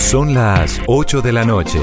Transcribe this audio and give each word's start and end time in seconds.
Son 0.00 0.34
las 0.34 0.80
8 0.88 1.22
de 1.22 1.32
la 1.32 1.44
noche. 1.44 1.78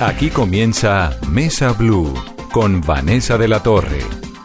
Aquí 0.00 0.30
comienza 0.30 1.16
Mesa 1.30 1.72
Blue 1.72 2.12
con 2.50 2.80
Vanessa 2.80 3.38
de 3.38 3.46
la 3.46 3.62
Torre. 3.62 4.00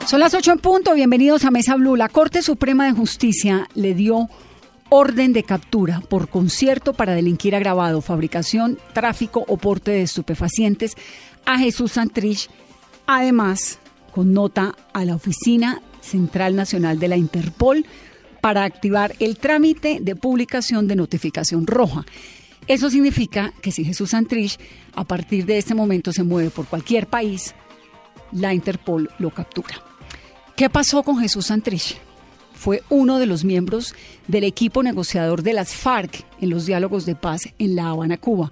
Son 0.05 0.19
las 0.19 0.35
8 0.35 0.51
en 0.51 0.59
punto. 0.59 0.93
Bienvenidos 0.93 1.45
a 1.45 1.51
Mesa 1.51 1.75
Blue. 1.77 1.95
La 1.95 2.09
Corte 2.09 2.43
Suprema 2.43 2.85
de 2.85 2.91
Justicia 2.91 3.67
le 3.73 3.95
dio 3.95 4.29
orden 4.89 5.33
de 5.33 5.41
captura 5.41 6.01
por 6.01 6.29
concierto 6.29 6.93
para 6.93 7.15
delinquir 7.15 7.55
agravado, 7.55 8.01
fabricación, 8.01 8.77
tráfico 8.93 9.43
o 9.47 9.57
porte 9.57 9.89
de 9.89 10.03
estupefacientes 10.03 10.95
a 11.45 11.57
Jesús 11.57 11.93
Santrich. 11.93 12.51
Además, 13.07 13.79
con 14.11 14.33
nota 14.33 14.75
a 14.93 15.05
la 15.05 15.15
Oficina 15.15 15.81
Central 16.01 16.55
Nacional 16.55 16.99
de 16.99 17.07
la 17.07 17.17
Interpol 17.17 17.83
para 18.41 18.63
activar 18.63 19.15
el 19.19 19.39
trámite 19.39 19.97
de 20.01 20.15
publicación 20.15 20.87
de 20.87 20.95
notificación 20.95 21.65
roja. 21.65 22.05
Eso 22.69 22.91
significa 22.91 23.51
que 23.63 23.71
si 23.71 23.83
Jesús 23.83 24.11
Santrich 24.11 24.59
a 24.93 25.03
partir 25.03 25.47
de 25.47 25.57
este 25.57 25.73
momento 25.73 26.13
se 26.13 26.21
mueve 26.21 26.51
por 26.51 26.67
cualquier 26.67 27.07
país, 27.07 27.55
la 28.31 28.53
Interpol 28.53 29.09
lo 29.17 29.31
captura. 29.31 29.83
¿Qué 30.55 30.69
pasó 30.69 31.01
con 31.01 31.17
Jesús 31.17 31.47
Santrich? 31.47 31.97
Fue 32.53 32.83
uno 32.89 33.17
de 33.17 33.25
los 33.25 33.43
miembros 33.43 33.95
del 34.27 34.43
equipo 34.43 34.83
negociador 34.83 35.41
de 35.41 35.53
las 35.53 35.73
FARC 35.73 36.23
en 36.41 36.51
los 36.51 36.67
diálogos 36.67 37.07
de 37.07 37.15
paz 37.15 37.49
en 37.57 37.75
La 37.75 37.89
Habana, 37.89 38.17
Cuba. 38.17 38.51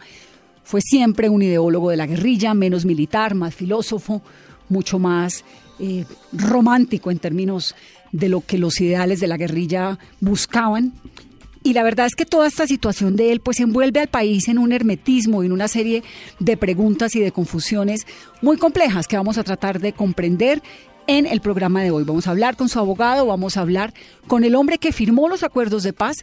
Fue 0.63 0.81
siempre 0.81 1.29
un 1.29 1.43
ideólogo 1.43 1.91
de 1.91 1.97
la 1.97 2.07
guerrilla, 2.07 2.55
menos 2.55 2.85
militar, 2.85 3.35
más 3.35 3.53
filósofo, 3.53 4.23
mucho 4.67 4.97
más 4.97 5.45
eh, 5.77 6.05
romántico 6.33 7.11
en 7.11 7.19
términos 7.19 7.75
de 8.11 8.29
lo 8.29 8.41
que 8.41 8.57
los 8.57 8.81
ideales 8.81 9.19
de 9.19 9.27
la 9.27 9.37
guerrilla 9.37 9.99
buscaban. 10.21 10.93
Y 11.63 11.73
la 11.73 11.83
verdad 11.83 12.05
es 12.05 12.15
que 12.15 12.25
toda 12.25 12.47
esta 12.47 12.67
situación 12.67 13.15
de 13.15 13.31
él 13.31 13.39
pues 13.39 13.59
envuelve 13.59 13.99
al 13.99 14.07
país 14.07 14.47
en 14.47 14.57
un 14.57 14.71
hermetismo 14.71 15.43
y 15.43 15.47
en 15.47 15.51
una 15.51 15.67
serie 15.67 16.03
de 16.39 16.57
preguntas 16.57 17.15
y 17.15 17.19
de 17.19 17.31
confusiones 17.31 18.05
muy 18.41 18.57
complejas 18.57 19.07
que 19.07 19.17
vamos 19.17 19.37
a 19.37 19.43
tratar 19.43 19.79
de 19.79 19.93
comprender 19.93 20.61
en 21.07 21.25
el 21.25 21.41
programa 21.41 21.81
de 21.81 21.91
hoy. 21.91 22.03
Vamos 22.03 22.27
a 22.27 22.31
hablar 22.31 22.55
con 22.55 22.69
su 22.69 22.79
abogado, 22.79 23.25
vamos 23.25 23.57
a 23.57 23.61
hablar 23.61 23.93
con 24.27 24.43
el 24.43 24.55
hombre 24.55 24.77
que 24.77 24.91
firmó 24.91 25.29
los 25.29 25.43
acuerdos 25.43 25.83
de 25.83 25.93
paz, 25.93 26.17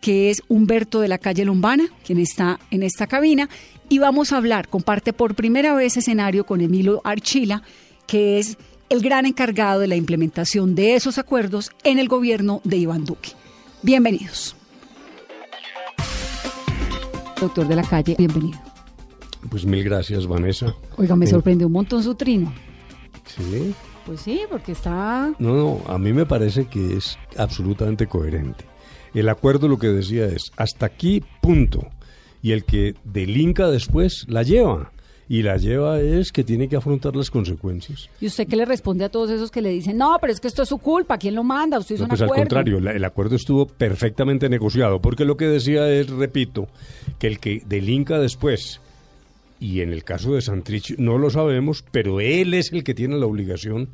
que 0.00 0.30
es 0.30 0.42
Humberto 0.48 1.00
de 1.00 1.08
la 1.08 1.18
calle 1.18 1.44
Lombana, 1.44 1.88
quien 2.04 2.18
está 2.18 2.60
en 2.70 2.82
esta 2.82 3.06
cabina, 3.06 3.48
y 3.88 3.98
vamos 3.98 4.32
a 4.32 4.36
hablar, 4.36 4.68
comparte 4.68 5.12
por 5.12 5.34
primera 5.34 5.74
vez 5.74 5.96
escenario 5.96 6.44
con 6.44 6.60
Emilio 6.60 7.00
Archila, 7.04 7.62
que 8.06 8.38
es 8.38 8.58
el 8.88 9.00
gran 9.00 9.26
encargado 9.26 9.80
de 9.80 9.88
la 9.88 9.96
implementación 9.96 10.74
de 10.74 10.94
esos 10.94 11.18
acuerdos 11.18 11.70
en 11.82 11.98
el 11.98 12.08
gobierno 12.08 12.60
de 12.64 12.76
Iván 12.76 13.04
Duque. 13.04 13.30
Bienvenidos. 13.82 14.55
Doctor 17.40 17.68
de 17.68 17.76
la 17.76 17.82
calle, 17.82 18.14
bienvenido. 18.16 18.58
Pues 19.50 19.64
mil 19.64 19.84
gracias, 19.84 20.26
Vanessa. 20.26 20.74
Oiga, 20.96 21.14
me 21.16 21.26
sorprendió 21.26 21.66
un 21.66 21.74
montón 21.74 22.02
su 22.02 22.14
trino. 22.14 22.52
Sí. 23.26 23.74
Pues 24.06 24.20
sí, 24.20 24.40
porque 24.48 24.72
está... 24.72 25.34
No, 25.38 25.54
no, 25.54 25.80
a 25.86 25.98
mí 25.98 26.12
me 26.12 26.26
parece 26.26 26.66
que 26.66 26.96
es 26.96 27.18
absolutamente 27.36 28.06
coherente. 28.06 28.64
El 29.12 29.28
acuerdo 29.28 29.68
lo 29.68 29.78
que 29.78 29.88
decía 29.88 30.26
es, 30.26 30.50
hasta 30.56 30.86
aquí, 30.86 31.22
punto. 31.42 31.86
Y 32.40 32.52
el 32.52 32.64
que 32.64 32.94
delinca 33.04 33.68
después 33.68 34.24
la 34.28 34.42
lleva. 34.42 34.92
Y 35.28 35.42
la 35.42 35.56
lleva 35.56 36.00
es 36.00 36.30
que 36.30 36.44
tiene 36.44 36.68
que 36.68 36.76
afrontar 36.76 37.16
las 37.16 37.30
consecuencias. 37.30 38.08
¿Y 38.20 38.26
usted 38.26 38.46
qué 38.46 38.54
le 38.54 38.64
responde 38.64 39.04
a 39.04 39.08
todos 39.08 39.28
esos 39.30 39.50
que 39.50 39.60
le 39.60 39.70
dicen, 39.70 39.96
no, 39.96 40.16
pero 40.20 40.32
es 40.32 40.38
que 40.40 40.46
esto 40.46 40.62
es 40.62 40.68
su 40.68 40.78
culpa, 40.78 41.18
¿quién 41.18 41.34
lo 41.34 41.42
manda? 41.42 41.78
Usted 41.80 41.96
hizo 41.96 42.02
No, 42.02 42.06
un 42.06 42.08
pues 42.10 42.22
al 42.22 42.28
contrario, 42.28 42.78
la- 42.78 42.92
el 42.92 43.04
acuerdo 43.04 43.34
estuvo 43.34 43.66
perfectamente 43.66 44.48
negociado, 44.48 45.00
porque 45.00 45.24
lo 45.24 45.36
que 45.36 45.46
decía 45.46 45.88
es, 45.90 46.08
repito, 46.10 46.68
que 47.18 47.26
el 47.26 47.40
que 47.40 47.62
delinca 47.66 48.20
después, 48.20 48.80
y 49.58 49.80
en 49.80 49.92
el 49.92 50.04
caso 50.04 50.34
de 50.34 50.42
Santrich 50.42 50.96
no 50.98 51.18
lo 51.18 51.28
sabemos, 51.30 51.82
pero 51.90 52.20
él 52.20 52.54
es 52.54 52.72
el 52.72 52.84
que 52.84 52.94
tiene 52.94 53.16
la 53.18 53.26
obligación 53.26 53.88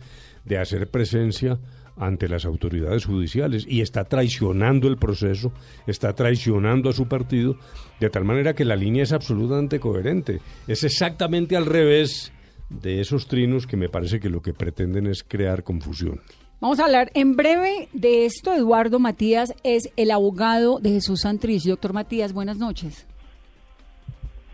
de 0.44 0.59
hacer 0.59 0.88
presencia 0.88 1.59
ante 2.02 2.28
las 2.28 2.44
autoridades 2.44 3.04
judiciales 3.04 3.64
y 3.68 3.80
está 3.80 4.04
traicionando 4.04 4.88
el 4.88 4.96
proceso, 4.96 5.52
está 5.86 6.14
traicionando 6.14 6.90
a 6.90 6.92
su 6.92 7.06
partido, 7.06 7.56
de 8.00 8.10
tal 8.10 8.24
manera 8.24 8.54
que 8.54 8.64
la 8.64 8.74
línea 8.74 9.04
es 9.04 9.12
absolutamente 9.12 9.78
coherente. 9.78 10.41
Es 10.66 10.82
exactamente 10.82 11.56
al 11.56 11.66
revés 11.66 12.32
de 12.68 13.00
esos 13.00 13.28
trinos 13.28 13.66
que 13.66 13.76
me 13.76 13.88
parece 13.88 14.18
que 14.18 14.30
lo 14.30 14.42
que 14.42 14.52
pretenden 14.52 15.06
es 15.06 15.22
crear 15.22 15.62
confusión. 15.62 16.20
Vamos 16.60 16.80
a 16.80 16.84
hablar 16.84 17.10
en 17.14 17.36
breve 17.36 17.88
de 17.92 18.24
esto. 18.24 18.52
Eduardo 18.52 18.98
Matías 18.98 19.54
es 19.62 19.91
el 19.96 20.10
abogado 20.10 20.78
de 20.80 20.91
Jesús 20.91 21.20
Santrich. 21.20 21.64
Doctor 21.64 21.92
Matías, 21.92 22.32
buenas 22.32 22.58
noches. 22.58 23.06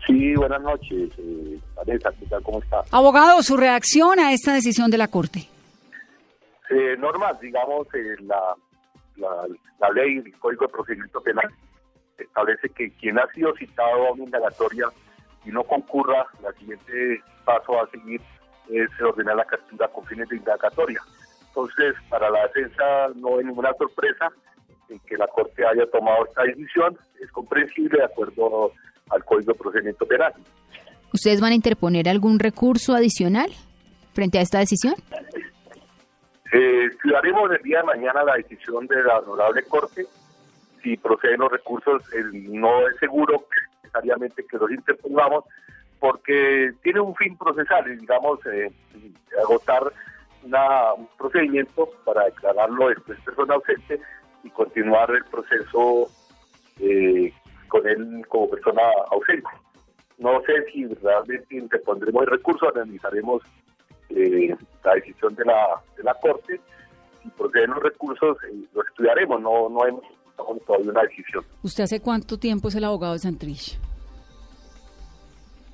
Sí, 0.07 0.33
buenas 0.35 0.61
noches, 0.61 1.11
eh, 1.19 1.59
Vanessa, 1.75 2.09
¿qué 2.19 2.25
tal? 2.25 2.41
¿Cómo 2.41 2.63
está? 2.63 2.83
Abogado, 2.89 3.43
su 3.43 3.57
reacción 3.57 4.19
a 4.19 4.33
esta 4.33 4.53
decisión 4.55 4.89
de 4.89 4.97
la 4.97 5.07
Corte. 5.07 5.47
Eh, 6.69 6.95
normal, 6.97 7.37
digamos, 7.41 7.87
eh, 7.93 8.15
la, 8.21 8.55
la, 9.15 9.47
la 9.79 9.89
ley, 9.91 10.17
el 10.17 10.39
Código 10.39 10.65
de 10.67 10.71
Procedimiento 10.71 11.21
Penal, 11.21 11.49
establece 12.17 12.69
que 12.69 12.91
quien 12.91 13.17
ha 13.17 13.27
sido 13.33 13.55
citado 13.55 14.07
a 14.07 14.11
una 14.11 14.25
indagatoria 14.25 14.85
y 15.45 15.49
no 15.49 15.63
concurra, 15.63 16.27
el 16.47 16.55
siguiente 16.55 17.23
paso 17.45 17.81
a 17.81 17.89
seguir 17.89 18.21
es 18.69 18.89
ordenar 19.01 19.35
la 19.35 19.45
captura 19.45 19.87
con 19.87 20.05
fines 20.05 20.29
de 20.29 20.37
indagatoria. 20.37 21.01
Entonces, 21.47 21.95
para 22.09 22.29
la 22.29 22.43
defensa 22.43 23.07
no 23.15 23.37
hay 23.37 23.45
ninguna 23.45 23.73
sorpresa 23.73 24.29
en 24.89 24.99
que 24.99 25.17
la 25.17 25.27
Corte 25.27 25.65
haya 25.65 25.89
tomado 25.89 26.25
esta 26.25 26.43
decisión, 26.43 26.97
es 27.21 27.31
comprensible 27.31 27.97
de 27.97 28.05
acuerdo 28.05 28.71
al 29.09 29.23
Código 29.25 29.53
de 29.53 29.59
Procedimiento 29.59 30.05
Penal. 30.05 30.33
¿Ustedes 31.13 31.41
van 31.41 31.53
a 31.53 31.55
interponer 31.55 32.07
algún 32.07 32.37
recurso 32.37 32.93
adicional 32.93 33.51
frente 34.13 34.37
a 34.37 34.41
esta 34.41 34.59
decisión? 34.59 34.93
Eh, 36.51 36.89
el 37.51 37.61
día 37.63 37.79
de 37.79 37.83
mañana 37.85 38.23
la 38.23 38.35
decisión 38.35 38.87
de 38.87 39.03
la 39.03 39.19
honorable 39.19 39.63
corte. 39.63 40.05
Si 40.81 40.97
proceden 40.97 41.41
los 41.41 41.51
recursos, 41.51 42.01
no 42.33 42.87
es 42.87 42.95
seguro 42.97 43.45
necesariamente 43.83 44.45
que 44.45 44.57
los 44.57 44.71
interpongamos, 44.71 45.43
porque 45.99 46.71
tiene 46.81 47.01
un 47.01 47.13
fin 47.15 47.37
procesal, 47.37 47.83
digamos, 47.99 48.39
eh, 48.45 48.71
agotar 49.43 49.83
una- 50.43 50.93
un 50.93 51.07
procedimiento 51.17 51.89
para 52.05 52.25
declararlo 52.25 52.87
después 52.89 53.19
persona 53.21 53.55
ausente 53.55 53.99
y 54.43 54.49
continuar 54.51 55.11
el 55.11 55.25
proceso 55.25 56.09
eh, 56.81 57.33
con 57.67 57.85
él 57.85 58.25
como 58.29 58.49
persona 58.49 58.81
ausente. 59.11 59.49
No 60.17 60.41
sé 60.45 60.63
si 60.71 60.85
realmente 60.87 61.57
interpondremos 61.57 62.23
el 62.23 62.29
recurso, 62.29 62.69
analizaremos 62.73 63.43
eh, 64.09 64.55
la 64.83 64.95
decisión 64.95 65.35
de 65.35 65.45
la, 65.45 65.81
de 65.97 66.03
la 66.03 66.13
Corte. 66.15 66.59
Si 67.23 67.29
proceden 67.29 67.71
los 67.71 67.83
recursos, 67.83 68.37
eh, 68.43 68.55
lo 68.73 68.83
estudiaremos, 68.83 69.41
no, 69.41 69.69
no 69.69 69.85
hemos 69.85 70.03
tomado 70.37 70.59
todavía 70.65 70.91
una 70.91 71.03
decisión. 71.03 71.43
¿Usted 71.63 71.83
hace 71.83 71.99
cuánto 71.99 72.37
tiempo 72.37 72.69
es 72.69 72.75
el 72.75 72.83
abogado 72.83 73.13
de 73.13 73.19
Santrich? 73.19 73.79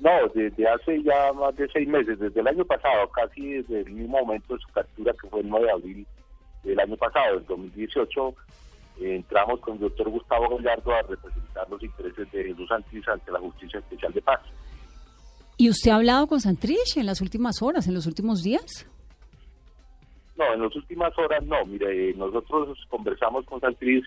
No, 0.00 0.10
desde 0.34 0.68
hace 0.68 1.02
ya 1.02 1.32
más 1.32 1.56
de 1.56 1.68
seis 1.72 1.88
meses, 1.88 2.18
desde 2.18 2.40
el 2.40 2.46
año 2.48 2.64
pasado, 2.64 3.08
casi 3.10 3.54
desde 3.54 3.80
el 3.80 3.92
mismo 3.92 4.18
momento 4.18 4.54
de 4.54 4.60
su 4.60 4.68
captura, 4.72 5.12
que 5.20 5.28
fue 5.28 5.40
el 5.40 5.48
9 5.48 5.66
de 5.66 5.72
abril 5.72 6.06
del 6.64 6.80
año 6.80 6.96
pasado, 6.96 7.36
del 7.36 7.46
2018, 7.46 8.34
eh, 9.00 9.16
entramos 9.16 9.60
con 9.60 9.74
el 9.74 9.80
doctor 9.80 10.10
Gustavo 10.10 10.56
Gallardo 10.56 10.94
a 10.94 11.02
representar 11.02 11.68
los 11.70 11.82
intereses 11.82 12.30
de 12.30 12.44
Jesús 12.44 12.68
Santis 12.68 13.08
ante 13.08 13.30
la 13.32 13.38
Justicia 13.40 13.78
Especial 13.78 14.12
de 14.12 14.22
Paz. 14.22 14.40
¿Y 15.56 15.70
usted 15.70 15.90
ha 15.90 15.96
hablado 15.96 16.26
con 16.26 16.40
Santrich 16.40 16.96
en 16.96 17.06
las 17.06 17.22
últimas 17.22 17.62
horas, 17.62 17.86
en 17.88 17.94
los 17.94 18.06
últimos 18.06 18.42
días? 18.42 18.86
No, 20.36 20.52
en 20.52 20.62
las 20.62 20.76
últimas 20.76 21.16
horas 21.18 21.44
no. 21.44 21.64
Mire, 21.64 22.10
eh, 22.10 22.14
nosotros 22.16 22.78
conversamos 22.88 23.44
con 23.46 23.60
Santriz 23.60 24.04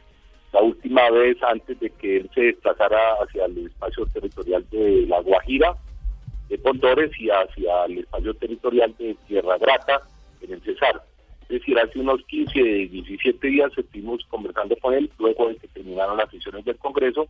la 0.52 0.62
última 0.62 1.10
vez 1.12 1.38
antes 1.44 1.80
de 1.80 1.90
que 1.92 2.18
él 2.18 2.30
se 2.34 2.42
desplazara 2.42 3.14
hacia 3.22 3.46
el 3.46 3.68
espacio 3.68 4.06
territorial 4.08 4.66
de 4.72 5.06
La 5.08 5.22
Guajira, 5.22 5.76
de 6.50 6.58
Pondores, 6.58 7.12
y 7.20 7.30
hacia 7.30 7.86
el 7.86 8.00
espacio 8.00 8.34
territorial 8.36 8.96
de 8.98 9.16
Tierra 9.28 9.58
Grata, 9.58 10.02
en 10.42 10.54
el 10.54 10.62
Cesar. 10.62 11.04
Es 11.44 11.60
decir, 11.60 11.78
hace 11.80 12.00
unos 12.00 12.24
15, 12.26 12.60
17 12.60 13.48
días 13.48 13.72
estuvimos 13.76 14.24
conversando 14.30 14.76
con 14.78 14.94
él, 14.94 15.12
luego 15.18 15.50
de 15.50 15.56
que 15.58 15.68
terminaron 15.68 16.18
las 16.18 16.30
sesiones 16.30 16.66
del 16.66 16.78
Congreso, 16.78 17.28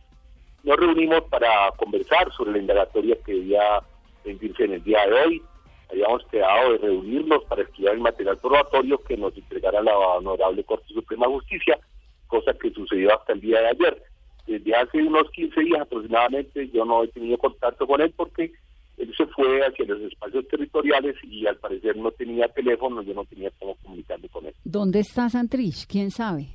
nos 0.62 0.76
reunimos 0.76 1.22
para 1.30 1.70
conversar 1.76 2.30
sobre 2.32 2.52
la 2.52 2.58
indagatoria 2.58 3.16
que 3.24 3.32
debía 3.32 3.82
rendirse 4.24 4.64
en 4.64 4.74
el 4.74 4.84
día 4.84 5.06
de 5.06 5.12
hoy. 5.12 5.42
Habíamos 5.90 6.24
quedado 6.26 6.72
de 6.72 6.78
reunirnos 6.78 7.44
para 7.44 7.62
estudiar 7.62 7.94
el 7.94 8.00
material 8.00 8.38
probatorio 8.38 8.98
que 9.02 9.16
nos 9.16 9.36
entregara 9.36 9.82
la 9.82 9.96
Honorable 9.96 10.62
Corte 10.64 10.92
Suprema 10.94 11.26
de 11.26 11.32
Justicia, 11.32 11.78
cosa 12.28 12.52
que 12.54 12.70
sucedió 12.70 13.12
hasta 13.14 13.32
el 13.32 13.40
día 13.40 13.60
de 13.60 13.68
ayer. 13.68 14.02
Desde 14.46 14.74
hace 14.74 14.98
unos 14.98 15.30
15 15.30 15.60
días 15.60 15.80
aproximadamente 15.80 16.68
yo 16.68 16.84
no 16.84 17.04
he 17.04 17.08
tenido 17.08 17.38
contacto 17.38 17.86
con 17.86 18.00
él 18.00 18.12
porque 18.16 18.52
él 18.98 19.14
se 19.16 19.26
fue 19.26 19.64
hacia 19.66 19.86
los 19.86 20.00
espacios 20.02 20.46
territoriales 20.48 21.16
y 21.24 21.46
al 21.46 21.56
parecer 21.56 21.96
no 21.96 22.10
tenía 22.10 22.48
teléfono, 22.48 23.02
yo 23.02 23.14
no 23.14 23.24
tenía 23.24 23.50
cómo 23.58 23.74
comunicarme 23.76 24.28
con 24.28 24.46
él. 24.46 24.54
¿Dónde 24.64 25.00
está 25.00 25.28
Santrich? 25.28 25.86
¿Quién 25.86 26.10
sabe? 26.10 26.48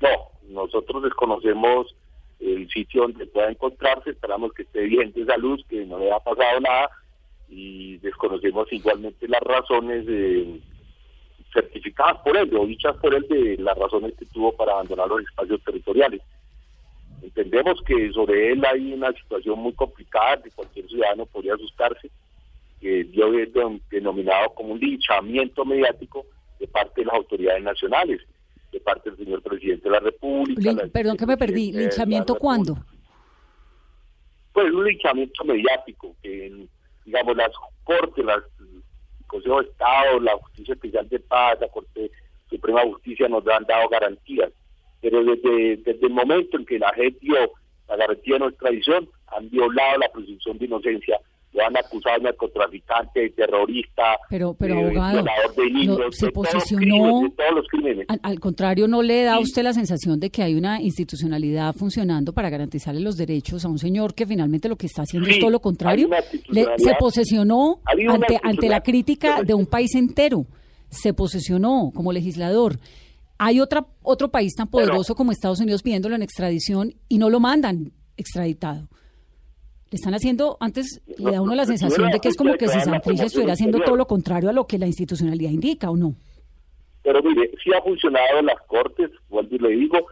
No, 0.00 0.08
nosotros 0.48 1.02
desconocemos 1.02 1.94
el 2.40 2.68
sitio 2.70 3.02
donde 3.02 3.26
pueda 3.26 3.50
encontrarse, 3.50 4.10
esperamos 4.10 4.52
que 4.52 4.62
esté 4.62 4.82
bien 4.82 5.12
de 5.12 5.24
salud, 5.24 5.60
que 5.68 5.84
no 5.84 5.98
le 5.98 6.10
ha 6.12 6.18
pasado 6.18 6.60
nada 6.60 6.90
y 7.48 7.96
desconocemos 7.98 8.72
igualmente 8.72 9.26
las 9.28 9.40
razones 9.40 10.06
certificadas 11.52 12.18
por 12.22 12.36
él 12.36 12.54
o 12.56 12.66
dichas 12.66 12.96
por 12.98 13.14
él 13.14 13.26
de 13.28 13.56
las 13.58 13.76
razones 13.76 14.14
que 14.18 14.26
tuvo 14.26 14.52
para 14.52 14.72
abandonar 14.72 15.08
los 15.08 15.22
espacios 15.22 15.62
territoriales. 15.64 16.20
Entendemos 17.22 17.80
que 17.82 18.12
sobre 18.12 18.52
él 18.52 18.64
hay 18.64 18.92
una 18.92 19.12
situación 19.12 19.58
muy 19.58 19.72
complicada 19.72 20.42
que 20.42 20.50
cualquier 20.50 20.86
ciudadano 20.88 21.26
podría 21.26 21.54
asustarse, 21.54 22.10
que 22.80 23.08
yo 23.10 23.32
he 23.34 23.50
denominado 23.90 24.50
como 24.54 24.74
un 24.74 24.78
linchamiento 24.78 25.64
mediático 25.64 26.26
de 26.60 26.68
parte 26.68 27.00
de 27.00 27.06
las 27.06 27.16
autoridades 27.16 27.62
nacionales 27.62 28.20
de 28.72 28.80
parte 28.80 29.10
del 29.10 29.18
señor 29.18 29.42
presidente 29.42 29.84
de 29.84 29.90
la 29.90 30.00
República. 30.00 30.88
perdón 30.92 31.16
que 31.16 31.26
me 31.26 31.36
perdí, 31.36 31.72
¿linchamiento 31.72 32.34
cuándo? 32.34 32.76
Pues 34.52 34.72
un 34.72 34.84
linchamiento 34.84 35.44
mediático, 35.44 36.14
que 36.22 36.68
digamos 37.08 37.36
las 37.36 37.50
cortes, 37.84 38.22
las, 38.22 38.42
el 38.60 39.26
Consejo 39.26 39.62
de 39.62 39.68
Estado, 39.68 40.20
la 40.20 40.36
Justicia 40.36 40.74
Especial 40.74 41.08
de 41.08 41.18
Paz, 41.20 41.58
la 41.60 41.68
Corte 41.68 42.10
Suprema 42.50 42.82
de 42.82 42.92
Justicia 42.92 43.28
nos 43.28 43.46
han 43.48 43.64
dado 43.64 43.88
garantías, 43.88 44.52
pero 45.00 45.24
desde, 45.24 45.78
desde 45.78 46.06
el 46.06 46.12
momento 46.12 46.58
en 46.58 46.66
que 46.66 46.78
la 46.78 46.92
gente 46.92 47.18
dio 47.20 47.52
la 47.88 47.96
garantía 47.96 48.34
de 48.34 48.40
nuestra 48.40 48.68
tradición, 48.68 49.08
han 49.28 49.48
violado 49.48 49.98
la 49.98 50.08
presunción 50.10 50.58
de 50.58 50.66
inocencia 50.66 51.18
lo 51.52 51.64
han 51.64 51.76
acusado 51.76 52.16
de 52.18 52.24
narcotraficante, 52.24 53.30
terrorista, 53.30 54.18
pero, 54.28 54.54
pero 54.54 54.78
abogado, 54.78 55.24
de 55.56 55.70
niños, 55.70 55.98
se 56.10 56.30
posicionó, 56.30 57.22
de 57.22 57.30
todos 57.30 57.54
los 57.54 57.66
crímenes. 57.68 58.06
Al, 58.22 58.38
contrario, 58.38 58.86
¿no 58.86 59.02
le 59.02 59.24
da 59.24 59.34
a 59.34 59.40
usted 59.40 59.62
la 59.62 59.72
sensación 59.72 60.20
de 60.20 60.30
que 60.30 60.42
hay 60.42 60.54
una 60.54 60.80
institucionalidad 60.80 61.74
funcionando 61.74 62.32
para 62.32 62.50
garantizarle 62.50 63.00
los 63.00 63.16
derechos 63.16 63.64
a 63.64 63.68
un 63.68 63.78
señor 63.78 64.14
que 64.14 64.26
finalmente 64.26 64.68
lo 64.68 64.76
que 64.76 64.86
está 64.86 65.02
haciendo 65.02 65.28
es 65.28 65.38
todo 65.38 65.50
lo 65.50 65.60
contrario? 65.60 66.08
se 66.50 66.94
posesionó 66.98 67.80
ante, 67.84 68.38
ante 68.42 68.68
la 68.68 68.80
crítica 68.80 69.42
de 69.42 69.54
un 69.54 69.66
país 69.66 69.94
entero, 69.94 70.46
se 70.90 71.14
posesionó 71.14 71.90
como 71.94 72.12
legislador. 72.12 72.78
Hay 73.38 73.60
otra, 73.60 73.86
otro 74.02 74.30
país 74.30 74.54
tan 74.54 74.68
poderoso 74.68 75.14
como 75.14 75.32
Estados 75.32 75.60
Unidos 75.60 75.82
pidiéndolo 75.82 76.14
en 76.14 76.22
extradición 76.22 76.94
y 77.08 77.18
no 77.18 77.30
lo 77.30 77.40
mandan 77.40 77.92
extraditado 78.16 78.88
le 79.90 79.96
están 79.96 80.14
haciendo, 80.14 80.56
antes 80.60 81.00
le 81.18 81.32
da 81.32 81.40
uno 81.40 81.54
la 81.54 81.64
sensación 81.64 82.10
de 82.10 82.20
que 82.20 82.28
es 82.28 82.36
como 82.36 82.54
que 82.54 82.68
si 82.68 82.80
Santrich 82.80 83.20
estuviera 83.20 83.54
haciendo 83.54 83.80
todo 83.80 83.96
lo 83.96 84.06
contrario 84.06 84.50
a 84.50 84.52
lo 84.52 84.66
que 84.66 84.78
la 84.78 84.86
institucionalidad 84.86 85.50
indica, 85.50 85.90
¿o 85.90 85.96
no? 85.96 86.14
Pero 87.02 87.22
mire, 87.22 87.50
sí 87.62 87.70
ha 87.72 87.80
funcionado 87.80 88.42
las 88.42 88.60
cortes, 88.66 89.10
vuelvo 89.30 89.54
y 89.54 89.58
le 89.58 89.68
digo, 89.70 90.06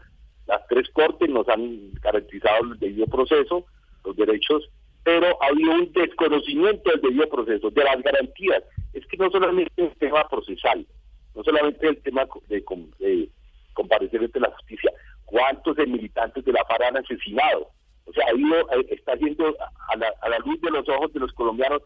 las 0.46 0.67
tres 0.69 0.88
cortes 0.90 1.28
nos 1.28 1.46
han 1.49 1.93
garantizado 2.00 2.73
el 2.73 2.78
debido 2.78 3.06
proceso, 3.06 3.67
los 4.05 4.17
derechos, 4.17 4.70
pero 5.05 5.26
ha 5.43 5.49
habido 5.49 5.73
un 5.73 5.93
desconocimiento 5.93 6.90
del 6.90 7.00
debido 7.02 7.28
proceso, 7.28 7.70
de 7.70 7.84
las 7.84 8.02
garantías. 8.02 8.62
Es 8.94 9.05
que 9.06 9.19
no 9.19 9.31
solamente 9.31 9.73
es 9.76 9.90
el 9.90 9.99
tema 9.99 10.26
procesal, 10.28 10.87
no 11.34 11.44
solamente 11.44 11.87
el 11.87 12.02
tema 12.02 12.26
de, 12.49 12.64
de 12.99 13.28
comparecer 13.75 14.20
ante 14.20 14.40
la 14.40 14.50
justicia, 14.52 14.90
cuántos 15.26 15.76
militantes 15.76 16.44
de 16.44 16.52
la 16.52 16.64
FARC 16.64 16.82
han 16.82 16.96
asesinado, 16.96 17.69
o 18.06 18.12
sea, 18.12 18.25
ahí 18.29 18.43
eh, 18.43 18.87
está 18.91 19.12
haciendo 19.12 19.47
a 19.49 19.97
la, 19.97 20.12
a 20.23 20.29
la 20.29 20.38
luz 20.38 20.61
de 20.61 20.70
los 20.70 20.88
ojos 20.88 21.12
de 21.12 21.20
los 21.20 21.32
colombianos, 21.32 21.82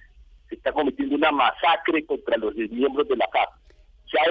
se 0.48 0.54
está 0.56 0.72
cometiendo 0.72 1.16
una 1.16 1.30
masacre 1.32 2.04
contra 2.04 2.36
los 2.36 2.54
miembros 2.54 3.08
de 3.08 3.16
la 3.16 3.26
FARC. 3.28 3.50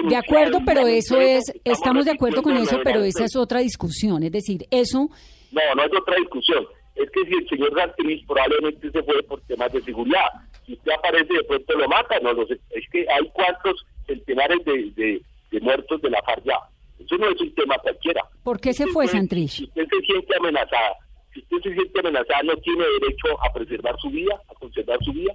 De 0.08 0.16
acuerdo, 0.16 0.58
pero 0.64 0.86
eso 0.86 1.18
es, 1.20 1.44
estamos 1.64 2.04
de 2.04 2.12
acuerdo 2.12 2.42
con 2.42 2.56
eso, 2.56 2.80
pero 2.84 3.02
esa 3.02 3.24
es 3.24 3.34
otra 3.34 3.60
discusión, 3.60 4.22
es 4.22 4.32
decir, 4.32 4.66
eso... 4.70 5.08
No, 5.52 5.74
no 5.74 5.82
es 5.82 5.90
otra 5.98 6.16
discusión, 6.16 6.66
es 6.94 7.10
que 7.10 7.24
si 7.24 7.34
el 7.34 7.48
señor 7.48 7.74
Santinis 7.74 8.24
probablemente 8.26 8.90
se 8.90 9.02
fue 9.02 9.22
por 9.22 9.40
temas 9.42 9.72
de 9.72 9.80
seguridad, 9.82 10.26
si 10.66 10.74
usted 10.74 10.92
aparece 10.92 11.32
de 11.32 11.44
pronto 11.44 11.78
lo 11.78 11.88
mata, 11.88 12.18
no 12.20 12.34
lo 12.34 12.46
sé, 12.46 12.60
es 12.70 12.84
que 12.92 13.06
hay 13.10 13.26
cuantos 13.30 13.84
centenares 14.06 14.62
de, 14.66 15.22
de, 15.50 15.60
muertos 15.60 16.00
de 16.02 16.10
la 16.10 16.22
FARC 16.22 16.44
ya, 16.44 16.58
eso 16.98 17.16
no 17.16 17.30
es 17.30 17.40
un 17.40 17.54
tema 17.54 17.78
cualquiera. 17.78 18.22
¿Por 18.44 18.60
qué 18.60 18.74
se 18.74 18.86
fue 18.88 19.08
Santrich? 19.08 19.50
Si 19.50 19.64
usted 19.64 19.86
se 19.88 20.00
siente 20.00 20.36
amenazada, 20.38 20.96
si 21.32 21.40
usted 21.40 21.56
se 21.62 21.74
siente 21.74 22.00
amenazada, 22.00 22.42
no 22.42 22.56
tiene 22.56 22.84
derecho 23.00 23.42
a 23.42 23.52
preservar 23.52 23.96
su 24.00 24.10
vida, 24.10 24.40
a 24.48 24.54
conservar 24.54 24.98
su 25.04 25.12
vida, 25.12 25.32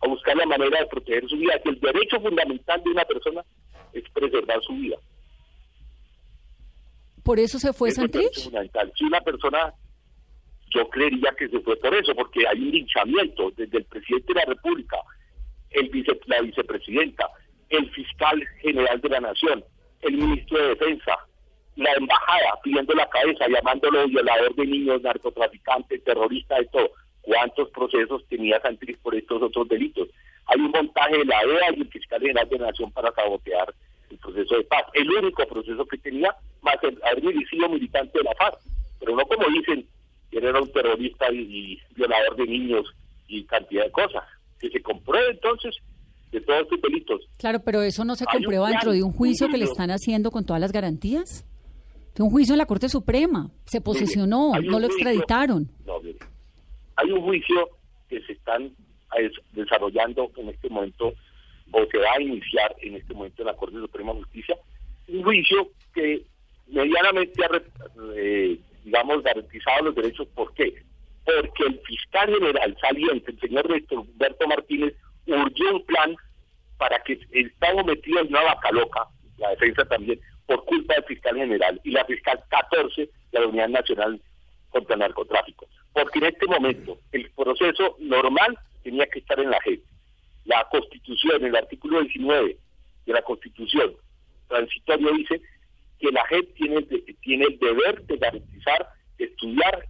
a 0.00 0.08
buscar 0.08 0.36
la 0.36 0.46
manera 0.46 0.80
de 0.80 0.86
proteger 0.86 1.28
su 1.28 1.36
vida, 1.36 1.58
que 1.62 1.70
el 1.70 1.80
derecho 1.80 2.20
fundamental 2.20 2.82
de 2.82 2.90
una 2.90 3.04
persona 3.04 3.44
es 3.92 4.02
preservar 4.10 4.60
su 4.62 4.72
vida. 4.74 4.96
¿Por 7.22 7.38
eso 7.38 7.58
se 7.58 7.72
fue 7.72 7.90
Santrich? 7.90 8.50
Si 8.94 9.04
una 9.04 9.20
persona, 9.20 9.72
yo 10.70 10.88
creería 10.88 11.32
que 11.38 11.48
se 11.48 11.60
fue 11.60 11.76
por 11.76 11.94
eso, 11.94 12.14
porque 12.14 12.46
hay 12.48 12.58
un 12.58 12.70
linchamiento 12.70 13.50
desde 13.56 13.78
el 13.78 13.84
presidente 13.84 14.32
de 14.32 14.40
la 14.40 14.46
República, 14.46 14.96
el 15.70 15.88
vice, 15.90 16.18
la 16.26 16.40
vicepresidenta, 16.40 17.28
el 17.68 17.88
fiscal 17.90 18.42
general 18.60 19.00
de 19.00 19.08
la 19.08 19.20
Nación, 19.20 19.64
el 20.00 20.16
ministro 20.16 20.58
de 20.58 20.68
Defensa, 20.70 21.18
la 21.76 21.92
embajada 21.92 22.58
pidiendo 22.62 22.92
la 22.94 23.08
cabeza, 23.08 23.46
llamándolo 23.48 24.06
violador 24.08 24.54
de 24.54 24.66
niños, 24.66 25.02
narcotraficante, 25.02 25.98
terrorista, 26.00 26.56
de 26.56 26.66
todo. 26.66 26.90
¿Cuántos 27.22 27.70
procesos 27.70 28.24
tenía 28.28 28.60
Santrich 28.60 28.98
por 28.98 29.14
estos 29.14 29.42
otros 29.42 29.68
delitos? 29.68 30.08
Hay 30.46 30.60
un 30.60 30.70
montaje 30.70 31.18
de 31.18 31.24
la 31.24 31.40
EA 31.42 31.76
y 31.76 31.80
el 31.80 31.88
fiscal 31.88 32.20
general 32.20 32.48
de 32.48 32.58
la 32.58 32.66
Nación 32.66 32.90
para 32.90 33.12
sabotear 33.12 33.72
el 34.10 34.18
proceso 34.18 34.56
de 34.56 34.64
paz. 34.64 34.84
El 34.92 35.10
único 35.10 35.46
proceso 35.46 35.86
que 35.86 35.98
tenía, 35.98 36.34
más 36.62 36.76
el 36.82 36.98
haber 37.04 37.48
sido 37.48 37.68
militante 37.68 38.18
de 38.18 38.24
la 38.24 38.34
paz. 38.34 38.54
Pero 38.98 39.16
no 39.16 39.24
como 39.24 39.48
dicen, 39.48 39.86
que 40.30 40.38
era 40.38 40.60
un 40.60 40.70
terrorista 40.72 41.32
y, 41.32 41.80
violador 41.94 42.36
de 42.36 42.46
niños 42.46 42.92
y 43.28 43.44
cantidad 43.44 43.84
de 43.84 43.92
cosas. 43.92 44.24
Que 44.58 44.68
se 44.68 44.82
compruebe 44.82 45.30
entonces 45.30 45.76
de 46.32 46.40
todos 46.40 46.62
estos 46.62 46.82
delitos. 46.82 47.20
Claro, 47.38 47.60
pero 47.64 47.82
eso 47.82 48.04
no 48.04 48.16
se 48.16 48.24
comprueba 48.24 48.68
dentro 48.68 48.92
de 48.92 49.02
un 49.02 49.12
juicio 49.12 49.48
que 49.48 49.58
le 49.58 49.64
están 49.64 49.90
haciendo 49.90 50.30
con 50.30 50.44
todas 50.44 50.60
las 50.60 50.72
garantías 50.72 51.46
un 52.18 52.30
juicio 52.30 52.54
en 52.54 52.58
la 52.58 52.66
Corte 52.66 52.88
Suprema, 52.88 53.50
se 53.64 53.80
posesionó, 53.80 54.52
no 54.62 54.78
lo 54.78 54.86
extraditaron. 54.86 55.68
No, 55.86 56.00
hay 56.96 57.10
un 57.10 57.22
juicio 57.22 57.68
que 58.08 58.20
se 58.22 58.32
están 58.32 58.70
desarrollando 59.52 60.30
en 60.36 60.48
este 60.50 60.68
momento, 60.68 61.14
o 61.70 61.86
se 61.90 61.98
va 61.98 62.12
a 62.16 62.22
iniciar 62.22 62.74
en 62.80 62.96
este 62.96 63.14
momento 63.14 63.42
en 63.42 63.46
la 63.46 63.56
Corte 63.56 63.76
Suprema 63.76 64.12
de 64.12 64.22
Justicia, 64.22 64.56
un 65.08 65.22
juicio 65.22 65.68
que 65.94 66.22
medianamente 66.68 67.44
ha, 67.44 67.62
eh, 68.14 68.58
digamos, 68.84 69.22
garantizado 69.22 69.84
los 69.84 69.94
derechos. 69.94 70.28
¿Por 70.34 70.52
qué? 70.54 70.74
Porque 71.24 71.64
el 71.66 71.80
fiscal 71.80 72.32
general 72.32 72.76
saliente, 72.80 73.30
el 73.30 73.40
señor 73.40 73.66
Roberto 73.68 74.48
Martínez, 74.48 74.94
urgió 75.26 75.76
un 75.76 75.84
plan 75.86 76.16
para 76.78 77.00
que 77.04 77.18
estamos 77.30 77.86
metidos 77.86 78.22
en 78.22 78.28
una 78.28 78.42
vaca 78.42 78.70
loca, 78.72 79.06
la 79.38 79.50
defensa 79.50 79.84
también, 79.84 80.20
por 80.52 80.64
culpa 80.66 80.94
del 80.94 81.04
fiscal 81.04 81.34
general 81.36 81.80
y 81.82 81.92
la 81.92 82.04
fiscal 82.04 82.42
14 82.48 83.08
de 83.32 83.40
la 83.40 83.46
Unidad 83.46 83.68
Nacional 83.68 84.20
contra 84.68 84.94
el 84.94 85.00
Narcotráfico. 85.00 85.66
Porque 85.94 86.18
en 86.18 86.26
este 86.26 86.46
momento 86.46 86.98
el 87.12 87.30
proceso 87.30 87.96
normal 88.00 88.58
tenía 88.82 89.06
que 89.06 89.20
estar 89.20 89.40
en 89.40 89.50
la 89.50 89.60
JEP. 89.62 89.82
La 90.44 90.66
Constitución, 90.70 91.44
el 91.44 91.56
artículo 91.56 92.00
19 92.02 92.56
de 93.06 93.12
la 93.12 93.22
Constitución 93.22 93.94
transitorio 94.48 95.12
dice 95.12 95.40
que 95.98 96.10
la 96.10 96.22
tiene 96.54 96.76
el, 96.76 97.16
tiene 97.22 97.44
el 97.46 97.58
deber 97.58 98.02
de 98.02 98.16
garantizar, 98.18 98.88
de 99.16 99.24
estudiar 99.24 99.86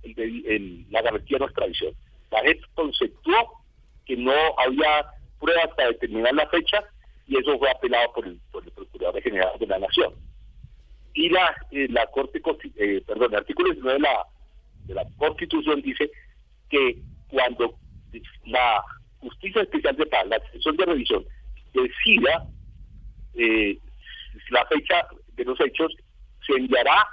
la 0.90 1.02
garantía 1.02 1.38
de 1.38 1.45
nuestra 1.45 1.66
visión. 1.66 1.92
La 2.31 2.40
JEP 2.42 2.62
conceptuó 2.75 3.64
que 4.07 4.16
no 4.16 4.33
había 4.59 5.07
pruebas 5.40 5.75
para 5.76 5.88
determinar 5.88 6.35
la 6.35 6.47
fecha 6.49 6.85
y 7.26 7.37
eso 7.37 7.59
fue 7.59 7.69
apelado 7.69 8.12
por 8.12 8.26
el, 8.26 8.38
por 8.52 8.62
el 8.62 8.71
Procurador 8.71 9.21
General 9.23 9.59
de 9.59 9.66
la 9.66 9.78
Nación 9.81 10.14
y 11.14 11.28
la, 11.28 11.54
eh, 11.71 11.88
la 11.90 12.07
Corte, 12.07 12.40
eh, 12.76 13.02
perdón, 13.07 13.33
el 13.33 13.38
artículo 13.38 13.71
19 13.73 13.99
de 13.99 14.00
la, 14.00 14.26
de 14.87 14.95
la 14.95 15.04
Constitución 15.19 15.83
dice 15.83 16.11
que 16.69 16.99
cuando 17.28 17.75
la 18.47 18.83
Justicia 19.21 19.62
Especial 19.62 19.97
de 19.97 20.07
Paz, 20.07 20.26
la 20.26 20.38
sesión 20.52 20.76
de 20.76 20.87
revisión, 20.87 21.25
decida 21.73 22.47
eh, 23.35 23.78
la 24.50 24.64
fecha 24.66 25.07
de 25.35 25.45
los 25.45 25.61
hechos, 25.61 25.92
se 26.47 26.54
enviará 26.54 27.07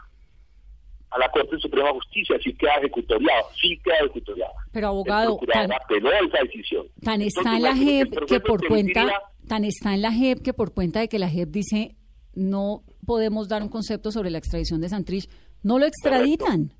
a 1.12 1.20
la 1.20 1.30
Corte 1.30 1.58
Suprema 1.60 1.88
de 1.88 1.94
Justicia, 1.96 2.38
sí 2.44 2.54
queda 2.54 2.76
ejecutoriado, 2.76 3.48
sí 3.60 3.80
queda 3.84 3.98
ejecutoriado. 3.98 4.54
Pero 4.72 4.88
abogado, 4.88 5.40
tan, 5.52 5.72
apeló 5.72 6.12
esa 6.12 6.44
decisión. 6.44 6.88
Tan 7.04 7.22
está 7.22 7.56
en 7.58 7.64
la 7.64 7.76
JEP 7.76 8.26
que 8.28 8.40
por 8.40 8.66
cuenta, 8.68 9.08
tan 9.48 9.66
está 9.66 9.94
en 9.94 10.02
la 10.02 10.12
JEP 10.12 10.42
que 10.44 10.54
por 10.54 10.74
cuenta 10.74 11.00
de 11.00 11.10
que 11.10 11.20
la 11.20 11.30
JEP 11.30 11.50
dice 11.50 11.96
no 12.34 12.84
podemos 13.06 13.48
dar 13.48 13.62
un 13.62 13.70
concepto 13.70 14.12
sobre 14.12 14.30
la 14.30 14.38
extradición 14.38 14.82
de 14.82 14.90
Santrich, 14.90 15.30
no 15.64 15.80
lo 15.80 15.86
extraditan. 15.86 16.72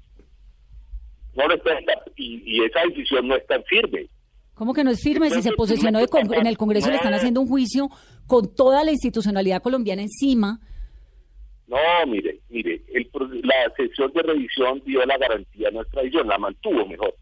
No 1.36 1.48
lo 1.48 1.56
extraditan 1.56 1.98
y, 2.16 2.42
y 2.46 2.64
esa 2.66 2.82
decisión 2.88 3.28
no 3.28 3.36
es 3.36 3.46
tan 3.48 3.64
firme. 3.64 4.10
¿Cómo 4.60 4.74
que 4.74 4.84
no 4.84 4.92
es 4.92 5.02
firme? 5.02 5.30
Si 5.30 5.42
se 5.42 5.54
posicionó 5.54 6.00
en 6.00 6.48
el 6.48 6.58
Congreso 6.58 6.90
le 6.90 6.98
están 6.98 7.14
haciendo 7.14 7.40
un 7.40 7.48
juicio 7.48 7.88
con 8.28 8.54
toda 8.54 8.84
la 8.84 8.92
institucionalidad 8.92 9.62
colombiana 9.62 10.02
encima. 10.02 10.60
No, 11.68 11.78
mire, 12.08 12.42
mire, 12.50 12.82
la 13.44 13.74
sesión 13.78 14.12
de 14.12 14.22
revisión 14.22 14.82
dio 14.86 15.06
la 15.06 15.18
garantía 15.18 15.68
de 15.70 15.76
nuestra 15.76 16.02
decisión, 16.02 16.28
la 16.28 16.38
mantuvo 16.38 16.86
mejor. 16.86 17.16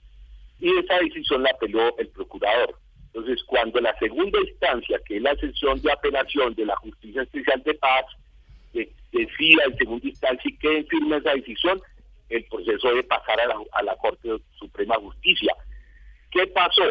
Y 0.60 0.76
esa 0.80 0.98
decisión 0.98 1.44
la 1.44 1.52
apeló 1.52 1.96
el 2.00 2.08
procurador. 2.08 2.76
Entonces, 3.18 3.44
cuando 3.48 3.82
la 3.82 3.98
segunda 3.98 4.40
instancia, 4.40 5.00
que 5.04 5.18
es 5.18 5.24
la 5.24 5.36
sesión 5.38 5.82
de 5.82 5.92
apelación 5.92 6.54
de 6.54 6.68
la 6.68 6.76
Justicia 6.76 7.24
Especial 7.24 7.64
de 7.64 7.74
Paz, 7.74 8.06
decida 9.12 9.64
en 9.66 9.78
segunda 9.78 10.08
instancia 10.08 10.44
y 10.48 10.58
quede 10.60 10.84
firme 10.84 11.18
esa 11.18 11.34
decisión, 11.34 11.82
el 12.30 12.46
proceso 12.46 12.90
debe 12.90 13.04
pasar 13.06 13.42
a 13.42 13.48
la, 13.48 13.56
a 13.72 13.82
la 13.82 13.96
Corte 13.96 14.30
Suprema 14.60 14.98
de 14.98 15.02
Justicia. 15.02 15.56
¿Qué 16.30 16.46
pasó? 16.48 16.84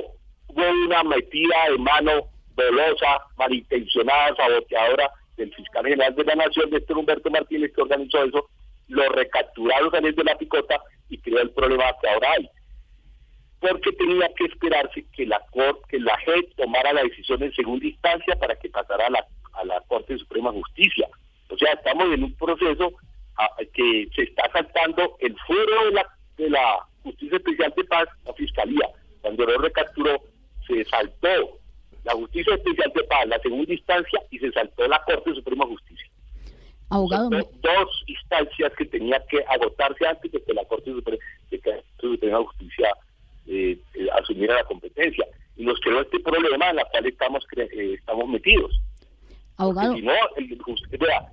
hubo 0.48 0.62
una 0.86 1.04
metida 1.04 1.70
de 1.70 1.78
mano 1.78 2.28
dolosa, 2.56 3.20
malintencionada, 3.36 4.34
saboteadora 4.34 5.08
del 5.36 5.54
fiscal 5.54 5.84
general 5.84 6.14
de 6.16 6.24
la 6.24 6.34
Nación, 6.34 6.70
de 6.70 6.82
Humberto 6.88 7.30
Martínez, 7.30 7.72
que 7.72 7.82
organizó 7.82 8.24
eso, 8.24 8.48
lo 8.88 9.08
recapturaron 9.10 9.94
a 9.94 10.00
de 10.00 10.24
la 10.24 10.36
picota 10.36 10.80
y 11.08 11.18
creó 11.18 11.40
el 11.42 11.50
problema 11.50 11.84
que 12.00 12.08
ahora 12.08 12.32
hay. 12.32 12.48
Porque 13.60 13.92
tenía 13.92 14.28
que 14.36 14.44
esperarse 14.44 15.04
que 15.12 15.26
la 15.26 15.40
Corte, 15.50 15.80
que 15.88 15.98
la 16.00 16.16
JEP 16.18 16.54
tomara 16.56 16.92
la 16.92 17.02
decisión 17.02 17.42
en 17.42 17.52
segunda 17.52 17.86
instancia 17.86 18.36
para 18.36 18.56
que 18.56 18.68
pasara 18.68 19.06
a 19.06 19.10
la, 19.10 19.26
a 19.54 19.64
la 19.64 19.80
Corte 19.88 20.16
Suprema 20.18 20.52
de 20.52 20.60
Justicia. 20.60 21.08
O 21.48 21.56
sea, 21.56 21.72
estamos 21.72 22.12
en 22.12 22.24
un 22.24 22.34
proceso 22.34 22.92
que 23.72 24.08
se 24.14 24.22
está 24.22 24.50
saltando 24.52 25.16
el 25.20 25.36
fuero 25.46 25.84
de 25.86 25.92
la, 25.92 26.06
de 26.36 26.50
la 26.50 26.86
Justicia 27.02 27.36
Especial 27.36 27.72
de 27.76 27.84
Paz, 27.84 28.08
la 28.24 28.32
Fiscalía. 28.34 28.88
Cuando 29.20 29.44
lo 29.44 29.58
recapturó, 29.58 30.22
se 30.66 30.84
saltó 30.86 31.58
la 32.04 32.12
Justicia 32.12 32.54
Especial 32.54 32.92
de 32.94 33.04
Paz, 33.04 33.26
la 33.26 33.38
segunda 33.40 33.72
instancia, 33.72 34.20
y 34.30 34.38
se 34.38 34.50
saltó 34.52 34.86
la 34.88 35.02
Corte 35.04 35.34
Suprema 35.34 35.64
de 35.64 35.70
Justicia. 35.72 36.10
Abogado. 36.88 37.30
Dos 37.30 38.04
instancias 38.06 38.72
que 38.76 38.86
tenía 38.86 39.20
que 39.28 39.44
agotarse 39.48 40.06
antes 40.06 40.30
de 40.30 40.42
que 40.42 40.54
la 40.54 40.64
Corte 40.64 40.92
Suprema, 40.92 41.22
de 41.50 42.32
Justicia 42.44 42.88
eh, 43.46 43.78
eh, 43.94 44.06
asumiera 44.20 44.54
la 44.54 44.64
competencia. 44.64 45.26
Y 45.56 45.64
nos 45.64 45.80
quedó 45.80 46.02
este 46.02 46.20
problema 46.20 46.70
en 46.70 46.78
el 46.78 46.84
cual 46.90 47.06
estamos, 47.06 47.44
eh, 47.56 47.94
estamos 47.98 48.28
metidos. 48.28 48.80
Abogado. 49.56 49.94
si 49.94 50.02
no, 50.02 50.12
el, 50.36 50.58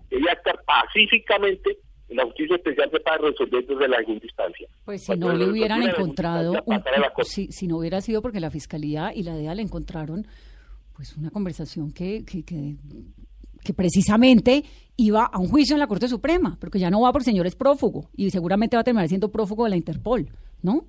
ella 0.10 0.32
estar 0.32 0.63
pacíficamente 0.63 1.77
la 2.15 2.25
justicia 2.25 2.55
especial 2.55 2.89
se 2.91 3.00
para 3.00 3.17
resolver 3.17 3.65
desde 3.65 3.88
la 3.88 3.98
segunda 3.98 4.25
instancia. 4.25 4.67
Pues 4.86 5.03
si 5.03 5.17
no 5.17 5.34
le 5.34 5.50
hubieran 5.50 5.84
encontrado, 5.84 6.53
si, 7.24 7.48
si, 7.51 7.67
no 7.67 7.77
hubiera 7.77 8.01
sido 8.01 8.22
porque 8.22 8.39
la 8.39 8.51
fiscalía 8.51 9.12
y 9.13 9.24
la 9.24 9.36
DEA 9.36 9.55
le 9.55 9.63
encontraron, 9.63 10.27
pues 10.96 11.15
una 11.17 11.32
conversación 11.32 11.91
que, 11.91 12.24
que, 12.25 12.43
que, 12.43 13.74
precisamente 13.74 14.63
iba 14.98 15.25
a 15.25 15.39
un 15.39 15.48
juicio 15.48 15.75
en 15.75 15.79
la 15.79 15.88
Corte 15.88 16.08
Suprema, 16.08 16.58
porque 16.60 16.79
ya 16.79 16.89
no 16.89 17.01
va 17.01 17.12
por 17.12 17.24
señores 17.24 17.55
prófugo 17.55 18.10
y 18.15 18.29
seguramente 18.29 18.77
va 18.77 18.82
a 18.82 18.84
terminar 18.84 19.08
siendo 19.08 19.32
prófugo 19.32 19.63
de 19.63 19.72
la 19.72 19.75
Interpol, 19.75 20.27
¿no? 20.62 20.86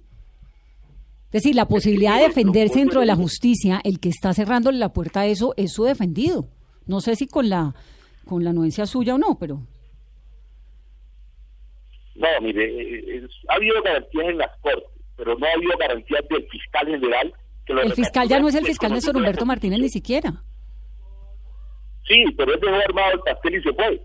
Es 1.35 1.43
decir, 1.43 1.57
la 1.57 1.67
posibilidad 1.67 2.21
de 2.21 2.29
defenderse 2.29 2.79
dentro 2.79 3.01
de 3.01 3.07
la 3.07 3.17
justicia, 3.17 3.81
el 3.83 3.99
que 3.99 4.09
está 4.09 4.33
cerrándole 4.33 4.79
la 4.79 4.93
puerta 4.93 5.23
a 5.23 5.27
eso 5.27 5.53
es 5.57 5.73
su 5.73 5.83
defendido. 5.83 6.47
No 6.87 7.01
sé 7.01 7.17
si 7.17 7.27
con 7.27 7.49
la 7.49 7.75
con 8.25 8.45
la 8.45 8.51
anuencia 8.51 8.87
suya 8.87 9.17
o 9.17 9.19
no, 9.19 9.37
pero 9.37 9.61
no, 12.15 12.29
mire, 12.41 13.17
eh, 13.17 13.27
ha 13.49 13.55
habido 13.57 13.83
garantías 13.83 14.29
en 14.29 14.39
las 14.39 14.57
cortes, 14.61 14.85
pero 15.17 15.37
no 15.37 15.45
ha 15.45 15.53
habido 15.55 15.77
garantías 15.77 16.23
del 16.31 16.47
fiscal 16.49 16.87
general. 16.87 17.35
Que 17.67 17.73
el 17.73 17.93
fiscal 17.95 18.29
ya 18.29 18.39
no 18.39 18.47
es 18.47 18.55
el 18.55 18.67
fiscal 18.67 18.93
Néstor 18.93 19.17
Humberto 19.17 19.45
Martínez 19.45 19.81
ni 19.81 19.89
siquiera. 19.89 20.41
Sí, 22.07 22.27
pero 22.39 22.55
él 22.55 22.61
dejó 22.61 22.77
armado 22.77 23.13
el 23.13 23.21
pastel 23.21 23.57
y 23.57 23.63
se 23.65 23.73
fue. 23.73 24.01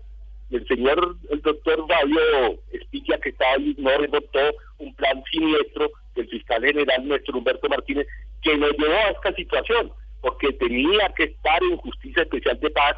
El 0.50 0.66
señor, 0.66 1.16
el 1.30 1.40
doctor 1.42 1.86
Fabio 1.86 2.60
Espicia, 2.72 3.20
que 3.22 3.28
estaba 3.28 3.52
ahí, 3.52 3.72
no 3.78 3.96
rebotó 3.98 4.40
un 4.78 4.92
plan 4.96 5.22
siniestro 5.30 5.92
del 6.14 6.28
fiscal 6.28 6.64
general 6.64 7.08
Néstor 7.08 7.36
Humberto 7.36 7.68
Martínez, 7.68 8.06
que 8.42 8.56
nos 8.56 8.72
llevó 8.72 8.94
a 8.94 9.10
esta 9.10 9.32
situación, 9.34 9.92
porque 10.20 10.52
tenía 10.54 11.08
que 11.16 11.24
estar 11.24 11.62
en 11.62 11.76
justicia 11.76 12.22
especial 12.22 12.58
de 12.60 12.70
paz 12.70 12.96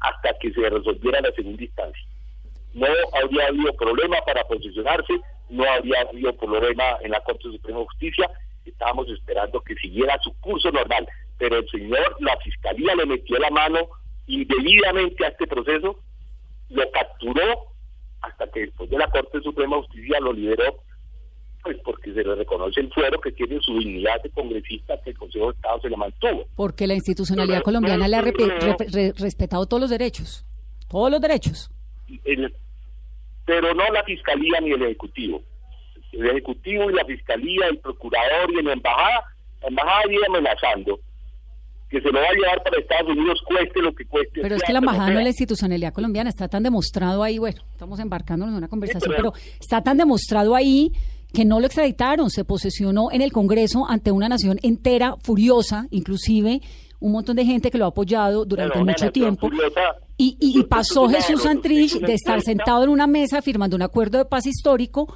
hasta 0.00 0.38
que 0.40 0.52
se 0.52 0.68
resolviera 0.68 1.20
la 1.20 1.32
segunda 1.32 1.62
instancia. 1.62 2.04
No 2.74 2.86
habría 3.20 3.48
habido 3.48 3.72
problema 3.74 4.16
para 4.26 4.44
posicionarse, 4.44 5.14
no 5.48 5.64
habría 5.64 6.02
habido 6.02 6.36
problema 6.36 6.98
en 7.02 7.10
la 7.12 7.20
Corte 7.20 7.44
Suprema 7.44 7.80
de 7.80 7.86
Justicia, 7.86 8.30
estábamos 8.64 9.08
esperando 9.08 9.60
que 9.62 9.74
siguiera 9.76 10.18
su 10.22 10.32
curso 10.40 10.70
normal, 10.70 11.08
pero 11.38 11.56
el 11.56 11.68
señor, 11.68 12.16
la 12.20 12.36
Fiscalía 12.38 12.94
le 12.94 13.06
metió 13.06 13.38
la 13.38 13.50
mano 13.50 13.88
indebidamente 14.26 15.24
a 15.24 15.28
este 15.28 15.46
proceso, 15.46 15.98
lo 16.68 16.90
capturó 16.90 17.68
hasta 18.20 18.50
que 18.50 18.60
después 18.60 18.90
de 18.90 18.98
la 18.98 19.08
Corte 19.08 19.40
Suprema 19.40 19.76
de 19.76 19.82
Justicia 19.82 20.20
lo 20.20 20.32
liberó, 20.32 20.82
pues 21.68 21.82
porque 21.84 22.14
se 22.14 22.24
le 22.24 22.34
reconoce 22.34 22.80
el 22.80 22.92
fuero 22.92 23.20
que 23.20 23.32
tiene 23.32 23.58
su 23.60 23.78
dignidad 23.78 24.22
de 24.22 24.30
congresista 24.30 24.98
que 25.02 25.10
el 25.10 25.18
Consejo 25.18 25.46
de 25.46 25.56
Estado 25.56 25.80
se 25.80 25.90
le 25.90 25.96
mantuvo. 25.96 26.46
Porque 26.56 26.86
la 26.86 26.94
institucionalidad 26.94 27.62
colombiana 27.62 28.08
le 28.08 28.16
ha 28.16 28.22
respetado 28.22 29.66
todos 29.66 29.82
los 29.82 29.90
derechos, 29.90 30.46
todos 30.88 31.10
los 31.10 31.20
derechos 31.20 31.70
pero 33.44 33.72
no 33.74 33.84
la 33.92 34.02
fiscalía 34.04 34.60
ni 34.60 34.72
el 34.72 34.82
ejecutivo. 34.82 35.42
El 36.12 36.26
ejecutivo 36.26 36.90
y 36.90 36.94
la 36.94 37.04
fiscalía, 37.04 37.66
el 37.70 37.78
procurador 37.78 38.50
y 38.50 38.62
la 38.62 38.72
embajada, 38.74 39.24
la 39.62 39.68
embajada 39.68 40.02
viene 40.08 40.24
amenazando 40.28 41.00
que 41.88 42.00
se 42.02 42.12
lo 42.12 42.20
va 42.20 42.26
a 42.26 42.32
llevar 42.32 42.62
para 42.62 42.78
Estados 42.78 43.08
Unidos 43.08 43.40
cueste 43.46 43.80
lo 43.80 43.94
que 43.94 44.04
cueste. 44.04 44.42
Pero 44.42 44.56
es 44.56 44.62
que 44.62 44.72
la 44.74 44.80
embajada 44.80 45.10
no 45.10 45.18
es 45.20 45.24
la 45.24 45.30
institucionalidad 45.30 45.94
colombiana, 45.94 46.28
está 46.28 46.46
tan 46.46 46.62
demostrado 46.62 47.22
ahí, 47.22 47.38
bueno, 47.38 47.62
estamos 47.72 47.98
embarcándonos 47.98 48.52
en 48.52 48.58
una 48.58 48.68
conversación, 48.68 49.14
pero, 49.16 49.32
pero 49.32 49.44
está 49.58 49.82
tan 49.82 49.96
demostrado 49.96 50.54
ahí 50.54 50.92
que 51.32 51.44
no 51.44 51.60
lo 51.60 51.66
extraditaron, 51.66 52.30
se 52.30 52.44
posesionó 52.44 53.10
en 53.12 53.20
el 53.20 53.32
Congreso 53.32 53.86
ante 53.88 54.10
una 54.10 54.28
nación 54.28 54.58
entera, 54.62 55.16
furiosa, 55.22 55.86
inclusive 55.90 56.60
un 57.00 57.12
montón 57.12 57.36
de 57.36 57.44
gente 57.44 57.70
que 57.70 57.78
lo 57.78 57.84
ha 57.84 57.88
apoyado 57.88 58.44
durante 58.44 58.78
mucho 58.82 59.10
tiempo. 59.12 59.48
y, 60.16 60.36
y, 60.40 60.64
pasó 60.64 61.08
Jesús 61.08 61.42
Santrich 61.42 61.98
de 62.00 62.14
estar 62.14 62.40
sentado 62.40 62.84
en 62.84 62.90
una 62.90 63.06
mesa 63.06 63.40
firmando 63.40 63.76
un 63.76 63.82
acuerdo 63.82 64.18
de 64.18 64.24
paz 64.24 64.46
histórico 64.46 65.14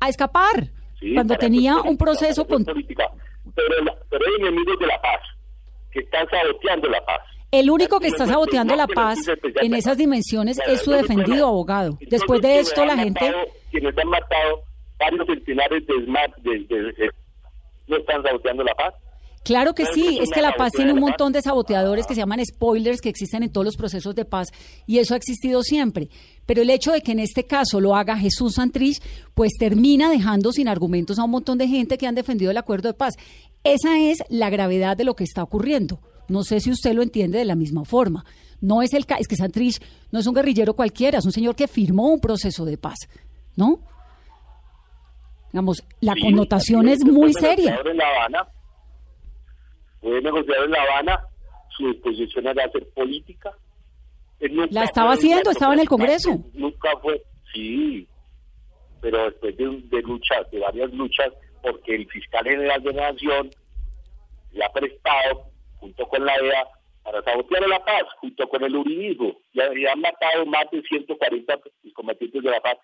a 0.00 0.08
escapar, 0.08 0.70
cuando 1.14 1.36
tenía 1.36 1.76
un 1.82 1.96
proceso 1.96 2.46
con... 2.46 2.64
Pero, 2.64 2.78
pero 4.08 4.24
hay 4.26 4.40
enemigos 4.40 4.78
de 4.78 4.86
la 4.86 5.00
paz, 5.00 5.20
que 5.90 6.00
están 6.00 6.26
saboteando 6.28 6.88
la 6.88 7.04
paz. 7.04 7.20
El 7.50 7.70
único 7.70 8.00
que 8.00 8.08
está 8.08 8.26
saboteando 8.26 8.74
la 8.74 8.86
paz 8.86 9.18
en 9.62 9.74
esas 9.74 9.96
dimensiones 9.96 10.58
es 10.66 10.82
su 10.82 10.90
defendido 10.90 11.46
abogado. 11.46 11.98
Después 12.08 12.40
de 12.40 12.58
esto, 12.58 12.84
la 12.84 12.96
gente... 12.96 13.32
Quienes 13.70 13.96
han 13.98 14.08
matado 14.08 14.64
varios 15.04 15.26
centenares 15.26 15.86
de, 15.86 15.94
de, 16.68 17.10
no 17.86 17.96
están 17.96 18.22
saboteando 18.22 18.64
la 18.64 18.74
paz. 18.74 18.94
Claro 19.44 19.74
que 19.74 19.84
sí, 19.84 20.18
es 20.22 20.30
que 20.30 20.40
la 20.40 20.52
paz 20.52 20.72
tiene 20.72 20.94
un 20.94 21.00
montón 21.00 21.30
de 21.30 21.42
saboteadores 21.42 22.06
que 22.06 22.14
se 22.14 22.20
llaman 22.20 22.42
spoilers 22.42 23.02
que 23.02 23.10
existen 23.10 23.42
en 23.42 23.52
todos 23.52 23.66
los 23.66 23.76
procesos 23.76 24.14
de 24.14 24.24
paz 24.24 24.48
y 24.86 25.00
eso 25.00 25.12
ha 25.12 25.18
existido 25.18 25.62
siempre. 25.62 26.08
Pero 26.46 26.62
el 26.62 26.70
hecho 26.70 26.92
de 26.92 27.02
que 27.02 27.12
en 27.12 27.18
este 27.18 27.44
caso 27.44 27.78
lo 27.78 27.94
haga 27.94 28.16
Jesús 28.16 28.54
Santrich, 28.54 29.02
pues 29.34 29.52
termina 29.58 30.08
dejando 30.08 30.50
sin 30.50 30.66
argumentos 30.66 31.18
a 31.18 31.24
un 31.24 31.30
montón 31.30 31.58
de 31.58 31.68
gente 31.68 31.98
que 31.98 32.06
han 32.06 32.14
defendido 32.14 32.50
el 32.50 32.56
acuerdo 32.56 32.88
de 32.88 32.94
paz. 32.94 33.16
Esa 33.64 33.98
es 33.98 34.22
la 34.30 34.48
gravedad 34.48 34.96
de 34.96 35.04
lo 35.04 35.14
que 35.14 35.24
está 35.24 35.42
ocurriendo. 35.42 36.00
No 36.26 36.42
sé 36.42 36.60
si 36.60 36.70
usted 36.70 36.94
lo 36.94 37.02
entiende 37.02 37.36
de 37.36 37.44
la 37.44 37.54
misma 37.54 37.84
forma. 37.84 38.24
No 38.62 38.80
es 38.80 38.94
el 38.94 39.04
es 39.18 39.28
que 39.28 39.36
Santrich 39.36 39.78
no 40.10 40.20
es 40.20 40.26
un 40.26 40.34
guerrillero 40.34 40.72
cualquiera, 40.72 41.18
es 41.18 41.26
un 41.26 41.32
señor 41.32 41.54
que 41.54 41.68
firmó 41.68 42.08
un 42.08 42.20
proceso 42.20 42.64
de 42.64 42.78
paz, 42.78 42.96
¿no? 43.56 43.80
Digamos, 45.54 45.86
la 46.00 46.16
connotación 46.20 46.88
es 46.88 47.04
muy 47.04 47.32
seria 47.32 47.80
puede 50.00 50.20
negociar 50.20 50.64
en 50.64 50.70
La 50.72 50.82
Habana, 50.82 51.20
su 51.76 51.92
disposición 51.92 52.48
era 52.48 52.64
hacer 52.64 52.88
política. 52.92 53.52
La 54.70 54.82
estaba 54.82 55.12
haciendo, 55.12 55.52
estaba 55.52 55.74
en 55.74 55.80
el 55.80 55.88
Congreso. 55.88 56.30
Nunca 56.54 56.90
fue, 57.00 57.22
sí, 57.52 58.08
pero 59.00 59.26
después 59.26 59.56
de, 59.56 59.80
de 59.84 60.02
luchas, 60.02 60.50
de 60.50 60.58
varias 60.58 60.92
luchas, 60.92 61.32
porque 61.62 61.94
el 61.94 62.08
fiscal 62.08 62.44
general 62.44 62.82
de 62.82 62.92
la 62.92 63.12
Nación 63.12 63.50
le 64.50 64.64
ha 64.64 64.72
prestado, 64.72 65.52
junto 65.76 66.04
con 66.08 66.24
la 66.24 66.34
EA, 66.34 66.66
para 67.04 67.22
sabotear 67.22 67.68
la 67.68 67.78
paz, 67.84 68.02
junto 68.20 68.48
con 68.48 68.64
el 68.64 68.74
uribismo. 68.74 69.36
Ya 69.52 69.92
han 69.92 70.00
matado 70.00 70.46
más 70.46 70.68
de 70.72 70.82
140 70.82 71.60
combatientes 71.94 72.42
de 72.42 72.50
la 72.50 72.60
paz 72.60 72.76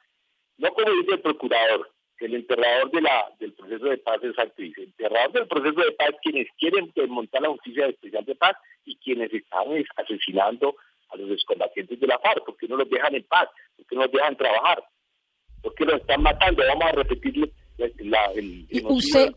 No 0.56 0.70
como 0.70 0.88
dice 0.92 1.14
el 1.14 1.20
procurador, 1.20 1.90
que 2.20 2.26
el 2.26 2.34
enterrador 2.34 2.90
de 2.90 3.00
la, 3.00 3.32
del 3.40 3.54
proceso 3.54 3.86
de 3.86 3.96
paz 3.96 4.22
es 4.22 4.36
Santrich. 4.36 4.76
El 4.76 4.84
enterrador 4.84 5.32
del 5.32 5.48
proceso 5.48 5.80
de 5.80 5.92
paz 5.92 6.10
quienes 6.22 6.46
quieren 6.58 6.92
desmontar 6.94 7.40
la 7.40 7.48
justicia 7.48 7.86
especial 7.86 8.26
de 8.26 8.34
paz 8.34 8.56
y 8.84 8.94
quienes 8.96 9.32
están 9.32 9.64
asesinando 9.96 10.76
a 11.08 11.16
los 11.16 11.30
excombatientes 11.30 11.98
de 11.98 12.06
la 12.06 12.18
FARC, 12.18 12.44
porque 12.44 12.68
no 12.68 12.76
los 12.76 12.90
dejan 12.90 13.14
en 13.14 13.24
paz, 13.24 13.48
porque 13.74 13.96
no 13.96 14.02
los 14.02 14.12
dejan 14.12 14.36
trabajar, 14.36 14.84
porque 15.62 15.86
los 15.86 15.98
están 15.98 16.22
matando. 16.22 16.62
Vamos 16.68 16.84
a 16.84 16.92
repetirle 16.92 17.50
la, 18.00 18.26
el, 18.34 18.66
usted, 18.84 19.32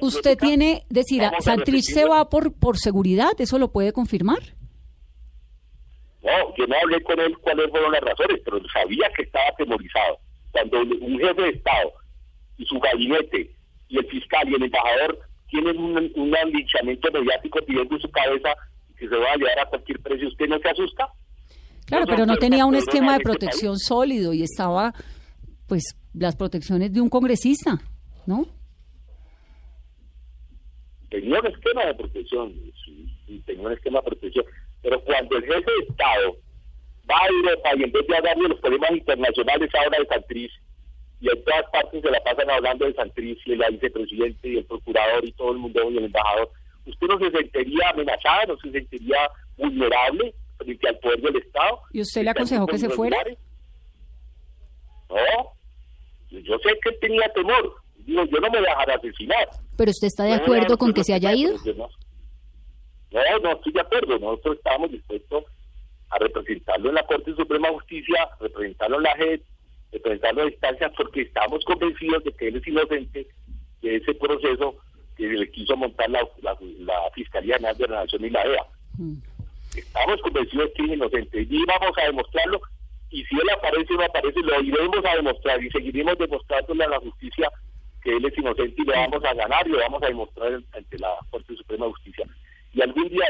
usted 0.00 0.38
tiene, 0.38 0.84
decir, 0.88 1.22
Santrich 1.40 1.84
se 1.84 2.06
va 2.06 2.30
por, 2.30 2.58
por 2.58 2.78
seguridad, 2.78 3.32
¿eso 3.38 3.58
lo 3.58 3.70
puede 3.70 3.92
confirmar? 3.92 4.40
No, 6.22 6.56
yo 6.56 6.66
no 6.66 6.74
hablé 6.82 7.02
con 7.02 7.20
él 7.20 7.36
cuáles 7.40 7.68
fueron 7.68 7.92
las 7.92 8.00
razones, 8.00 8.40
pero 8.42 8.58
sabía 8.72 9.10
que 9.14 9.24
estaba 9.24 9.44
atemorizado. 9.48 10.18
Cuando 10.52 10.80
un 10.80 11.18
jefe 11.18 11.42
de 11.42 11.48
Estado 11.50 11.92
y 12.56 12.64
su 12.66 12.78
gabinete 12.78 13.50
y 13.88 13.98
el 13.98 14.06
fiscal 14.06 14.48
y 14.48 14.54
el 14.54 14.64
embajador 14.64 15.18
tienen 15.48 15.78
un, 15.78 16.12
un 16.16 16.34
linchamiento 16.52 17.10
mediático 17.12 17.60
pidiendo 17.64 17.98
su 17.98 18.10
cabeza 18.10 18.54
que 18.98 19.08
se 19.08 19.16
va 19.16 19.32
a 19.32 19.36
llevar 19.36 19.58
a 19.60 19.66
cualquier 19.66 20.00
precio, 20.00 20.28
¿usted 20.28 20.48
no 20.48 20.58
se 20.58 20.68
asusta? 20.68 21.08
Claro, 21.86 22.06
pero 22.06 22.26
no 22.26 22.36
tenía 22.36 22.64
un 22.64 22.74
esquema 22.74 23.18
de 23.18 23.20
protección 23.20 23.78
sólido 23.78 24.32
y 24.32 24.42
estaba, 24.42 24.94
pues, 25.68 25.96
las 26.14 26.36
protecciones 26.36 26.92
de 26.92 27.00
un 27.00 27.08
congresista, 27.08 27.78
¿no? 28.26 28.46
Tenía 31.10 31.38
un 31.38 31.46
esquema 31.46 31.84
de 31.84 31.94
protección, 31.94 32.52
sí, 32.84 33.42
tenía 33.44 33.66
un 33.66 33.72
esquema 33.72 34.00
de 34.00 34.06
protección, 34.06 34.44
pero 34.82 35.00
cuando 35.04 35.36
el 35.36 35.44
jefe 35.44 35.70
de 35.78 35.86
Estado 35.88 36.36
va 37.08 37.16
a 37.16 37.28
Europa 37.28 37.70
y 37.76 37.82
en 37.82 37.92
vez 37.92 38.06
de 38.06 38.16
hablar 38.16 38.36
de 38.36 38.48
los 38.48 38.60
problemas 38.60 38.90
internacionales 38.92 39.70
habla 39.74 39.98
de 39.98 40.06
Santriz, 40.06 40.52
y 41.24 41.28
en 41.30 41.42
todas 41.42 41.64
partes 41.70 42.02
se 42.02 42.10
la 42.10 42.20
pasan 42.20 42.50
hablando 42.50 42.84
de 42.84 42.92
Santriz 42.92 43.38
y 43.46 43.56
la 43.56 43.70
vicepresidente 43.70 44.46
y 44.46 44.58
el 44.58 44.64
procurador 44.66 45.24
y 45.24 45.32
todo 45.32 45.52
el 45.52 45.58
mundo 45.58 45.90
y 45.90 45.96
el 45.96 46.04
embajador, 46.04 46.50
¿usted 46.84 47.06
no 47.06 47.18
se 47.18 47.30
sentiría 47.30 47.88
amenazada, 47.88 48.44
no 48.48 48.58
se 48.58 48.70
sentiría 48.70 49.16
vulnerable 49.56 50.34
frente 50.58 50.86
al 50.86 50.98
poder 50.98 51.22
del 51.22 51.36
Estado? 51.36 51.80
¿Y 51.92 52.02
usted 52.02 52.24
le 52.24 52.30
aconsejó 52.30 52.66
que 52.66 52.76
se 52.76 52.90
fuera? 52.90 53.16
No, 55.08 56.40
yo 56.42 56.58
sé 56.58 56.78
que 56.82 56.92
tenía 57.00 57.26
temor. 57.32 57.74
Digo, 57.96 58.24
yo 58.26 58.40
no 58.40 58.50
me 58.50 58.58
voy 58.58 58.66
a 58.66 58.70
dejar 58.70 58.90
asesinar. 58.90 59.48
¿Pero 59.78 59.90
usted 59.90 60.08
está 60.08 60.24
de 60.24 60.34
acuerdo 60.34 60.76
con 60.76 60.92
que 60.92 61.04
se 61.04 61.14
haya 61.14 61.32
ido? 61.32 61.56
No, 61.74 61.88
no 63.42 63.52
estoy 63.52 63.72
de 63.72 63.80
acuerdo. 63.80 64.18
Nosotros 64.18 64.56
estamos 64.58 64.90
dispuestos 64.90 65.44
a 66.10 66.18
representarlo 66.18 66.90
en 66.90 66.96
la 66.96 67.06
Corte 67.06 67.34
Suprema 67.34 67.68
de 67.68 67.74
Justicia, 67.76 68.28
representarlo 68.40 68.98
en 68.98 69.02
la 69.04 69.16
JED, 69.16 69.40
representarlo 69.94 70.42
a 70.42 70.46
distancia, 70.46 70.92
porque 70.96 71.22
estamos 71.22 71.64
convencidos 71.64 72.24
de 72.24 72.32
que 72.32 72.48
él 72.48 72.56
es 72.56 72.66
inocente 72.66 73.26
de 73.82 73.96
ese 73.96 74.14
proceso 74.14 74.76
que 75.16 75.26
le 75.28 75.50
quiso 75.50 75.76
montar 75.76 76.10
la, 76.10 76.26
la, 76.42 76.56
Fiscalía 77.14 77.58
Nacional 77.58 77.76
de 77.78 77.88
la 77.88 78.00
Nación 78.02 78.24
y 78.24 78.30
la 78.30 78.42
EA. 78.42 78.64
Mm. 78.98 79.14
Estamos 79.76 80.20
convencidos 80.22 80.66
de 80.66 80.72
que 80.72 80.82
es 80.82 80.92
inocente 80.92 81.46
y 81.48 81.64
vamos 81.64 81.96
a 81.96 82.06
demostrarlo. 82.06 82.60
Y 83.10 83.24
si 83.24 83.34
él 83.36 83.50
aparece 83.56 83.94
o 83.94 83.96
no 83.96 84.04
aparece, 84.04 84.40
lo 84.40 84.60
iremos 84.60 85.04
a 85.04 85.14
demostrar 85.14 85.62
y 85.62 85.70
seguiremos 85.70 86.18
demostrándole 86.18 86.84
a 86.84 86.88
la 86.88 86.98
justicia 86.98 87.48
que 88.02 88.16
él 88.16 88.24
es 88.24 88.36
inocente 88.36 88.74
y 88.76 88.84
lo 88.84 88.92
vamos 88.92 89.24
a 89.24 89.34
ganar 89.34 89.66
y 89.66 89.70
lo 89.70 89.78
vamos 89.78 90.02
a 90.02 90.06
demostrar 90.06 90.60
ante 90.72 90.98
la 90.98 91.14
Corte 91.30 91.54
Suprema 91.56 91.86
de 91.86 91.92
Justicia 91.92 92.26
y 92.72 92.82
algún 92.82 93.08
día, 93.08 93.26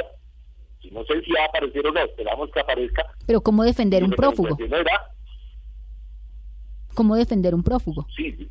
si 0.81 0.91
no 0.91 1.05
sé 1.05 1.21
si 1.23 1.33
va 1.33 1.43
a 1.43 1.47
aparecer 1.47 1.87
o 1.87 1.93
no, 1.93 2.01
esperamos 2.01 2.51
que 2.51 2.61
aparezca. 2.61 3.05
Pero 3.27 3.41
¿cómo 3.43 3.63
defender 3.63 4.03
un 4.03 4.11
prófugo? 4.11 4.57
¿Cómo 6.95 7.17
defender 7.17 7.55
un 7.55 7.63
prófugo? 7.63 8.07
Sí. 8.17 8.49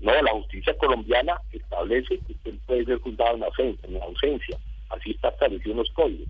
No, 0.00 0.12
la 0.20 0.32
justicia 0.32 0.76
colombiana 0.78 1.40
establece 1.52 2.18
que 2.18 2.32
usted 2.32 2.54
puede 2.66 2.84
ser 2.84 2.98
juzgado 3.00 3.36
en 3.36 3.44
ausencia, 3.44 3.88
en 3.88 4.02
ausencia. 4.02 4.58
Así 4.90 5.12
está 5.12 5.28
establecido 5.28 5.72
en 5.72 5.78
los 5.78 5.90
códigos. 5.92 6.28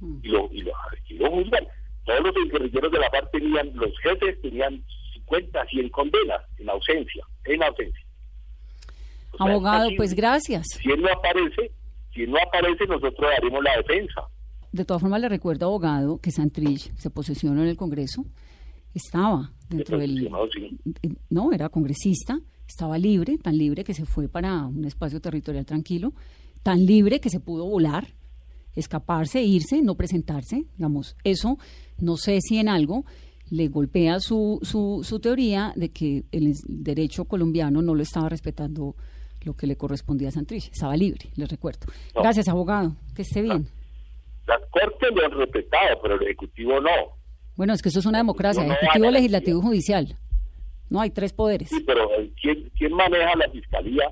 Mm. 0.00 0.18
Y, 0.22 0.28
lo, 0.28 0.48
y, 0.52 0.62
lo, 0.62 0.72
y 1.08 1.14
lo 1.14 1.30
juzgan. 1.30 1.66
Todos 2.04 2.20
los 2.22 2.50
guerrilleros 2.50 2.90
de 2.90 2.98
la 2.98 3.10
parte 3.10 3.38
tenían, 3.38 3.70
los 3.74 3.92
jefes 4.00 4.40
tenían 4.40 4.82
50, 5.14 5.66
100 5.66 5.88
condenas 5.90 6.42
en 6.58 6.70
ausencia, 6.70 7.24
en 7.44 7.62
ausencia. 7.62 8.04
Abogado, 9.38 9.90
pues 9.96 10.14
gracias. 10.14 10.66
Si 10.82 10.90
él 10.90 11.02
no 11.02 11.12
aparece, 11.12 11.70
si 12.14 12.26
no 12.26 12.38
aparece, 12.38 12.86
nosotros 12.86 13.30
haremos 13.36 13.62
la 13.62 13.76
defensa. 13.76 14.22
De 14.72 14.84
todas 14.84 15.02
formas, 15.02 15.20
le 15.20 15.28
recuerdo, 15.28 15.66
abogado, 15.66 16.18
que 16.18 16.30
Santrich 16.30 16.92
se 16.96 17.10
posesionó 17.10 17.62
en 17.62 17.68
el 17.68 17.76
Congreso, 17.76 18.24
estaba 18.94 19.52
dentro 19.68 19.98
del... 19.98 20.30
No, 21.28 21.52
era 21.52 21.68
congresista, 21.68 22.40
estaba 22.66 22.98
libre, 22.98 23.38
tan 23.38 23.56
libre 23.56 23.84
que 23.84 23.94
se 23.94 24.04
fue 24.04 24.28
para 24.28 24.66
un 24.66 24.84
espacio 24.84 25.20
territorial 25.20 25.66
tranquilo, 25.66 26.12
tan 26.62 26.84
libre 26.86 27.20
que 27.20 27.30
se 27.30 27.40
pudo 27.40 27.66
volar, 27.66 28.08
escaparse, 28.74 29.42
irse, 29.42 29.82
no 29.82 29.96
presentarse, 29.96 30.64
digamos, 30.76 31.16
eso 31.24 31.58
no 31.98 32.16
sé 32.16 32.40
si 32.40 32.58
en 32.58 32.68
algo 32.68 33.04
le 33.50 33.68
golpea 33.68 34.20
su, 34.20 34.60
su, 34.62 35.00
su 35.02 35.20
teoría 35.20 35.72
de 35.74 35.90
que 35.90 36.24
el 36.30 36.54
derecho 36.66 37.24
colombiano 37.24 37.82
no 37.82 37.94
lo 37.94 38.02
estaba 38.02 38.28
respetando 38.28 38.94
lo 39.42 39.54
que 39.54 39.66
le 39.66 39.76
correspondía 39.76 40.28
a 40.28 40.32
Santrich. 40.32 40.70
Estaba 40.70 40.96
libre, 40.96 41.30
les 41.36 41.48
recuerdo. 41.48 41.86
Gracias, 42.14 42.48
abogado. 42.48 42.94
Que 43.14 43.22
esté 43.22 43.42
bien. 43.42 43.66
Las 44.46 44.60
cortes 44.70 45.10
lo 45.14 45.24
han 45.24 45.32
respetado, 45.32 46.00
pero 46.02 46.14
el 46.14 46.22
Ejecutivo 46.22 46.80
no. 46.80 47.19
Bueno, 47.60 47.74
es 47.74 47.82
que 47.82 47.90
eso 47.90 47.98
es 47.98 48.06
una 48.06 48.16
democracia, 48.16 48.64
Ejecutivo, 48.64 49.10
Legislativo 49.10 49.58
y 49.58 49.62
Judicial. 49.62 50.16
No 50.88 50.98
hay 50.98 51.10
tres 51.10 51.34
poderes. 51.34 51.68
Sí, 51.68 51.84
pero 51.86 52.10
eh, 52.18 52.30
¿quién, 52.40 52.70
¿quién 52.74 52.94
maneja 52.94 53.36
la 53.36 53.50
Fiscalía? 53.50 54.10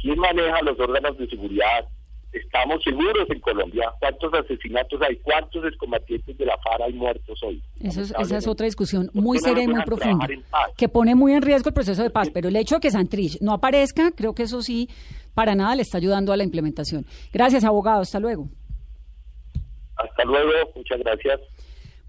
¿Quién 0.00 0.16
maneja 0.16 0.62
los 0.62 0.78
órganos 0.78 1.18
de 1.18 1.26
seguridad? 1.26 1.88
estamos 2.32 2.84
seguros 2.84 3.28
en 3.30 3.40
Colombia. 3.40 3.92
¿Cuántos 3.98 4.32
asesinatos 4.34 5.02
hay? 5.02 5.16
¿Cuántos 5.16 5.64
excombatientes 5.64 6.38
de 6.38 6.46
la 6.46 6.56
FARA 6.58 6.84
hay 6.84 6.92
muertos 6.92 7.42
hoy? 7.42 7.60
esa 7.80 8.36
es 8.38 8.46
otra 8.46 8.66
discusión 8.66 9.10
muy 9.12 9.38
seria 9.40 9.64
y 9.64 9.68
muy 9.68 9.82
profunda, 9.82 10.28
que 10.76 10.88
pone 10.88 11.16
muy 11.16 11.32
en 11.32 11.42
riesgo 11.42 11.70
el 11.70 11.74
proceso 11.74 12.00
de 12.00 12.10
paz. 12.10 12.30
Pero 12.32 12.48
el 12.48 12.54
hecho 12.54 12.76
de 12.76 12.80
que 12.80 12.92
Santrich 12.92 13.40
no 13.40 13.54
aparezca, 13.54 14.12
creo 14.12 14.36
que 14.36 14.44
eso 14.44 14.62
sí, 14.62 14.88
para 15.34 15.56
nada 15.56 15.74
le 15.74 15.82
está 15.82 15.98
ayudando 15.98 16.32
a 16.32 16.36
la 16.36 16.44
implementación. 16.44 17.04
Gracias, 17.32 17.64
abogado. 17.64 18.02
Hasta 18.02 18.20
luego. 18.20 18.48
Hasta 19.96 20.24
luego. 20.24 20.52
Muchas 20.76 21.00
gracias. 21.00 21.40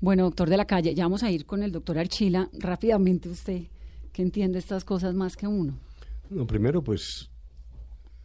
Bueno, 0.02 0.24
doctor 0.24 0.50
de 0.50 0.58
la 0.58 0.66
calle, 0.66 0.94
ya 0.94 1.06
vamos 1.06 1.24
a 1.24 1.32
ir 1.32 1.46
con 1.46 1.64
el 1.64 1.72
doctor 1.72 1.98
Archila. 1.98 2.50
Rápidamente 2.54 3.30
usted, 3.30 3.64
que 4.12 4.22
entiende 4.22 4.60
estas 4.60 4.84
cosas 4.84 5.16
más 5.16 5.36
que 5.36 5.48
uno. 5.48 5.80
No, 6.30 6.46
primero, 6.46 6.84
pues 6.84 7.30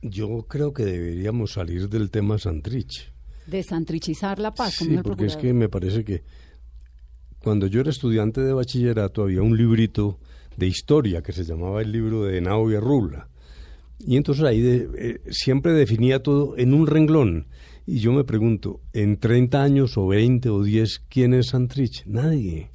yo 0.02 0.42
creo 0.48 0.72
que 0.72 0.85
deberíamos 0.85 1.52
salir 1.52 1.88
del 1.88 2.11
tema 2.11 2.38
Santrich. 2.38 3.12
De 3.46 3.62
santrichizar 3.62 4.38
la 4.38 4.52
paz. 4.52 4.74
Sí, 4.74 4.98
porque 5.02 5.26
es 5.26 5.37
que 5.37 5.52
me 5.52 5.68
parece 5.68 6.04
que 6.04 6.22
cuando 7.42 7.66
yo 7.66 7.80
era 7.80 7.90
estudiante 7.90 8.40
de 8.40 8.52
bachillerato 8.52 9.22
había 9.22 9.42
un 9.42 9.56
librito 9.56 10.18
de 10.56 10.66
historia 10.66 11.22
que 11.22 11.33
se 11.33 11.44
llamaba 11.44 11.80
el 11.80 11.90
libro 11.90 12.24
de 12.24 12.38
Henao 12.38 12.70
y 12.70 12.76
Arrula. 12.76 13.28
Y 13.98 14.16
entonces 14.16 14.44
ahí 14.44 14.61
eh, 14.62 15.20
siempre 15.30 15.72
definía 15.72 16.22
todo 16.22 16.56
en 16.56 16.74
un 16.74 16.87
renglón. 16.87 17.46
Y 17.87 18.01
yo 18.01 18.12
me 18.12 18.25
pregunto, 18.25 18.81
en 18.93 19.19
30 19.19 19.62
años 19.62 19.97
o 19.97 20.07
20 20.07 20.49
o 20.51 20.62
10, 20.62 21.03
¿quién 21.09 21.35
es 21.35 21.49
Santrich? 21.49 22.05
Nadie. 22.07 22.71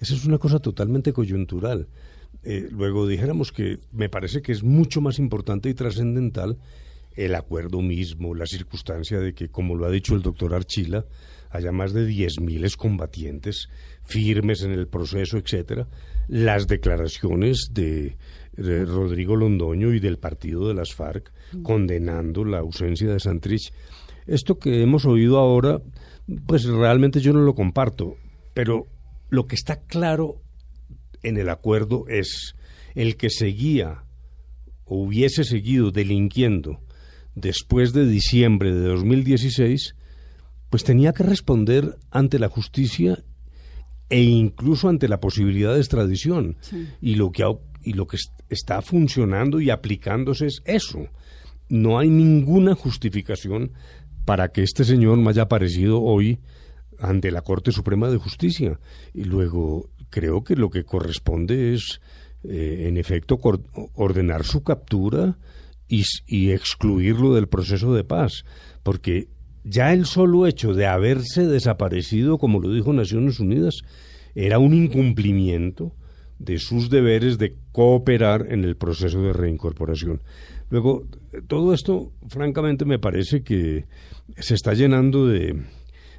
Esa 0.00 0.14
es 0.14 0.24
una 0.24 0.38
cosa 0.38 0.58
totalmente 0.58 1.12
coyuntural. 1.12 1.88
Eh, 2.42 2.68
luego 2.70 3.06
dijéramos 3.06 3.52
que 3.52 3.78
me 3.92 4.08
parece 4.08 4.42
que 4.42 4.52
es 4.52 4.62
mucho 4.62 5.00
más 5.00 5.18
importante 5.18 5.70
y 5.70 5.74
trascendental 5.74 6.58
el 7.16 7.34
acuerdo 7.34 7.80
mismo, 7.80 8.34
la 8.34 8.46
circunstancia 8.46 9.18
de 9.18 9.34
que, 9.34 9.48
como 9.48 9.76
lo 9.76 9.86
ha 9.86 9.90
dicho 9.90 10.14
el 10.14 10.22
doctor 10.22 10.54
Archila, 10.54 11.06
haya 11.50 11.70
más 11.70 11.92
de 11.92 12.06
10.000 12.08 12.76
combatientes 12.76 13.68
firmes 14.02 14.62
en 14.62 14.72
el 14.72 14.88
proceso, 14.88 15.38
etcétera, 15.38 15.86
las 16.28 16.66
declaraciones 16.66 17.70
de, 17.72 18.16
Rodrigo 18.56 19.36
Londoño 19.36 19.92
y 19.94 20.00
del 20.00 20.18
partido 20.18 20.68
de 20.68 20.74
las 20.74 20.94
FARC 20.94 21.32
condenando 21.62 22.44
la 22.44 22.58
ausencia 22.58 23.08
de 23.08 23.18
Santrich. 23.18 23.72
Esto 24.26 24.58
que 24.58 24.82
hemos 24.82 25.04
oído 25.04 25.38
ahora, 25.38 25.80
pues 26.46 26.64
realmente 26.64 27.20
yo 27.20 27.32
no 27.32 27.40
lo 27.40 27.54
comparto, 27.54 28.16
pero 28.54 28.86
lo 29.30 29.46
que 29.46 29.54
está 29.54 29.80
claro 29.80 30.40
en 31.22 31.36
el 31.36 31.48
acuerdo 31.50 32.06
es 32.08 32.54
el 32.94 33.16
que 33.16 33.30
seguía 33.30 34.04
o 34.84 34.96
hubiese 35.02 35.44
seguido 35.44 35.90
delinquiendo 35.90 36.80
después 37.34 37.92
de 37.92 38.06
diciembre 38.06 38.72
de 38.72 38.88
2016, 38.88 39.94
pues 40.70 40.84
tenía 40.84 41.12
que 41.12 41.22
responder 41.22 41.96
ante 42.10 42.38
la 42.38 42.48
justicia 42.48 43.22
e 44.08 44.22
incluso 44.22 44.88
ante 44.88 45.08
la 45.08 45.20
posibilidad 45.20 45.74
de 45.74 45.80
extradición. 45.80 46.56
Y 47.00 47.16
lo 47.16 47.32
que 47.32 47.44
y 47.82 47.92
lo 47.92 48.06
que 48.06 48.16
está 48.48 48.80
funcionando 48.80 49.60
y 49.60 49.70
aplicándose 49.70 50.46
es 50.46 50.62
eso. 50.64 51.08
No 51.68 51.98
hay 51.98 52.08
ninguna 52.08 52.74
justificación 52.74 53.72
para 54.24 54.48
que 54.48 54.62
este 54.62 54.84
señor 54.84 55.18
no 55.18 55.30
haya 55.30 55.42
aparecido 55.42 56.02
hoy 56.02 56.40
ante 56.98 57.30
la 57.30 57.42
Corte 57.42 57.72
Suprema 57.72 58.08
de 58.08 58.18
Justicia. 58.18 58.78
Y 59.12 59.24
luego 59.24 59.90
creo 60.10 60.44
que 60.44 60.56
lo 60.56 60.70
que 60.70 60.84
corresponde 60.84 61.74
es 61.74 62.00
eh, 62.44 62.88
en 62.88 62.98
efecto, 62.98 63.38
ordenar 63.94 64.44
su 64.44 64.62
captura 64.62 65.38
y, 65.88 66.02
y 66.26 66.50
excluirlo 66.50 67.34
del 67.34 67.48
proceso 67.48 67.94
de 67.94 68.04
paz, 68.04 68.44
porque 68.82 69.28
ya 69.64 69.94
el 69.94 70.04
solo 70.04 70.46
hecho 70.46 70.74
de 70.74 70.86
haberse 70.86 71.46
desaparecido, 71.46 72.36
como 72.36 72.60
lo 72.60 72.70
dijo 72.70 72.92
Naciones 72.92 73.40
Unidas, 73.40 73.76
era 74.34 74.58
un 74.58 74.74
incumplimiento 74.74 75.94
de 76.38 76.58
sus 76.58 76.90
deberes 76.90 77.38
de 77.38 77.56
cooperar 77.72 78.52
en 78.52 78.64
el 78.64 78.76
proceso 78.76 79.22
de 79.22 79.32
reincorporación. 79.32 80.20
Luego, 80.74 81.06
todo 81.46 81.72
esto, 81.72 82.10
francamente, 82.26 82.84
me 82.84 82.98
parece 82.98 83.44
que 83.44 83.84
se 84.36 84.56
está 84.56 84.74
llenando 84.74 85.28
de 85.28 85.62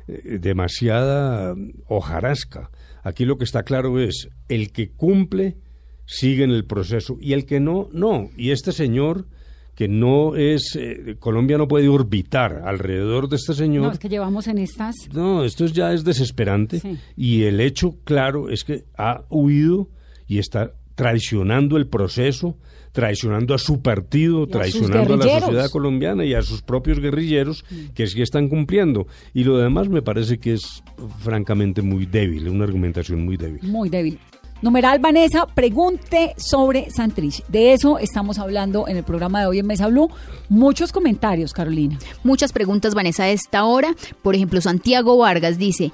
eh, 0.07 0.39
demasiada 0.39 1.53
hojarasca. 1.89 2.71
Aquí 3.03 3.25
lo 3.25 3.37
que 3.37 3.43
está 3.43 3.63
claro 3.63 3.99
es, 3.99 4.29
el 4.47 4.71
que 4.71 4.91
cumple 4.91 5.57
sigue 6.05 6.45
en 6.45 6.51
el 6.51 6.63
proceso 6.63 7.17
y 7.19 7.33
el 7.33 7.45
que 7.45 7.59
no, 7.59 7.89
no. 7.91 8.29
Y 8.37 8.51
este 8.51 8.71
señor 8.71 9.27
que 9.75 9.89
no 9.89 10.37
es 10.37 10.77
eh, 10.79 11.17
Colombia 11.19 11.57
no 11.57 11.67
puede 11.67 11.89
orbitar 11.89 12.61
alrededor 12.63 13.27
de 13.27 13.35
este 13.35 13.55
señor. 13.55 13.83
No, 13.83 13.91
es 13.91 13.99
que 13.99 14.07
llevamos 14.07 14.47
en 14.47 14.59
estas. 14.59 14.95
No, 15.11 15.43
esto 15.43 15.65
ya 15.65 15.91
es 15.91 16.05
desesperante 16.05 16.81
y 17.17 17.43
el 17.43 17.59
hecho 17.59 17.97
claro 18.05 18.49
es 18.49 18.63
que 18.63 18.85
ha 18.97 19.25
huido 19.29 19.89
y 20.27 20.37
está 20.37 20.71
traicionando 20.95 21.77
el 21.77 21.87
proceso, 21.87 22.57
traicionando 22.91 23.53
a 23.53 23.57
su 23.57 23.81
partido, 23.81 24.47
traicionando 24.47 25.15
a, 25.15 25.17
la 25.17 25.39
sociedad 25.41 25.69
colombiana 25.69 26.25
y 26.25 26.33
a 26.33 26.41
sus 26.41 26.61
propios 26.61 26.99
guerrilleros 26.99 27.65
que 27.93 28.07
sí 28.07 28.21
están 28.21 28.47
cumpliendo. 28.47 29.07
Y 29.33 29.43
lo 29.43 29.57
demás 29.57 29.89
me 29.89 30.01
parece 30.01 30.39
que 30.39 30.53
es 30.53 30.83
francamente 31.19 31.81
muy 31.81 32.05
débil, 32.05 32.47
una 32.47 32.63
argumentación 32.63 33.23
muy 33.23 33.37
débil. 33.37 33.61
Muy 33.63 33.89
débil. 33.89 34.17
Numeral 34.61 34.99
Vanessa, 34.99 35.45
pregunte 35.45 36.33
sobre 36.37 36.89
Santrich. 36.89 37.45
De 37.47 37.73
eso 37.73 37.99
estamos 37.99 38.39
hablando 38.39 38.87
en 38.87 38.95
el 38.95 39.03
programa 39.03 39.41
de 39.41 39.47
hoy 39.47 39.59
en 39.59 39.67
Mesa 39.67 39.87
Blue. 39.87 40.09
Muchos 40.47 40.93
comentarios, 40.93 41.51
Carolina. 41.51 41.99
Muchas 42.23 42.53
preguntas, 42.53 42.95
Vanessa, 42.95 43.23
a 43.23 43.29
esta 43.29 43.65
hora. 43.65 43.93
Por 44.23 44.33
ejemplo, 44.33 44.61
Santiago 44.61 45.17
Vargas 45.17 45.57
dice, 45.57 45.91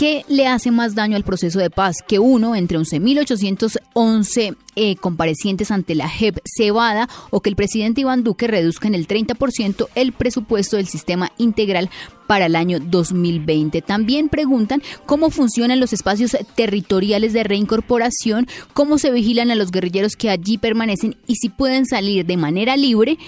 ¿Qué 0.00 0.24
le 0.28 0.46
hace 0.46 0.70
más 0.70 0.94
daño 0.94 1.14
al 1.14 1.24
proceso 1.24 1.58
de 1.58 1.68
paz 1.68 1.96
que 2.08 2.18
uno 2.18 2.54
entre 2.54 2.78
11.811 2.78 4.56
eh, 4.74 4.96
comparecientes 4.96 5.70
ante 5.70 5.94
la 5.94 6.08
JEP 6.08 6.38
cebada 6.46 7.06
o 7.28 7.42
que 7.42 7.50
el 7.50 7.54
presidente 7.54 8.00
Iván 8.00 8.24
Duque 8.24 8.46
reduzca 8.46 8.88
en 8.88 8.94
el 8.94 9.06
30% 9.06 9.88
el 9.94 10.14
presupuesto 10.14 10.78
del 10.78 10.86
sistema 10.86 11.32
integral 11.36 11.90
para 12.26 12.46
el 12.46 12.56
año 12.56 12.80
2020. 12.80 13.82
También 13.82 14.30
preguntan 14.30 14.80
cómo 15.04 15.28
funcionan 15.28 15.80
los 15.80 15.92
espacios 15.92 16.34
territoriales 16.54 17.34
de 17.34 17.44
reincorporación, 17.44 18.48
cómo 18.72 18.96
se 18.96 19.10
vigilan 19.10 19.50
a 19.50 19.54
los 19.54 19.70
guerrilleros 19.70 20.16
que 20.16 20.30
allí 20.30 20.56
permanecen 20.56 21.18
y 21.26 21.34
si 21.34 21.50
pueden 21.50 21.84
salir 21.84 22.24
de 22.24 22.38
manera 22.38 22.74
libre 22.78 23.18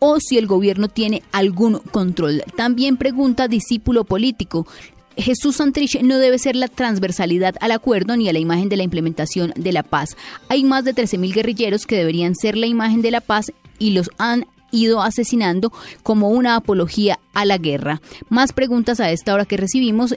o 0.00 0.18
si 0.20 0.38
el 0.38 0.46
gobierno 0.48 0.88
tiene 0.88 1.22
algún 1.30 1.78
control. 1.78 2.42
También 2.56 2.96
pregunta 2.96 3.48
discípulo 3.48 4.04
político, 4.04 4.66
Jesús 5.16 5.56
Santrich 5.56 6.00
no 6.02 6.18
debe 6.18 6.38
ser 6.38 6.56
la 6.56 6.68
transversalidad 6.68 7.56
al 7.60 7.72
acuerdo 7.72 8.16
ni 8.16 8.28
a 8.28 8.32
la 8.32 8.38
imagen 8.38 8.68
de 8.68 8.76
la 8.76 8.82
implementación 8.82 9.52
de 9.56 9.72
la 9.72 9.82
paz. 9.82 10.16
Hay 10.48 10.64
más 10.64 10.84
de 10.84 10.94
13.000 10.94 11.32
guerrilleros 11.32 11.86
que 11.86 11.96
deberían 11.96 12.34
ser 12.34 12.56
la 12.56 12.66
imagen 12.66 13.02
de 13.02 13.10
la 13.10 13.20
paz 13.20 13.52
y 13.78 13.90
los 13.90 14.10
han 14.18 14.46
ido 14.76 15.02
asesinando 15.02 15.72
como 16.02 16.30
una 16.30 16.56
apología 16.56 17.18
a 17.36 17.44
la 17.44 17.58
guerra. 17.58 18.00
Más 18.30 18.52
preguntas 18.52 18.98
a 18.98 19.10
esta 19.10 19.34
hora 19.34 19.44
que 19.44 19.56
recibimos. 19.56 20.14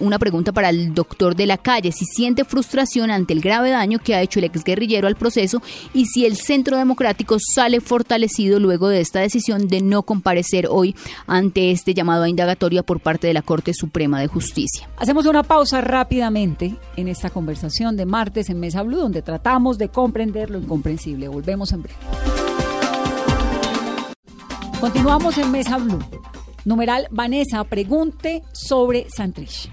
una 0.00 0.18
pregunta 0.18 0.52
para 0.52 0.70
el 0.70 0.94
doctor 0.94 1.36
de 1.36 1.46
la 1.46 1.58
calle. 1.58 1.92
Si 1.92 2.04
siente 2.06 2.44
frustración 2.44 3.10
ante 3.10 3.34
el 3.34 3.40
grave 3.40 3.70
daño 3.70 3.98
que 3.98 4.14
ha 4.14 4.22
hecho 4.22 4.38
el 4.38 4.46
exguerrillero 4.46 5.06
al 5.06 5.16
proceso 5.16 5.62
y 5.92 6.06
si 6.06 6.24
el 6.24 6.36
Centro 6.36 6.76
Democrático 6.76 7.36
sale 7.38 7.80
fortalecido 7.80 8.58
luego 8.60 8.88
de 8.88 9.00
esta 9.00 9.20
decisión 9.20 9.68
de 9.68 9.82
no 9.82 10.02
comparecer 10.02 10.66
hoy 10.70 10.96
ante 11.26 11.70
este 11.70 11.92
llamado 11.92 12.24
a 12.24 12.28
indagatoria 12.28 12.82
por 12.82 13.00
parte 13.00 13.26
de 13.26 13.34
la 13.34 13.42
Corte 13.42 13.74
Suprema 13.74 14.20
de 14.20 14.28
Justicia. 14.28 14.88
Hacemos 14.96 15.26
una 15.26 15.42
pausa 15.42 15.80
rápidamente 15.80 16.76
en 16.96 17.08
esta 17.08 17.30
conversación 17.30 17.96
de 17.96 18.06
martes 18.06 18.48
en 18.48 18.60
Mesa 18.60 18.82
Blue 18.82 18.98
donde 18.98 19.22
tratamos 19.22 19.76
de 19.76 19.88
comprender 19.88 20.50
lo 20.50 20.58
incomprensible. 20.58 21.28
Volvemos 21.28 21.72
en 21.72 21.82
breve. 21.82 22.43
Continuamos 24.80 25.38
en 25.38 25.50
Mesa 25.50 25.78
Blue. 25.78 25.98
Numeral 26.64 27.06
Vanessa, 27.10 27.64
pregunte 27.64 28.42
sobre 28.52 29.08
Santrich. 29.08 29.70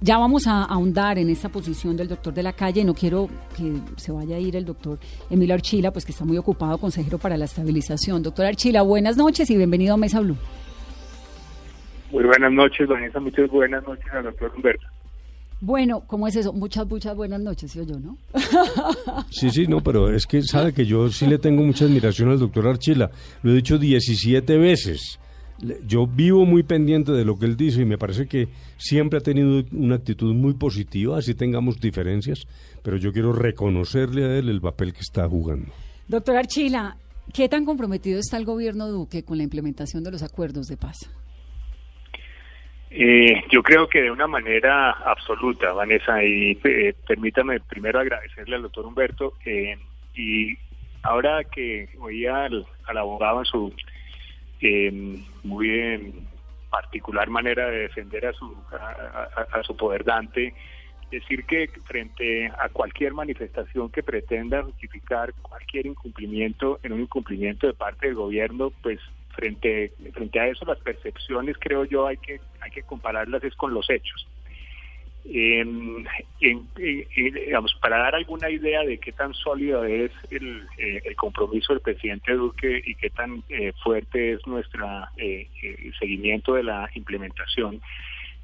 Ya 0.00 0.18
vamos 0.18 0.46
a 0.46 0.64
ahondar 0.64 1.18
en 1.18 1.30
esta 1.30 1.48
posición 1.48 1.96
del 1.96 2.08
doctor 2.08 2.34
de 2.34 2.42
la 2.42 2.52
calle. 2.52 2.84
No 2.84 2.94
quiero 2.94 3.28
que 3.56 3.74
se 3.96 4.10
vaya 4.12 4.36
a 4.36 4.38
ir 4.38 4.56
el 4.56 4.64
doctor 4.64 4.98
Emilio 5.30 5.54
Archila, 5.54 5.92
pues 5.92 6.04
que 6.04 6.12
está 6.12 6.24
muy 6.24 6.38
ocupado, 6.38 6.78
consejero 6.78 7.18
para 7.18 7.36
la 7.36 7.44
estabilización. 7.44 8.22
Doctor 8.22 8.46
Archila, 8.46 8.82
buenas 8.82 9.16
noches 9.16 9.50
y 9.50 9.56
bienvenido 9.56 9.94
a 9.94 9.96
Mesa 9.96 10.20
Blue. 10.20 10.36
Muy 12.10 12.24
buenas 12.24 12.52
noches, 12.52 12.88
Vanessa. 12.88 13.20
Muchas 13.20 13.48
buenas 13.50 13.86
noches 13.86 14.06
al 14.12 14.24
doctor 14.24 14.52
Humberto. 14.56 14.86
Bueno, 15.64 16.02
¿cómo 16.08 16.26
es 16.26 16.34
eso? 16.34 16.52
Muchas, 16.52 16.88
muchas 16.88 17.14
buenas 17.14 17.40
noches, 17.40 17.70
¿sí 17.70 17.78
o 17.78 17.84
yo, 17.84 17.96
no? 18.00 18.18
Sí, 19.30 19.48
sí, 19.50 19.68
no, 19.68 19.80
pero 19.80 20.12
es 20.12 20.26
que 20.26 20.42
sabe 20.42 20.72
que 20.72 20.84
yo 20.84 21.08
sí 21.08 21.24
le 21.24 21.38
tengo 21.38 21.62
mucha 21.62 21.84
admiración 21.84 22.30
al 22.30 22.40
doctor 22.40 22.66
Archila. 22.66 23.12
Lo 23.44 23.52
he 23.52 23.54
dicho 23.54 23.78
17 23.78 24.58
veces. 24.58 25.20
Yo 25.86 26.08
vivo 26.08 26.44
muy 26.44 26.64
pendiente 26.64 27.12
de 27.12 27.24
lo 27.24 27.38
que 27.38 27.46
él 27.46 27.56
dice 27.56 27.82
y 27.82 27.84
me 27.84 27.96
parece 27.96 28.26
que 28.26 28.48
siempre 28.76 29.20
ha 29.20 29.22
tenido 29.22 29.62
una 29.70 29.94
actitud 29.94 30.34
muy 30.34 30.54
positiva, 30.54 31.18
así 31.18 31.32
tengamos 31.34 31.78
diferencias, 31.78 32.40
pero 32.82 32.96
yo 32.96 33.12
quiero 33.12 33.32
reconocerle 33.32 34.24
a 34.24 34.38
él 34.38 34.48
el 34.48 34.60
papel 34.60 34.92
que 34.92 35.02
está 35.02 35.28
jugando. 35.28 35.70
Doctor 36.08 36.38
Archila, 36.38 36.96
¿qué 37.32 37.48
tan 37.48 37.64
comprometido 37.64 38.18
está 38.18 38.36
el 38.36 38.44
gobierno 38.44 38.88
Duque 38.88 39.22
con 39.22 39.38
la 39.38 39.44
implementación 39.44 40.02
de 40.02 40.10
los 40.10 40.24
acuerdos 40.24 40.66
de 40.66 40.76
paz? 40.76 41.08
Eh, 42.94 43.42
yo 43.50 43.62
creo 43.62 43.88
que 43.88 44.02
de 44.02 44.10
una 44.10 44.26
manera 44.26 44.90
absoluta, 44.90 45.72
Vanessa, 45.72 46.22
y 46.22 46.58
eh, 46.62 46.94
permítame 47.06 47.58
primero 47.60 47.98
agradecerle 47.98 48.56
al 48.56 48.62
doctor 48.62 48.84
Humberto 48.84 49.32
eh, 49.46 49.78
y 50.14 50.58
ahora 51.02 51.42
que 51.44 51.88
oía 52.00 52.44
al, 52.44 52.66
abogado 52.98 53.38
en 53.38 53.44
su 53.46 53.74
muy 55.42 56.14
particular 56.68 57.30
manera 57.30 57.70
de 57.70 57.78
defender 57.78 58.26
a 58.26 58.32
su, 58.34 58.54
a, 58.72 59.62
su 59.62 59.74
poder 59.74 60.04
dante, 60.04 60.54
decir 61.10 61.46
que 61.46 61.68
frente 61.86 62.46
a 62.46 62.68
cualquier 62.68 63.14
manifestación 63.14 63.90
que 63.90 64.02
pretenda 64.02 64.62
justificar 64.62 65.32
cualquier 65.40 65.86
incumplimiento 65.86 66.78
en 66.82 66.92
un 66.92 67.00
incumplimiento 67.00 67.66
de 67.66 67.72
parte 67.72 68.06
del 68.08 68.16
gobierno, 68.16 68.70
pues 68.82 69.00
frente 69.32 69.92
frente 70.12 70.40
a 70.40 70.48
eso 70.48 70.64
las 70.64 70.78
percepciones 70.78 71.56
creo 71.58 71.84
yo 71.84 72.06
hay 72.06 72.16
que 72.16 72.40
hay 72.60 72.70
que 72.70 72.82
compararlas 72.82 73.42
es 73.44 73.54
con 73.54 73.74
los 73.74 73.88
hechos. 73.90 74.26
En, 75.24 76.04
digamos 77.14 77.72
para 77.80 77.98
dar 77.98 78.16
alguna 78.16 78.50
idea 78.50 78.82
de 78.82 78.98
qué 78.98 79.12
tan 79.12 79.32
sólido 79.34 79.84
es 79.84 80.10
el, 80.32 80.66
eh, 80.78 81.00
el 81.04 81.14
compromiso 81.14 81.72
del 81.72 81.80
presidente 81.80 82.32
Duque 82.32 82.82
y 82.84 82.96
qué 82.96 83.08
tan 83.10 83.44
eh, 83.48 83.72
fuerte 83.84 84.32
es 84.32 84.46
nuestro 84.48 84.84
eh, 85.16 85.48
seguimiento 86.00 86.54
de 86.54 86.64
la 86.64 86.90
implementación 86.94 87.80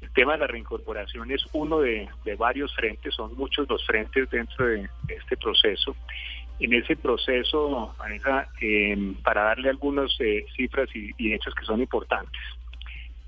el 0.01 0.09
tema 0.11 0.33
de 0.33 0.39
la 0.39 0.47
reincorporación 0.47 1.29
es 1.31 1.43
uno 1.51 1.81
de, 1.81 2.07
de 2.23 2.35
varios 2.35 2.73
frentes, 2.73 3.13
son 3.13 3.35
muchos 3.35 3.67
los 3.69 3.85
frentes 3.85 4.29
dentro 4.29 4.65
de 4.65 4.89
este 5.09 5.35
proceso 5.35 5.95
en 6.59 6.73
ese 6.73 6.95
proceso, 6.95 7.95
em, 8.59 9.13
para 9.15 9.43
darle 9.43 9.69
algunas 9.69 10.11
eh, 10.19 10.45
cifras 10.55 10.89
y, 10.93 11.33
hechos 11.33 11.55
que 11.55 11.65
son 11.65 11.79
importantes. 11.79 12.41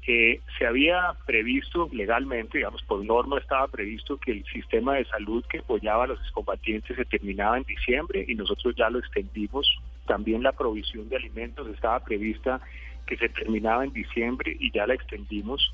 Eh, 0.07 0.41
se 0.57 0.65
había 0.65 1.13
previsto 1.25 1.87
legalmente, 1.93 2.57
digamos, 2.57 2.81
por 2.83 3.05
norma 3.05 3.37
estaba 3.37 3.67
previsto 3.67 4.17
que 4.17 4.31
el 4.31 4.45
sistema 4.45 4.95
de 4.95 5.05
salud 5.05 5.45
que 5.47 5.59
apoyaba 5.59 6.05
a 6.05 6.07
los 6.07 6.19
excombatientes 6.21 6.97
se 6.97 7.05
terminaba 7.05 7.57
en 7.57 7.63
diciembre 7.63 8.25
y 8.27 8.35
nosotros 8.35 8.75
ya 8.75 8.89
lo 8.89 8.99
extendimos. 8.99 9.67
También 10.07 10.41
la 10.43 10.53
provisión 10.53 11.07
de 11.07 11.17
alimentos 11.17 11.67
estaba 11.69 12.03
prevista 12.03 12.59
que 13.05 13.15
se 13.15 13.29
terminaba 13.29 13.83
en 13.83 13.93
diciembre 13.93 14.57
y 14.59 14.71
ya 14.71 14.87
la 14.87 14.95
extendimos 14.95 15.71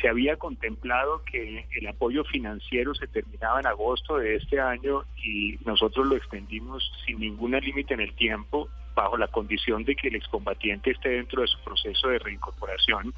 se 0.00 0.08
había 0.08 0.36
contemplado 0.36 1.22
que 1.24 1.66
el 1.72 1.86
apoyo 1.86 2.24
financiero 2.24 2.94
se 2.94 3.06
terminaba 3.06 3.60
en 3.60 3.66
agosto 3.66 4.16
de 4.16 4.36
este 4.36 4.60
año 4.60 5.04
y 5.22 5.58
nosotros 5.64 6.06
lo 6.06 6.16
extendimos 6.16 6.90
sin 7.04 7.20
ningún 7.20 7.52
límite 7.52 7.94
en 7.94 8.00
el 8.00 8.14
tiempo 8.14 8.68
bajo 8.94 9.16
la 9.16 9.28
condición 9.28 9.84
de 9.84 9.94
que 9.94 10.08
el 10.08 10.16
excombatiente 10.16 10.90
esté 10.90 11.10
dentro 11.10 11.42
de 11.42 11.48
su 11.48 11.58
proceso 11.64 12.08
de 12.08 12.18
reincorporación. 12.18 13.14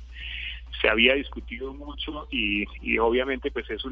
Se 0.81 0.89
había 0.89 1.15
discutido 1.15 1.73
mucho 1.73 2.27
y, 2.31 2.67
obviamente 2.99 3.51
pues 3.51 3.71
es, 3.71 3.83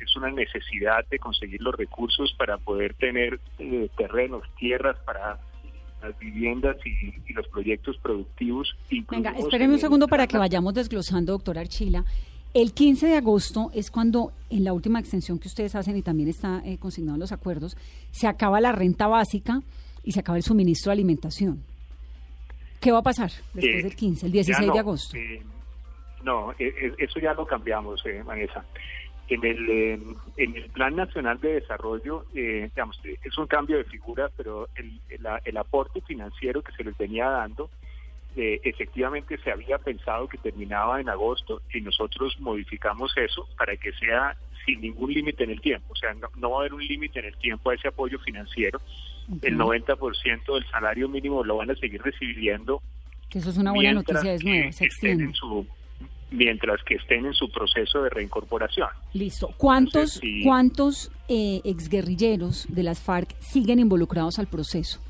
es 0.00 0.16
una 0.16 0.30
necesidad 0.30 1.06
de 1.08 1.18
conseguir 1.18 1.62
los 1.62 1.74
recursos 1.74 2.34
para 2.34 2.58
poder 2.58 2.94
tener 2.94 3.38
eh, 3.58 3.88
terrenos, 3.96 4.42
tierras 4.56 4.96
para 5.04 5.38
las 6.04 6.18
viviendas 6.18 6.76
y, 6.86 7.32
los 7.32 7.48
proyectos 7.48 7.96
productivos. 7.98 8.76
Venga, 9.10 9.32
espéreme 9.32 9.74
un 9.74 9.80
segundo 9.80 10.06
para 10.06 10.26
que 10.26 10.38
vayamos 10.38 10.74
desglosando, 10.74 11.32
doctor 11.32 11.58
Archila. 11.58 12.04
El 12.52 12.72
15 12.72 13.06
de 13.08 13.16
agosto 13.16 13.70
es 13.74 13.90
cuando, 13.90 14.32
en 14.50 14.62
la 14.62 14.72
última 14.72 15.00
extensión 15.00 15.38
que 15.40 15.48
ustedes 15.48 15.74
hacen 15.74 15.96
y 15.96 16.02
también 16.02 16.28
está 16.28 16.62
eh, 16.64 16.78
consignado 16.78 17.16
en 17.16 17.20
los 17.20 17.32
acuerdos, 17.32 17.76
se 18.12 18.28
acaba 18.28 18.60
la 18.60 18.70
renta 18.70 19.08
básica 19.08 19.60
y 20.04 20.12
se 20.12 20.20
acaba 20.20 20.38
el 20.38 20.44
suministro 20.44 20.90
de 20.90 20.92
alimentación. 20.94 21.62
¿Qué 22.80 22.92
va 22.92 22.98
a 22.98 23.02
pasar 23.02 23.30
después 23.54 23.64
Eh, 23.64 23.82
del 23.82 23.96
15, 23.96 24.26
el 24.26 24.32
ya 24.32 24.36
16 24.36 24.66
no, 24.68 24.72
de 24.74 24.78
agosto? 24.78 25.16
eh, 25.16 25.42
no, 26.22 26.52
eso 26.58 27.20
ya 27.20 27.34
lo 27.34 27.44
cambiamos, 27.46 28.00
eh, 28.06 28.22
Vanessa. 28.24 28.64
En 29.28 29.44
el, 29.44 29.70
eh, 29.70 29.98
en 30.36 30.56
el 30.56 30.68
Plan 30.70 30.96
Nacional 30.96 31.40
de 31.40 31.54
Desarrollo, 31.54 32.26
eh, 32.34 32.68
digamos, 32.74 33.00
eh, 33.04 33.18
es 33.22 33.38
un 33.38 33.46
cambio 33.46 33.78
de 33.78 33.84
figura, 33.84 34.30
pero 34.36 34.68
el, 34.76 35.00
el, 35.08 35.26
el 35.44 35.56
aporte 35.56 36.02
financiero 36.02 36.62
que 36.62 36.72
se 36.72 36.84
les 36.84 36.96
venía 36.98 37.28
dando, 37.30 37.70
eh, 38.36 38.60
efectivamente 38.64 39.38
se 39.38 39.52
había 39.52 39.78
pensado 39.78 40.26
que 40.26 40.38
terminaba 40.38 41.00
en 41.00 41.08
agosto 41.08 41.62
y 41.72 41.80
nosotros 41.80 42.36
modificamos 42.40 43.16
eso 43.16 43.48
para 43.56 43.76
que 43.76 43.92
sea 43.92 44.36
sin 44.66 44.80
ningún 44.80 45.12
límite 45.12 45.44
en 45.44 45.50
el 45.50 45.60
tiempo. 45.60 45.92
O 45.92 45.96
sea, 45.96 46.14
no, 46.14 46.28
no 46.36 46.50
va 46.50 46.56
a 46.56 46.60
haber 46.60 46.74
un 46.74 46.84
límite 46.84 47.20
en 47.20 47.26
el 47.26 47.36
tiempo 47.36 47.70
a 47.70 47.74
ese 47.74 47.88
apoyo 47.88 48.18
financiero. 48.18 48.80
El 49.40 49.56
90% 49.56 50.54
del 50.54 50.66
salario 50.68 51.08
mínimo 51.08 51.44
lo 51.44 51.58
van 51.58 51.70
a 51.70 51.76
seguir 51.76 52.02
recibiendo 52.02 52.82
Que 53.30 53.38
eso 53.38 53.50
es 53.50 53.56
una 53.56 53.72
buena 53.72 53.92
noticia, 53.92 54.34
es 54.34 54.42
que 54.42 54.50
nueva, 54.50 54.72
se 54.72 54.84
extiende. 54.86 55.24
en 55.24 55.34
su 55.34 55.66
mientras 56.34 56.82
que 56.84 56.94
estén 56.96 57.26
en 57.26 57.34
su 57.34 57.50
proceso 57.50 58.02
de 58.02 58.10
reincorporación. 58.10 58.88
Listo. 59.12 59.48
¿Cuántos, 59.56 60.16
Entonces, 60.16 60.20
sí. 60.20 60.42
cuántos 60.44 61.12
eh, 61.28 61.60
exguerrilleros 61.64 62.66
de 62.68 62.82
las 62.82 63.00
FARC 63.00 63.34
siguen 63.40 63.78
involucrados 63.78 64.38
al 64.38 64.46
proceso? 64.46 65.00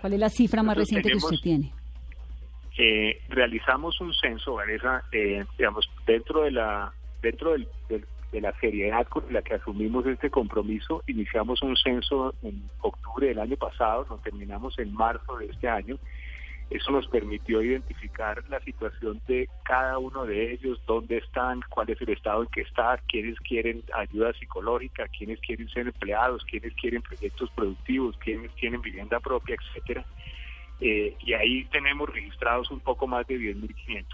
¿Cuál 0.00 0.12
es 0.14 0.20
la 0.20 0.28
cifra 0.30 0.62
más 0.62 0.76
reciente 0.76 1.10
que 1.10 1.16
usted 1.16 1.36
tiene? 1.42 1.72
Eh, 2.78 3.20
realizamos 3.30 4.00
un 4.00 4.12
censo, 4.14 4.54
Vanessa, 4.54 5.02
eh, 5.12 5.44
digamos, 5.56 5.88
dentro 6.06 6.42
de 6.42 6.50
la 6.50 6.92
dentro 7.22 7.52
del- 7.52 7.66
del- 7.88 8.04
de 8.30 8.40
la 8.40 8.52
seriedad 8.60 9.06
con 9.08 9.24
la 9.32 9.40
que 9.40 9.54
asumimos 9.54 10.04
este 10.06 10.28
compromiso, 10.30 11.02
iniciamos 11.06 11.62
un 11.62 11.74
censo 11.76 12.34
en 12.42 12.62
octubre 12.82 13.28
del 13.28 13.38
año 13.38 13.56
pasado, 13.56 14.04
lo 14.10 14.18
terminamos 14.18 14.78
en 14.78 14.92
marzo 14.92 15.36
de 15.38 15.46
este 15.46 15.68
año. 15.68 15.96
Eso 16.68 16.90
nos 16.90 17.06
permitió 17.06 17.62
identificar 17.62 18.42
la 18.48 18.60
situación 18.60 19.20
de 19.28 19.48
cada 19.64 19.98
uno 19.98 20.26
de 20.26 20.52
ellos, 20.52 20.80
dónde 20.86 21.18
están, 21.18 21.60
cuál 21.70 21.90
es 21.90 22.00
el 22.00 22.08
estado 22.08 22.42
en 22.42 22.48
que 22.48 22.62
está, 22.62 23.00
quiénes 23.08 23.38
quieren 23.40 23.84
ayuda 23.94 24.32
psicológica, 24.32 25.06
quiénes 25.16 25.38
quieren 25.40 25.68
ser 25.68 25.86
empleados, 25.86 26.44
quiénes 26.44 26.74
quieren 26.74 27.02
proyectos 27.02 27.50
productivos, 27.50 28.16
quiénes 28.18 28.52
tienen 28.56 28.80
vivienda 28.82 29.20
propia, 29.20 29.54
etcétera. 29.54 30.04
Eh, 30.80 31.16
y 31.20 31.32
ahí 31.34 31.64
tenemos 31.66 32.08
registrados 32.08 32.70
un 32.72 32.80
poco 32.80 33.06
más 33.06 33.26
de 33.28 33.38
10.500. 33.38 34.04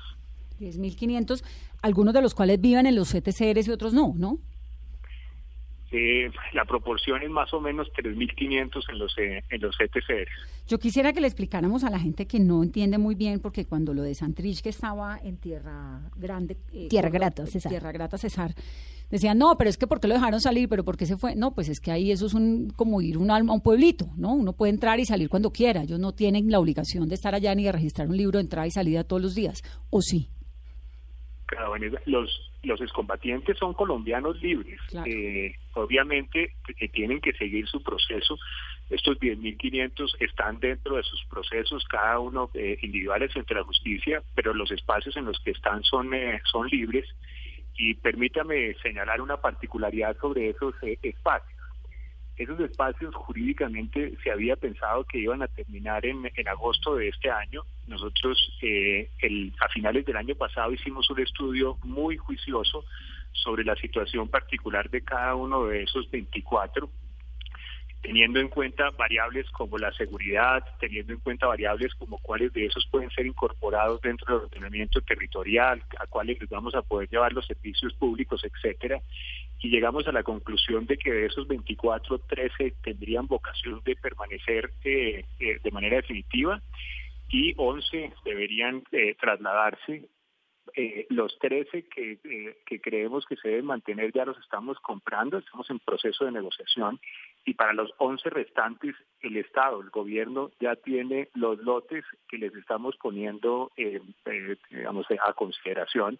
10.500, 0.61 1.45
algunos 1.81 2.13
de 2.13 2.23
los 2.23 2.35
cuales 2.35 2.61
viven 2.61 2.87
en 2.87 2.97
los 2.97 3.15
ETCRs 3.15 3.67
y 3.67 3.71
otros 3.71 3.95
no, 3.95 4.13
¿no? 4.17 4.39
Eh, 5.95 6.31
la 6.55 6.65
proporción 6.65 7.23
es 7.23 7.29
más 7.29 7.53
o 7.53 7.61
menos 7.61 7.87
3.500 7.93 8.83
en 8.91 8.99
los 8.99 9.19
eh, 9.19 9.45
en 9.51 9.61
los 9.61 9.79
ETCRs. 9.79 10.67
Yo 10.67 10.79
quisiera 10.79 11.13
que 11.13 11.21
le 11.21 11.27
explicáramos 11.27 11.85
a 11.85 11.91
la 11.91 11.99
gente 11.99 12.27
que 12.27 12.41
no 12.41 12.63
entiende 12.63 12.97
muy 12.97 13.15
bien, 13.15 13.41
porque 13.41 13.67
cuando 13.67 13.93
lo 13.93 14.03
de 14.03 14.15
Santrich, 14.15 14.63
que 14.63 14.71
estaba 14.71 15.19
en 15.23 15.37
Tierra 15.37 16.01
Grande... 16.17 16.57
eh, 16.73 16.89
Tierra 16.89 17.11
Grata, 17.11 17.47
Cesar. 17.47 17.69
Tierra 17.69 17.93
Grata, 17.93 18.17
Cesar, 18.17 18.55
decían, 19.11 19.37
no, 19.37 19.59
pero 19.59 19.69
es 19.69 19.77
que 19.77 19.87
¿por 19.87 20.01
qué 20.01 20.09
lo 20.09 20.15
dejaron 20.15 20.41
salir? 20.41 20.67
¿Pero 20.71 20.83
por 20.83 20.97
qué 20.97 21.05
se 21.05 21.19
fue? 21.19 21.37
No, 21.37 21.55
pues 21.55 21.69
es 21.69 21.79
que 21.79 21.93
ahí 21.93 22.11
eso 22.11 22.25
es 22.25 22.33
un 22.33 22.71
como 22.71 23.03
ir 23.03 23.19
un 23.19 23.31
alma 23.31 23.53
a 23.53 23.57
un 23.57 23.61
pueblito, 23.61 24.09
¿no? 24.17 24.33
Uno 24.33 24.55
puede 24.55 24.73
entrar 24.73 24.99
y 24.99 25.05
salir 25.05 25.29
cuando 25.29 25.53
quiera. 25.53 25.83
Ellos 25.83 26.01
no 26.01 26.13
tienen 26.13 26.51
la 26.51 26.59
obligación 26.59 27.07
de 27.07 27.17
estar 27.17 27.35
allá 27.35 27.55
ni 27.55 27.65
de 27.65 27.73
registrar 27.73 28.09
un 28.09 28.17
libro 28.17 28.39
de 28.39 28.45
entrada 28.45 28.67
y 28.67 28.71
salida 28.71 29.05
todos 29.05 29.21
los 29.21 29.35
días. 29.35 29.63
¿O 29.91 30.01
sí? 30.01 30.31
Claro, 31.45 31.73
Vanessa, 31.73 31.99
los 32.07 32.31
los 32.63 32.81
excombatientes 32.81 33.59
son 33.59 33.75
colombianos 33.75 34.41
libres. 34.41 34.81
Claro. 34.89 35.11
Eh, 35.11 35.57
obviamente 35.75 36.55
eh, 36.79 36.89
tienen 36.89 37.21
que 37.21 37.33
seguir 37.33 37.67
su 37.67 37.83
proceso. 37.83 38.39
Estos 38.91 39.19
10.500 39.21 40.17
están 40.21 40.61
dentro 40.61 40.97
de 40.97 41.03
sus 41.03 41.25
procesos, 41.25 41.85
cada 41.89 42.19
uno 42.19 42.51
eh, 42.55 42.79
individuales 42.83 43.31
a 43.35 43.55
la 43.55 43.65
justicia, 43.65 44.23
pero 44.35 44.53
los 44.53 44.71
espacios 44.71 45.17
en 45.17 45.25
los 45.25 45.41
que 45.41 45.53
están 45.53 45.83
son, 45.83 46.13
eh, 46.15 46.41
son 46.45 46.69
libres. 46.69 47.07
Y 47.75 47.95
permítame 47.95 48.75
señalar 48.83 49.21
una 49.23 49.39
particularidad 49.39 50.17
sobre 50.21 50.51
esos 50.51 50.75
eh, 50.83 50.99
espacios. 51.03 51.62
Esos 52.43 52.59
espacios 52.59 53.15
jurídicamente 53.15 54.17
se 54.23 54.33
había 54.33 54.57
pensado 54.57 55.05
que 55.05 55.19
iban 55.19 55.43
a 55.43 55.47
terminar 55.47 56.05
en, 56.05 56.27
agosto 56.49 56.97
de 56.97 57.09
este 57.09 57.31
año. 57.31 57.63
Nosotros 57.87 58.59
eh, 58.63 59.11
el, 59.21 59.53
a 59.61 59.69
finales 59.69 60.05
del 60.05 60.17
año 60.17 60.35
pasado 60.35 60.73
hicimos 60.73 61.09
un 61.11 61.21
estudio 61.21 61.79
muy 61.85 62.17
juicioso 62.17 62.85
sobre 63.31 63.65
la 63.65 63.77
situación 63.77 64.27
particular 64.29 64.91
de 64.91 65.03
cada 65.03 65.37
uno 65.37 65.67
de 65.67 65.85
esos 65.85 66.11
24 66.11 66.91
teniendo 68.03 68.41
en 68.41 68.49
cuenta 68.49 68.91
variables 68.91 69.49
como 69.51 69.79
la 69.79 69.93
seguridad, 69.93 70.65
teniendo 70.81 71.13
en 71.13 71.21
cuenta 71.21 71.47
variables 71.47 71.95
como 71.95 72.19
cuáles 72.19 72.53
de 72.53 72.67
esos 72.67 72.87
pueden 72.91 73.11
ser 73.11 73.27
incorporados 73.27 74.01
dentro 74.01 74.35
del 74.35 74.45
ordenamiento 74.47 75.01
territorial, 75.01 75.83
a 75.99 76.07
cuáles 76.07 76.41
les 76.41 76.51
vamos 76.51 76.75
a 76.75 76.83
poder 76.83 77.09
llevar 77.09 77.33
los 77.33 77.47
servicios 77.47 77.95
públicos, 77.95 78.45
etcétera, 78.45 79.01
y 79.61 79.71
llegamos 79.71 80.07
a 80.09 80.13
la 80.13 80.25
conclusión 80.25 80.87
de 80.87 80.99
que 80.99 81.13
de 81.13 81.27
esos 81.27 81.47
24, 81.47 82.19
13 82.19 82.75
tendrían 82.83 83.29
vocación 83.29 83.81
de 83.85 83.95
permanecer 83.95 84.71
eh, 84.85 85.25
eh, 85.39 85.59
de 85.63 85.71
manera 85.71 85.97
definitiva 85.97 86.61
y 87.33 87.55
11 87.57 88.13
deberían 88.25 88.85
eh, 88.93 89.17
trasladarse. 89.19 90.09
Eh, 90.77 91.07
los 91.11 91.37
13 91.41 91.89
que, 91.89 92.19
eh, 92.23 92.57
que 92.65 92.81
creemos 92.81 93.27
que 93.27 93.37
se 93.37 93.49
deben 93.49 93.67
mantener 93.67 94.13
ya 94.13 94.25
los 94.25 94.39
estamos 94.39 94.79
comprando, 94.81 95.39
estamos 95.39 95.69
en 95.71 95.81
proceso 95.81 96.25
de 96.25 96.31
negociación 96.31 97.01
y 97.45 97.55
para 97.55 97.73
los 97.73 97.93
11 97.99 98.31
restantes 98.31 98.95
el 99.21 99.37
Estado, 99.37 99.81
el 99.81 99.91
gobierno 99.91 100.51
ya 100.61 100.77
tiene 100.77 101.29
los 101.35 101.59
lotes 101.59 102.05
que 102.29 102.39
les 102.39 102.55
estamos 102.55 102.97
poniendo 102.97 103.73
eh, 103.77 104.01
eh, 104.27 104.57
a 105.21 105.33
consideración. 105.33 106.19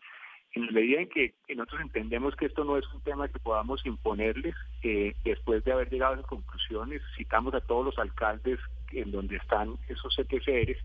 En 0.55 0.67
la 0.67 0.73
medida 0.73 1.01
en 1.01 1.09
que 1.09 1.35
nosotros 1.55 1.81
entendemos 1.81 2.37
que 2.37 2.47
esto 2.47 2.65
no 2.65 2.77
es 2.77 2.85
un 2.93 3.01
tema 3.03 3.29
que 3.29 3.39
podamos 3.39 3.87
imponerles, 3.87 4.55
eh, 4.83 5.15
después 5.25 5.65
de 5.65 5.73
haber 5.73 5.89
llegado 5.91 6.13
a 6.13 6.17
esas 6.17 6.29
conclusiones, 6.29 7.01
citamos 7.17 7.55
a 7.55 7.61
todos 7.61 7.87
los 7.87 7.99
alcaldes 7.99 8.59
en 8.91 9.11
donde 9.13 9.37
están 9.37 9.77
esos 9.89 10.19
ETCRs, 10.19 10.79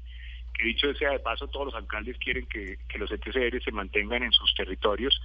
que 0.54 0.64
dicho 0.64 0.94
sea 0.94 1.12
de 1.12 1.20
paso, 1.20 1.48
todos 1.48 1.68
los 1.68 1.76
alcaldes 1.76 2.18
quieren 2.20 2.46
que, 2.48 2.78
que 2.88 2.98
los 2.98 3.12
ETCR 3.12 3.62
se 3.62 3.72
mantengan 3.72 4.24
en 4.24 4.32
sus 4.32 4.54
territorios 4.56 5.20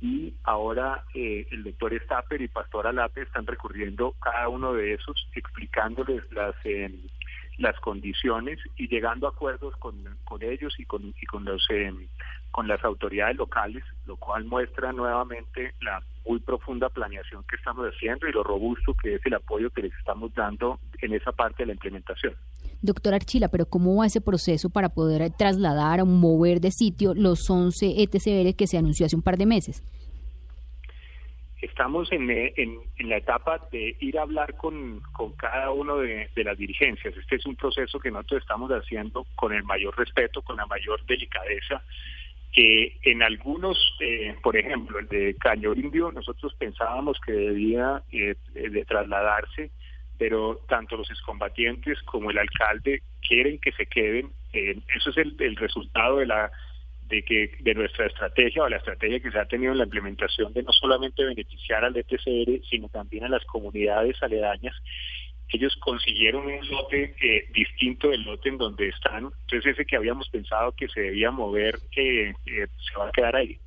y 0.00 0.34
ahora 0.44 1.04
eh, 1.14 1.46
el 1.50 1.64
doctor 1.64 1.98
Stapper 2.04 2.42
y 2.42 2.48
Pastor 2.48 2.86
Alape 2.86 3.22
están 3.22 3.46
recurriendo 3.46 4.12
cada 4.20 4.48
uno 4.48 4.74
de 4.74 4.94
esos, 4.94 5.28
explicándoles 5.34 6.22
las 6.32 6.54
eh, 6.64 6.90
las 7.58 7.78
condiciones 7.80 8.58
y 8.76 8.88
llegando 8.88 9.26
a 9.26 9.30
acuerdos 9.30 9.74
con, 9.76 9.96
con 10.24 10.42
ellos 10.42 10.74
y 10.78 10.84
con, 10.84 11.14
y 11.20 11.26
con 11.26 11.44
los 11.44 11.66
eh, 11.70 11.92
con 12.50 12.68
las 12.68 12.82
autoridades 12.84 13.36
locales, 13.36 13.84
lo 14.06 14.16
cual 14.16 14.44
muestra 14.44 14.92
nuevamente 14.92 15.74
la 15.80 16.02
muy 16.26 16.40
profunda 16.40 16.88
planeación 16.88 17.44
que 17.44 17.56
estamos 17.56 17.86
haciendo 17.86 18.26
y 18.26 18.32
lo 18.32 18.42
robusto 18.42 18.94
que 18.94 19.14
es 19.14 19.26
el 19.26 19.34
apoyo 19.34 19.70
que 19.70 19.82
les 19.82 19.94
estamos 19.94 20.34
dando 20.34 20.80
en 21.00 21.14
esa 21.14 21.32
parte 21.32 21.62
de 21.62 21.66
la 21.66 21.72
implementación. 21.74 22.34
Doctor 22.82 23.14
Archila, 23.14 23.48
pero 23.48 23.66
¿cómo 23.66 23.96
va 23.96 24.06
ese 24.06 24.20
proceso 24.20 24.70
para 24.70 24.88
poder 24.88 25.30
trasladar 25.30 26.00
o 26.00 26.06
mover 26.06 26.60
de 26.60 26.70
sitio 26.70 27.14
los 27.14 27.48
11 27.48 28.02
ETCR 28.02 28.54
que 28.56 28.66
se 28.66 28.78
anunció 28.78 29.06
hace 29.06 29.16
un 29.16 29.22
par 29.22 29.36
de 29.36 29.46
meses? 29.46 29.82
Estamos 31.60 32.12
en, 32.12 32.30
en, 32.30 32.78
en 32.98 33.08
la 33.08 33.16
etapa 33.16 33.60
de 33.72 33.96
ir 34.00 34.18
a 34.18 34.22
hablar 34.22 34.56
con, 34.56 35.00
cada 35.36 35.70
uno 35.70 35.96
de, 35.98 36.28
de, 36.34 36.44
las 36.44 36.56
dirigencias. 36.56 37.16
Este 37.16 37.36
es 37.36 37.46
un 37.46 37.56
proceso 37.56 37.98
que 37.98 38.10
nosotros 38.10 38.42
estamos 38.42 38.70
haciendo 38.70 39.26
con 39.34 39.52
el 39.54 39.64
mayor 39.64 39.96
respeto, 39.96 40.42
con 40.42 40.56
la 40.56 40.66
mayor 40.66 41.04
delicadeza. 41.06 41.82
Eh, 42.56 42.96
en 43.02 43.22
algunos, 43.22 43.76
eh, 44.00 44.34
por 44.42 44.56
ejemplo, 44.56 44.98
el 44.98 45.08
de 45.08 45.34
Caño 45.34 45.74
Indio, 45.74 46.10
nosotros 46.10 46.54
pensábamos 46.54 47.18
que 47.20 47.32
debía 47.32 48.02
eh, 48.10 48.34
de 48.54 48.84
trasladarse 48.86 49.70
pero 50.18 50.60
tanto 50.68 50.96
los 50.96 51.10
excombatientes 51.10 52.00
como 52.02 52.30
el 52.30 52.38
alcalde 52.38 53.02
quieren 53.26 53.58
que 53.58 53.72
se 53.72 53.86
queden. 53.86 54.30
Eh, 54.52 54.78
eso 54.96 55.10
es 55.10 55.16
el, 55.18 55.36
el, 55.38 55.56
resultado 55.56 56.18
de 56.18 56.26
la 56.26 56.50
de 57.08 57.22
que 57.22 57.52
de 57.60 57.74
nuestra 57.74 58.06
estrategia 58.06 58.62
o 58.62 58.68
la 58.68 58.78
estrategia 58.78 59.20
que 59.20 59.30
se 59.30 59.38
ha 59.38 59.46
tenido 59.46 59.72
en 59.72 59.78
la 59.78 59.84
implementación 59.84 60.52
de 60.52 60.62
no 60.62 60.72
solamente 60.72 61.24
beneficiar 61.24 61.84
al 61.84 61.96
ETCR, 61.96 62.64
sino 62.68 62.88
también 62.88 63.24
a 63.24 63.28
las 63.28 63.44
comunidades 63.44 64.20
aledañas. 64.22 64.74
Ellos 65.48 65.76
consiguieron 65.76 66.46
un 66.46 66.68
lote 66.68 67.14
eh, 67.20 67.48
distinto 67.52 68.08
del 68.08 68.22
lote 68.22 68.48
en 68.48 68.58
donde 68.58 68.88
están, 68.88 69.30
entonces 69.42 69.66
ese 69.66 69.84
que 69.84 69.96
habíamos 69.96 70.28
pensado 70.28 70.72
que 70.72 70.88
se 70.88 71.00
debía 71.00 71.30
mover 71.30 71.78
eh, 71.94 72.34
se 72.44 72.98
va 72.98 73.08
a 73.08 73.12
quedar 73.12 73.36
ahí. 73.36 73.58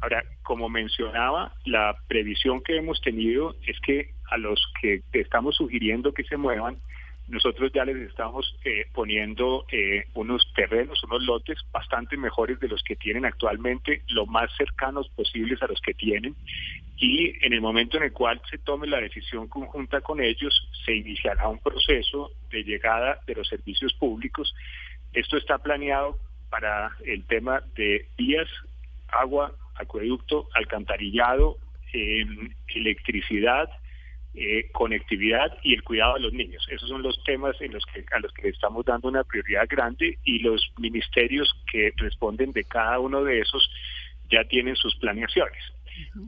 Ahora, 0.00 0.22
como 0.42 0.68
mencionaba, 0.68 1.52
la 1.64 1.96
previsión 2.06 2.62
que 2.62 2.76
hemos 2.76 3.00
tenido 3.00 3.56
es 3.66 3.78
que 3.80 4.10
a 4.30 4.36
los 4.36 4.60
que 4.80 5.02
estamos 5.12 5.56
sugiriendo 5.56 6.12
que 6.12 6.24
se 6.24 6.36
muevan, 6.36 6.78
nosotros 7.28 7.70
ya 7.74 7.84
les 7.84 7.96
estamos 7.96 8.56
eh, 8.64 8.86
poniendo 8.94 9.66
eh, 9.70 10.06
unos 10.14 10.50
terrenos, 10.54 11.02
unos 11.04 11.22
lotes 11.24 11.58
bastante 11.70 12.16
mejores 12.16 12.58
de 12.58 12.68
los 12.68 12.82
que 12.82 12.96
tienen 12.96 13.26
actualmente, 13.26 14.02
lo 14.08 14.24
más 14.24 14.50
cercanos 14.56 15.08
posibles 15.10 15.62
a 15.62 15.66
los 15.66 15.80
que 15.82 15.92
tienen, 15.92 16.34
y 16.96 17.34
en 17.44 17.52
el 17.52 17.60
momento 17.60 17.98
en 17.98 18.04
el 18.04 18.12
cual 18.12 18.40
se 18.50 18.58
tome 18.58 18.86
la 18.86 19.00
decisión 19.00 19.46
conjunta 19.46 20.00
con 20.00 20.20
ellos, 20.22 20.68
se 20.84 20.94
iniciará 20.94 21.48
un 21.48 21.58
proceso 21.58 22.30
de 22.50 22.64
llegada 22.64 23.20
de 23.26 23.34
los 23.34 23.46
servicios 23.46 23.92
públicos. 23.94 24.54
Esto 25.12 25.36
está 25.36 25.58
planeado 25.58 26.18
para 26.48 26.90
el 27.04 27.24
tema 27.26 27.62
de 27.76 28.06
vías, 28.16 28.48
agua, 29.08 29.52
acueducto, 29.74 30.48
alcantarillado, 30.54 31.58
eh, 31.92 32.24
electricidad, 32.74 33.68
eh, 34.40 34.70
conectividad 34.72 35.58
y 35.62 35.74
el 35.74 35.82
cuidado 35.82 36.14
de 36.14 36.20
los 36.20 36.32
niños. 36.32 36.66
Esos 36.70 36.88
son 36.88 37.02
los 37.02 37.22
temas 37.24 37.60
en 37.60 37.72
los 37.72 37.84
que, 37.86 38.04
a 38.12 38.20
los 38.20 38.32
que 38.32 38.42
le 38.42 38.48
estamos 38.50 38.84
dando 38.84 39.08
una 39.08 39.24
prioridad 39.24 39.66
grande 39.68 40.18
y 40.24 40.38
los 40.38 40.72
ministerios 40.78 41.52
que 41.70 41.92
responden 41.96 42.52
de 42.52 42.64
cada 42.64 42.98
uno 43.00 43.24
de 43.24 43.40
esos 43.40 43.68
ya 44.30 44.44
tienen 44.44 44.76
sus 44.76 44.94
planeaciones. 44.96 45.62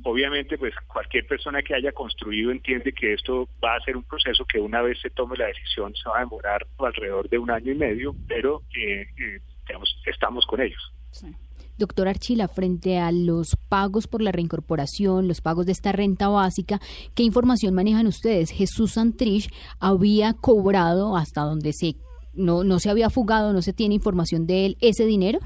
Obviamente, 0.02 0.58
pues 0.58 0.74
cualquier 0.88 1.26
persona 1.28 1.62
que 1.62 1.74
haya 1.74 1.92
construido 1.92 2.50
entiende 2.50 2.92
que 2.92 3.12
esto 3.12 3.48
va 3.62 3.76
a 3.76 3.80
ser 3.80 3.96
un 3.96 4.02
proceso 4.02 4.44
que 4.44 4.58
una 4.58 4.82
vez 4.82 4.98
se 5.00 5.10
tome 5.10 5.36
la 5.36 5.46
decisión 5.46 5.94
se 5.94 6.08
va 6.08 6.16
a 6.16 6.20
demorar 6.20 6.66
alrededor 6.78 7.28
de 7.28 7.38
un 7.38 7.50
año 7.50 7.70
y 7.70 7.76
medio, 7.76 8.14
pero 8.26 8.62
eh, 8.76 9.06
eh 9.18 9.40
estamos 10.06 10.44
con 10.46 10.60
ellos. 10.60 10.92
Doctor 11.80 12.06
Archila, 12.08 12.46
frente 12.46 12.98
a 12.98 13.10
los 13.10 13.56
pagos 13.68 14.06
por 14.06 14.22
la 14.22 14.30
reincorporación, 14.30 15.26
los 15.26 15.40
pagos 15.40 15.66
de 15.66 15.72
esta 15.72 15.92
renta 15.92 16.28
básica, 16.28 16.78
¿qué 17.16 17.22
información 17.22 17.74
manejan 17.74 18.06
ustedes? 18.06 18.50
Jesús 18.50 18.92
Santrich 18.92 19.50
había 19.80 20.34
cobrado 20.34 21.16
hasta 21.16 21.40
donde 21.40 21.72
se 21.72 21.96
no, 22.34 22.62
no 22.62 22.78
se 22.78 22.90
había 22.90 23.10
fugado, 23.10 23.52
no 23.52 23.62
se 23.62 23.72
tiene 23.72 23.96
información 23.96 24.46
de 24.46 24.66
él, 24.66 24.76
ese 24.80 25.04
dinero? 25.04 25.40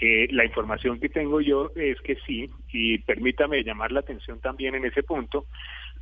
Eh, 0.00 0.28
la 0.30 0.44
información 0.44 1.00
que 1.00 1.08
tengo 1.08 1.40
yo 1.40 1.70
es 1.74 1.98
que 2.02 2.16
sí, 2.26 2.50
y 2.72 2.98
permítame 2.98 3.62
llamar 3.62 3.92
la 3.92 4.00
atención 4.00 4.40
también 4.40 4.74
en 4.74 4.84
ese 4.84 5.02
punto, 5.02 5.46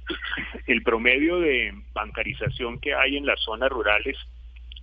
el 0.66 0.82
promedio 0.82 1.38
de 1.38 1.72
bancarización 1.92 2.80
que 2.80 2.94
hay 2.94 3.16
en 3.16 3.26
las 3.26 3.40
zonas 3.40 3.70
rurales 3.70 4.16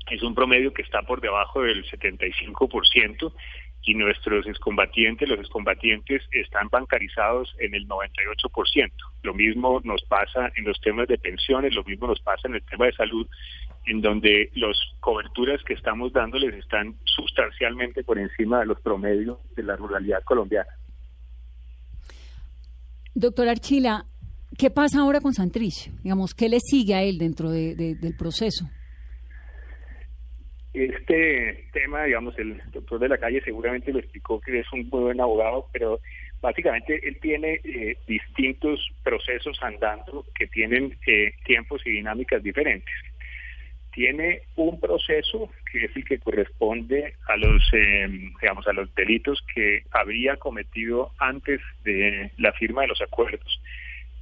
es 0.09 0.23
un 0.23 0.33
promedio 0.33 0.73
que 0.73 0.81
está 0.81 1.01
por 1.03 1.21
debajo 1.21 1.61
del 1.61 1.85
75% 1.85 3.33
y 3.83 3.93
nuestros 3.95 4.45
excombatientes, 4.45 5.27
los 5.27 5.39
excombatientes 5.39 6.21
están 6.31 6.69
bancarizados 6.69 7.53
en 7.59 7.73
el 7.73 7.87
98%. 7.87 8.91
Lo 9.23 9.33
mismo 9.33 9.81
nos 9.83 10.03
pasa 10.03 10.51
en 10.55 10.65
los 10.65 10.79
temas 10.81 11.07
de 11.07 11.17
pensiones, 11.17 11.73
lo 11.73 11.83
mismo 11.83 12.07
nos 12.07 12.19
pasa 12.21 12.47
en 12.47 12.55
el 12.55 12.63
tema 12.63 12.85
de 12.85 12.93
salud, 12.93 13.27
en 13.87 14.01
donde 14.01 14.51
las 14.53 14.77
coberturas 14.99 15.61
que 15.63 15.73
estamos 15.73 16.13
dándoles 16.13 16.53
están 16.53 16.95
sustancialmente 17.05 18.03
por 18.03 18.19
encima 18.19 18.59
de 18.59 18.67
los 18.67 18.79
promedios 18.81 19.39
de 19.55 19.63
la 19.63 19.75
ruralidad 19.75 20.23
colombiana. 20.23 20.69
Doctor 23.15 23.49
Archila, 23.49 24.05
¿qué 24.57 24.69
pasa 24.69 25.01
ahora 25.01 25.19
con 25.19 25.33
Santrich? 25.33 25.91
Digamos, 26.03 26.33
¿qué 26.33 26.49
le 26.49 26.59
sigue 26.59 26.93
a 26.93 27.01
él 27.01 27.17
dentro 27.17 27.49
del 27.49 28.15
proceso? 28.17 28.69
Este 30.73 31.65
tema, 31.73 32.05
digamos, 32.05 32.37
el 32.39 32.61
doctor 32.71 32.99
de 32.99 33.09
la 33.09 33.17
calle 33.17 33.41
seguramente 33.41 33.91
lo 33.91 33.99
explicó 33.99 34.39
que 34.39 34.59
es 34.59 34.71
un 34.71 34.87
muy 34.89 35.01
buen 35.01 35.19
abogado, 35.19 35.67
pero 35.73 35.99
básicamente 36.41 37.05
él 37.05 37.17
tiene 37.19 37.59
eh, 37.63 37.97
distintos 38.07 38.79
procesos 39.03 39.61
andando 39.61 40.25
que 40.33 40.47
tienen 40.47 40.97
eh, 41.05 41.33
tiempos 41.43 41.81
y 41.85 41.91
dinámicas 41.91 42.41
diferentes. 42.41 42.93
Tiene 43.91 44.43
un 44.55 44.79
proceso 44.79 45.49
que 45.69 45.83
es 45.83 45.95
el 45.97 46.05
que 46.05 46.19
corresponde 46.19 47.15
a 47.27 47.35
los, 47.35 47.61
eh, 47.73 48.07
digamos, 48.39 48.65
a 48.65 48.71
los 48.71 48.95
delitos 48.95 49.43
que 49.53 49.83
habría 49.91 50.37
cometido 50.37 51.11
antes 51.17 51.59
de 51.83 52.31
la 52.37 52.53
firma 52.53 52.83
de 52.83 52.87
los 52.87 53.01
acuerdos. 53.01 53.61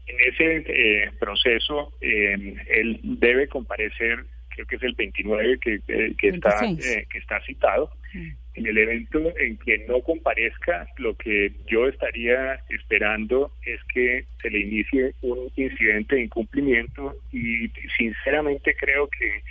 En 0.08 0.18
ese 0.22 1.12
proceso, 1.20 1.94
él 2.02 3.00
debe 3.04 3.48
comparecer 3.48 4.26
creo 4.60 4.68
que 4.68 4.76
es 4.76 4.84
el 4.84 4.96
29 4.96 5.60
que, 5.60 5.76
eh, 5.88 6.16
que 6.18 6.30
está 6.30 6.66
eh, 6.66 7.06
que 7.10 7.18
está 7.18 7.42
citado. 7.42 7.92
Mm. 8.14 8.30
En 8.56 8.68
el 8.68 8.78
evento 8.78 9.20
en 9.38 9.58
que 9.58 9.86
no 9.88 10.02
comparezca, 10.02 10.88
lo 10.98 11.16
que 11.16 11.54
yo 11.68 11.88
estaría 11.88 12.56
esperando 12.70 13.54
es 13.66 13.80
que 13.94 14.26
se 14.42 14.50
le 14.50 14.60
inicie 14.60 15.14
un 15.22 15.50
incidente 15.56 16.16
de 16.16 16.24
incumplimiento 16.24 17.16
y 17.32 17.70
sinceramente 17.98 18.76
creo 18.76 19.08
que 19.08 19.44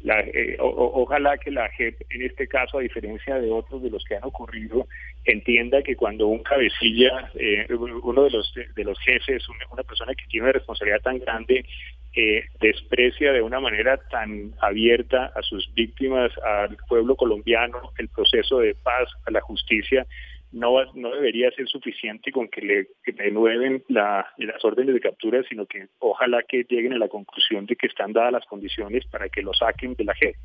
la, 0.00 0.20
eh, 0.20 0.56
ojalá 0.60 1.36
que 1.36 1.50
la 1.50 1.68
JEP, 1.70 2.00
en 2.10 2.22
este 2.22 2.46
caso, 2.46 2.78
a 2.78 2.82
diferencia 2.82 3.38
de 3.38 3.50
otros 3.50 3.82
de 3.82 3.90
los 3.90 4.02
que 4.04 4.16
han 4.16 4.24
ocurrido, 4.24 4.86
entienda 5.24 5.82
que 5.82 5.96
cuando 5.96 6.28
un 6.28 6.42
cabecilla, 6.42 7.30
uno 7.70 8.24
de 8.24 8.30
los 8.30 8.54
de 8.54 8.84
los 8.84 8.98
jefes, 9.00 9.42
una 9.70 9.82
persona 9.82 10.14
que 10.14 10.24
tiene 10.26 10.44
una 10.44 10.52
responsabilidad 10.52 11.00
tan 11.00 11.18
grande, 11.18 11.64
eh, 12.16 12.44
desprecia 12.60 13.32
de 13.32 13.42
una 13.42 13.58
manera 13.58 13.96
tan 14.08 14.52
abierta 14.60 15.32
a 15.34 15.42
sus 15.42 15.72
víctimas, 15.74 16.30
al 16.38 16.76
pueblo 16.88 17.16
colombiano, 17.16 17.92
el 17.98 18.08
proceso 18.08 18.58
de 18.60 18.74
paz, 18.76 19.08
a 19.26 19.32
la 19.32 19.40
justicia, 19.40 20.06
no, 20.52 20.76
no 20.94 21.10
debería 21.10 21.50
ser 21.50 21.66
suficiente 21.66 22.30
con 22.30 22.46
que 22.48 22.60
le 22.60 22.86
renueven 23.04 23.82
la, 23.88 24.28
las 24.38 24.64
órdenes 24.64 24.94
de 24.94 25.00
captura, 25.00 25.42
sino 25.48 25.66
que 25.66 25.88
ojalá 25.98 26.44
que 26.46 26.64
lleguen 26.68 26.92
a 26.92 26.98
la 26.98 27.08
conclusión 27.08 27.66
de 27.66 27.74
que 27.74 27.88
están 27.88 28.12
dadas 28.12 28.32
las 28.32 28.46
condiciones 28.46 29.04
para 29.06 29.28
que 29.28 29.42
lo 29.42 29.52
saquen 29.52 29.94
de 29.94 30.04
la 30.04 30.14
gente. 30.14 30.38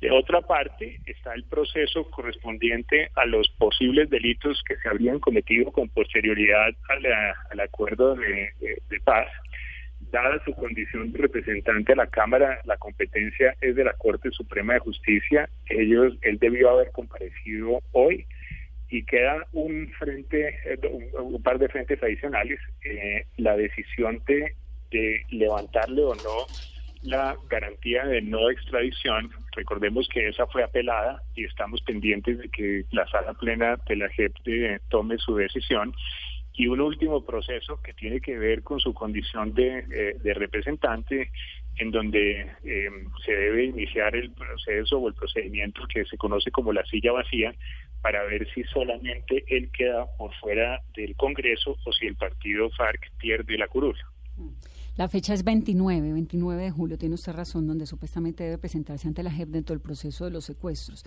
De 0.00 0.10
otra 0.10 0.42
parte, 0.42 0.98
está 1.06 1.32
el 1.34 1.44
proceso 1.44 2.10
correspondiente 2.10 3.08
a 3.14 3.24
los 3.24 3.48
posibles 3.56 4.10
delitos 4.10 4.62
que 4.68 4.76
se 4.76 4.88
habrían 4.88 5.20
cometido 5.20 5.70
con 5.70 5.88
posterioridad 5.88 6.74
al 7.50 7.60
acuerdo 7.60 8.16
de 8.16 9.00
paz 9.04 9.28
dada 10.00 10.42
su 10.44 10.52
condición 10.54 11.12
de 11.12 11.18
representante 11.18 11.92
a 11.92 11.96
la 11.96 12.06
Cámara, 12.06 12.60
la 12.64 12.76
competencia 12.76 13.54
es 13.60 13.76
de 13.76 13.84
la 13.84 13.92
Corte 13.94 14.30
Suprema 14.30 14.74
de 14.74 14.80
Justicia. 14.80 15.48
Ellos, 15.68 16.14
él 16.22 16.38
debió 16.38 16.70
haber 16.70 16.90
comparecido 16.92 17.80
hoy 17.92 18.26
y 18.88 19.04
queda 19.04 19.44
un 19.52 19.90
frente, 19.98 20.58
un, 21.18 21.42
par 21.42 21.58
de 21.58 21.68
frentes 21.68 22.02
adicionales. 22.02 22.60
Eh, 22.84 23.26
la 23.36 23.56
decisión 23.56 24.22
de, 24.26 24.54
de 24.90 25.22
levantarle 25.30 26.02
o 26.02 26.14
no 26.14 26.46
la 27.02 27.36
garantía 27.48 28.04
de 28.04 28.20
no 28.20 28.50
extradición, 28.50 29.30
recordemos 29.52 30.08
que 30.08 30.28
esa 30.28 30.46
fue 30.46 30.62
apelada 30.62 31.22
y 31.34 31.44
estamos 31.44 31.80
pendientes 31.82 32.38
de 32.38 32.48
que 32.48 32.84
la 32.90 33.06
sala 33.08 33.32
plena 33.34 33.76
de 33.88 33.96
la 33.96 34.08
JEP 34.08 34.34
tome 34.88 35.16
su 35.18 35.36
decisión 35.36 35.94
y 36.56 36.66
un 36.68 36.80
último 36.80 37.24
proceso 37.24 37.80
que 37.82 37.92
tiene 37.92 38.20
que 38.20 38.38
ver 38.38 38.62
con 38.62 38.80
su 38.80 38.94
condición 38.94 39.52
de, 39.52 39.84
eh, 39.90 40.34
representante, 40.34 41.30
en 41.76 41.90
donde 41.90 42.40
eh, 42.64 42.88
se 43.24 43.32
debe 43.32 43.66
iniciar 43.66 44.16
el 44.16 44.30
proceso 44.32 44.98
o 44.98 45.08
el 45.08 45.14
procedimiento 45.14 45.82
que 45.92 46.06
se 46.06 46.16
conoce 46.16 46.50
como 46.50 46.72
la 46.72 46.84
silla 46.86 47.12
vacía 47.12 47.54
para 48.00 48.24
ver 48.24 48.48
si 48.54 48.62
solamente 48.64 49.44
él 49.48 49.70
queda 49.70 50.06
por 50.16 50.34
fuera 50.36 50.80
del 50.94 51.14
Congreso 51.16 51.76
o 51.84 51.92
si 51.92 52.06
el 52.06 52.16
partido 52.16 52.70
FARC 52.70 53.12
pierde 53.18 53.58
la 53.58 53.68
curula. 53.68 54.00
La 54.96 55.08
fecha 55.08 55.34
es 55.34 55.44
29, 55.44 56.12
29 56.14 56.62
de 56.62 56.70
julio, 56.70 56.96
tiene 56.96 57.16
usted 57.16 57.32
razón, 57.32 57.66
donde 57.66 57.84
supuestamente 57.84 58.44
debe 58.44 58.56
presentarse 58.56 59.06
ante 59.06 59.22
la 59.22 59.30
JEP 59.30 59.48
dentro 59.48 59.74
del 59.74 59.82
proceso 59.82 60.24
de 60.24 60.30
los 60.30 60.46
secuestros. 60.46 61.04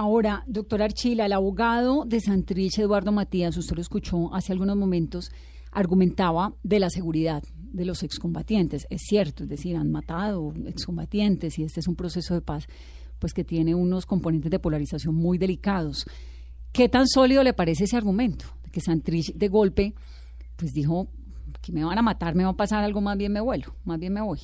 Ahora, 0.00 0.44
doctor 0.46 0.80
Archila, 0.80 1.26
el 1.26 1.32
abogado 1.32 2.04
de 2.06 2.20
Santrich, 2.20 2.78
Eduardo 2.78 3.10
Matías, 3.10 3.56
usted 3.56 3.74
lo 3.74 3.82
escuchó 3.82 4.32
hace 4.32 4.52
algunos 4.52 4.76
momentos, 4.76 5.32
argumentaba 5.72 6.52
de 6.62 6.78
la 6.78 6.88
seguridad 6.88 7.42
de 7.72 7.84
los 7.84 8.04
excombatientes. 8.04 8.86
Es 8.90 9.00
cierto, 9.08 9.42
es 9.42 9.48
decir, 9.48 9.74
han 9.74 9.90
matado 9.90 10.54
excombatientes 10.68 11.58
y 11.58 11.64
este 11.64 11.80
es 11.80 11.88
un 11.88 11.96
proceso 11.96 12.34
de 12.34 12.42
paz 12.42 12.68
pues 13.18 13.34
que 13.34 13.42
tiene 13.42 13.74
unos 13.74 14.06
componentes 14.06 14.52
de 14.52 14.60
polarización 14.60 15.16
muy 15.16 15.36
delicados. 15.36 16.06
¿Qué 16.72 16.88
tan 16.88 17.08
sólido 17.08 17.42
le 17.42 17.52
parece 17.52 17.82
ese 17.82 17.96
argumento? 17.96 18.44
Que 18.70 18.80
Santrich 18.80 19.34
de 19.34 19.48
golpe 19.48 19.94
pues 20.54 20.74
dijo 20.74 21.08
que 21.60 21.72
me 21.72 21.82
van 21.82 21.98
a 21.98 22.02
matar, 22.02 22.36
me 22.36 22.44
va 22.44 22.50
a 22.50 22.56
pasar 22.56 22.84
algo, 22.84 23.00
más 23.00 23.18
bien 23.18 23.32
me 23.32 23.40
vuelo, 23.40 23.74
más 23.84 23.98
bien 23.98 24.12
me 24.12 24.20
voy. 24.20 24.38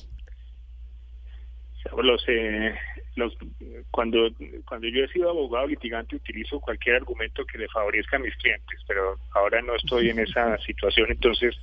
Los, 2.03 2.21
eh, 2.27 2.73
los, 3.15 3.37
cuando, 3.91 4.29
cuando 4.67 4.87
yo 4.87 5.03
he 5.03 5.07
sido 5.07 5.29
abogado 5.29 5.67
litigante 5.67 6.15
utilizo 6.15 6.59
cualquier 6.59 6.97
argumento 6.97 7.45
que 7.45 7.57
le 7.57 7.67
favorezca 7.69 8.17
a 8.17 8.19
mis 8.19 8.35
clientes, 8.35 8.79
pero 8.87 9.17
ahora 9.31 9.61
no 9.61 9.75
estoy 9.75 10.09
en 10.09 10.19
esa 10.19 10.57
situación, 10.59 11.07
entonces 11.09 11.55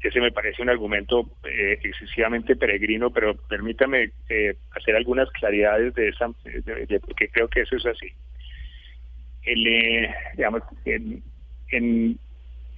ese 0.00 0.20
me 0.20 0.32
parece 0.32 0.62
un 0.62 0.70
argumento 0.70 1.28
eh, 1.44 1.78
excesivamente 1.82 2.56
peregrino, 2.56 3.10
pero 3.10 3.36
permítame 3.48 4.10
eh, 4.28 4.54
hacer 4.72 4.94
algunas 4.94 5.30
claridades 5.30 5.94
de 5.94 6.08
esa, 6.08 6.30
de, 6.44 7.00
porque 7.00 7.28
creo 7.28 7.48
que 7.48 7.62
eso 7.62 7.76
es 7.76 7.86
así. 7.86 8.12
El, 9.42 9.66
eh, 9.66 10.14
digamos, 10.36 10.62
en, 10.84 11.22
en 11.70 12.18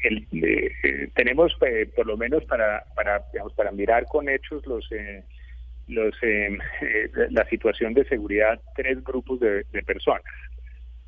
el, 0.04 1.10
tenemos 1.14 1.52
por 1.96 2.06
lo 2.06 2.16
menos 2.16 2.44
para 2.44 2.84
para 2.94 3.24
digamos, 3.32 3.52
para 3.54 3.72
mirar 3.72 4.04
con 4.06 4.28
hechos 4.28 4.64
los 4.66 4.88
los, 5.88 6.14
eh, 6.22 6.56
eh, 6.82 7.10
la 7.30 7.44
situación 7.46 7.94
de 7.94 8.04
seguridad 8.04 8.60
tres 8.76 9.02
grupos 9.02 9.40
de, 9.40 9.64
personas. 9.86 10.22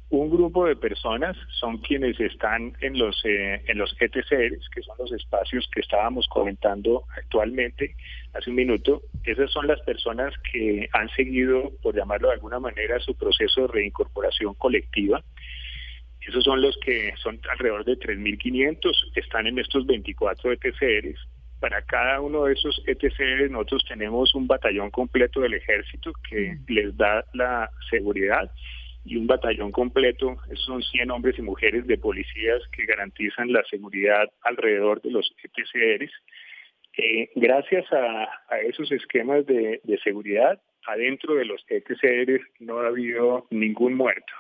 Un 0.09 0.29
grupo 0.29 0.67
de 0.67 0.75
personas 0.75 1.37
son 1.61 1.79
quienes 1.79 2.19
están 2.19 2.73
en 2.81 2.99
los 2.99 3.23
eh, 3.25 3.63
en 3.69 3.79
los 3.79 3.95
ETCRs, 4.01 4.69
que 4.75 4.83
son 4.83 4.97
los 4.99 5.13
espacios 5.13 5.71
que 5.73 5.81
estábamos 5.81 6.27
comentando 6.29 7.05
actualmente 7.17 7.95
hace 8.33 8.51
un 8.51 8.57
minuto. 8.57 9.03
Esas 9.23 9.53
son 9.53 9.69
las 9.69 9.81
personas 9.83 10.35
que 10.53 10.89
han 10.93 11.09
seguido, 11.11 11.71
por 11.81 11.95
llamarlo 11.95 12.29
de 12.29 12.35
alguna 12.35 12.59
manera, 12.59 12.99
su 12.99 13.15
proceso 13.17 13.63
de 13.63 13.69
reincorporación 13.69 14.55
colectiva. 14.55 15.23
Esos 16.27 16.43
son 16.43 16.61
los 16.61 16.77
que 16.79 17.15
son 17.23 17.41
alrededor 17.49 17.85
de 17.85 17.99
3.500, 17.99 18.93
están 19.15 19.47
en 19.47 19.59
estos 19.59 19.87
24 19.87 20.53
ETCRs 20.53 21.21
para 21.61 21.83
cada 21.83 22.21
uno 22.21 22.45
de 22.45 22.55
esos 22.55 22.83
ETC 22.87 23.51
nosotros 23.51 23.85
tenemos 23.87 24.35
un 24.35 24.47
batallón 24.47 24.91
completo 24.91 25.41
del 25.41 25.55
ejército 25.55 26.13
que 26.29 26.57
les 26.69 26.97
da 26.97 27.25
la 27.35 27.71
seguridad 27.91 28.51
y 29.05 29.17
un 29.17 29.27
batallón 29.27 29.73
completo, 29.73 30.37
esos 30.47 30.65
son 30.65 30.83
100 30.83 31.11
hombres 31.11 31.39
y 31.39 31.43
mujeres 31.43 31.87
de 31.87 31.97
policías 31.97 32.61
que 32.73 32.85
garantizan 32.85 33.53
la 33.53 33.63
seguridad 33.65 34.29
alrededor 34.43 35.01
de 35.01 35.11
los 35.11 35.35
ETCRs. 35.43 36.13
Eh, 36.99 37.31
gracias 37.35 37.87
a, 37.93 38.29
esos 38.63 38.93
esquemas 38.93 39.47
de, 39.47 39.81
de 39.85 39.99
seguridad, 40.01 40.61
adentro 40.87 41.35
de 41.35 41.47
los 41.47 41.65
ETCRs 41.69 42.43
no 42.59 42.81
ha 42.81 42.89
habido 42.89 43.47
ningún 43.51 43.95
muerto. 43.95 44.33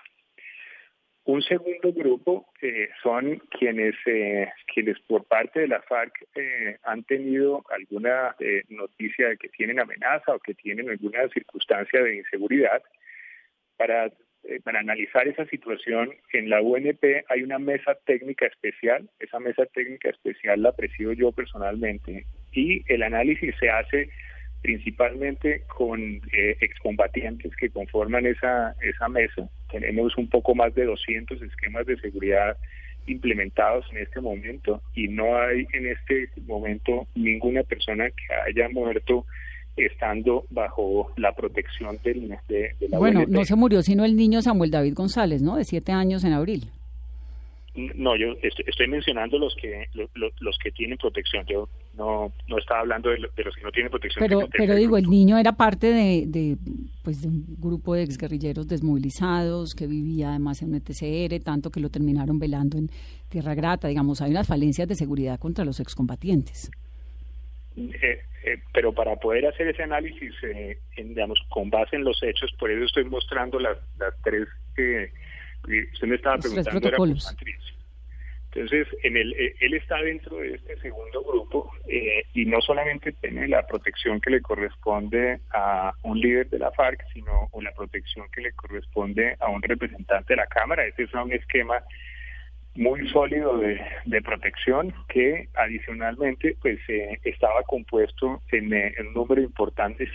Un 1.24 1.42
segundo 1.42 1.92
grupo 1.92 2.46
eh, 2.62 2.88
son 3.02 3.42
quienes, 3.50 3.94
eh, 4.06 4.48
quienes 4.72 4.98
por 5.00 5.24
parte 5.26 5.60
de 5.60 5.68
la 5.68 5.82
FARC 5.82 6.12
eh, 6.34 6.78
han 6.82 7.04
tenido 7.04 7.62
alguna 7.70 8.34
noticia 8.68 9.28
de 9.28 9.36
que 9.36 9.50
tienen 9.50 9.80
amenaza 9.80 10.34
o 10.34 10.38
que 10.38 10.54
tienen 10.54 10.88
alguna 10.88 11.28
circunstancia 11.28 12.02
de 12.02 12.16
inseguridad. 12.16 12.82
Para, 13.76 14.10
para 14.64 14.80
analizar 14.80 15.28
esa 15.28 15.46
situación, 15.46 16.14
en 16.32 16.48
la 16.48 16.62
UNP 16.62 17.24
hay 17.28 17.42
una 17.42 17.58
mesa 17.58 17.96
técnica 18.06 18.46
especial. 18.46 19.08
Esa 19.18 19.38
mesa 19.40 19.66
técnica 19.66 20.08
especial 20.10 20.62
la 20.62 20.72
presido 20.72 21.12
yo 21.12 21.32
personalmente 21.32 22.24
y 22.52 22.82
el 22.92 23.02
análisis 23.02 23.54
se 23.60 23.68
hace 23.68 24.10
principalmente 24.62 25.64
con 25.66 26.20
excombatientes 26.32 27.54
que 27.56 27.70
conforman 27.70 28.26
esa, 28.26 28.74
esa 28.82 29.08
mesa. 29.08 29.48
Tenemos 29.70 30.16
un 30.16 30.28
poco 30.28 30.54
más 30.54 30.74
de 30.74 30.84
200 30.84 31.40
esquemas 31.42 31.86
de 31.86 31.96
seguridad 31.98 32.56
implementados 33.06 33.86
en 33.92 33.98
este 33.98 34.20
momento 34.20 34.82
y 34.94 35.08
no 35.08 35.36
hay 35.36 35.66
en 35.72 35.86
este 35.86 36.28
momento 36.46 37.06
ninguna 37.14 37.62
persona 37.62 38.08
que 38.08 38.34
haya 38.46 38.68
muerto 38.68 39.26
estando 39.76 40.44
bajo 40.50 41.12
la 41.16 41.32
protección 41.34 41.98
del, 42.04 42.36
de, 42.48 42.74
de 42.78 42.88
la 42.88 42.98
Bueno, 42.98 43.24
no 43.26 43.44
se 43.44 43.56
murió 43.56 43.82
sino 43.82 44.04
el 44.04 44.16
niño 44.16 44.42
Samuel 44.42 44.70
David 44.70 44.94
González, 44.94 45.42
¿no? 45.42 45.56
De 45.56 45.64
siete 45.64 45.92
años 45.92 46.24
en 46.24 46.32
abril. 46.32 46.70
No, 47.74 48.16
yo 48.16 48.34
estoy, 48.42 48.88
mencionando 48.88 49.38
los 49.38 49.54
que 49.54 49.86
los, 49.94 50.58
que 50.58 50.72
tienen 50.72 50.98
protección. 50.98 51.46
Yo 51.46 51.68
no 51.94 52.32
no 52.48 52.58
estaba 52.58 52.80
hablando 52.80 53.10
de, 53.10 53.18
los 53.18 53.32
que 53.32 53.62
no 53.62 53.70
tienen 53.70 53.90
protección. 53.90 54.26
Pero 54.26 54.48
pero 54.50 54.74
digo, 54.74 54.96
el 54.96 55.08
niño 55.08 55.38
era 55.38 55.52
parte 55.52 55.86
de, 55.86 56.24
de 56.26 56.56
pues 57.04 57.22
de 57.22 57.28
un 57.28 57.44
grupo 57.58 57.94
de 57.94 58.02
exguerrilleros 58.02 58.66
desmovilizados 58.66 59.74
que 59.74 59.86
vivía 59.86 60.30
además 60.30 60.62
en 60.62 60.70
un 60.70 60.74
ETCR, 60.76 61.42
tanto 61.44 61.70
que 61.70 61.78
lo 61.78 61.90
terminaron 61.90 62.40
velando 62.40 62.76
en 62.76 62.88
Tierra 63.28 63.54
Grata. 63.54 63.86
Digamos, 63.86 64.20
hay 64.20 64.32
unas 64.32 64.48
falencias 64.48 64.88
de 64.88 64.96
seguridad 64.96 65.38
contra 65.38 65.64
los 65.64 65.78
excombatientes. 65.78 66.70
Eh, 67.76 68.20
eh, 68.44 68.58
pero 68.72 68.92
para 68.92 69.16
poder 69.16 69.46
hacer 69.46 69.68
ese 69.68 69.82
análisis, 69.82 70.32
eh, 70.42 70.78
digamos, 70.96 71.38
con 71.48 71.70
base 71.70 71.96
en 71.96 72.04
los 72.04 72.22
hechos, 72.22 72.50
por 72.58 72.70
eso 72.70 72.84
estoy 72.84 73.04
mostrando 73.04 73.58
las, 73.58 73.78
las 73.98 74.14
tres 74.22 74.48
usted 75.64 76.08
me 76.08 76.16
estaba 76.16 76.38
preguntando 76.38 76.88
era 76.88 76.98
Entonces, 78.52 78.88
en 79.04 79.16
el, 79.16 79.32
eh, 79.34 79.54
él 79.60 79.74
está 79.74 80.02
dentro 80.02 80.38
de 80.38 80.54
este 80.54 80.76
segundo 80.80 81.22
grupo 81.22 81.70
eh, 81.86 82.24
y 82.34 82.46
no 82.46 82.60
solamente 82.60 83.12
tiene 83.12 83.46
la 83.46 83.66
protección 83.66 84.20
que 84.20 84.30
le 84.30 84.40
corresponde 84.40 85.40
a 85.52 85.92
un 86.02 86.18
líder 86.18 86.48
de 86.50 86.58
la 86.58 86.72
FARC, 86.72 87.04
sino 87.12 87.48
la 87.60 87.72
protección 87.72 88.26
que 88.32 88.40
le 88.40 88.52
corresponde 88.52 89.36
a 89.38 89.48
un 89.48 89.62
representante 89.62 90.32
de 90.32 90.38
la 90.38 90.46
Cámara. 90.46 90.84
Ese 90.84 91.04
es 91.04 91.14
un 91.14 91.32
esquema 91.32 91.82
muy 92.74 93.08
sólido 93.10 93.58
de, 93.58 93.80
de 94.04 94.22
protección 94.22 94.94
que 95.08 95.48
adicionalmente 95.54 96.56
pues 96.60 96.78
eh, 96.88 97.18
estaba 97.24 97.62
compuesto 97.64 98.42
en, 98.52 98.72
un 98.72 99.14
número 99.14 99.42
importante 99.42 100.08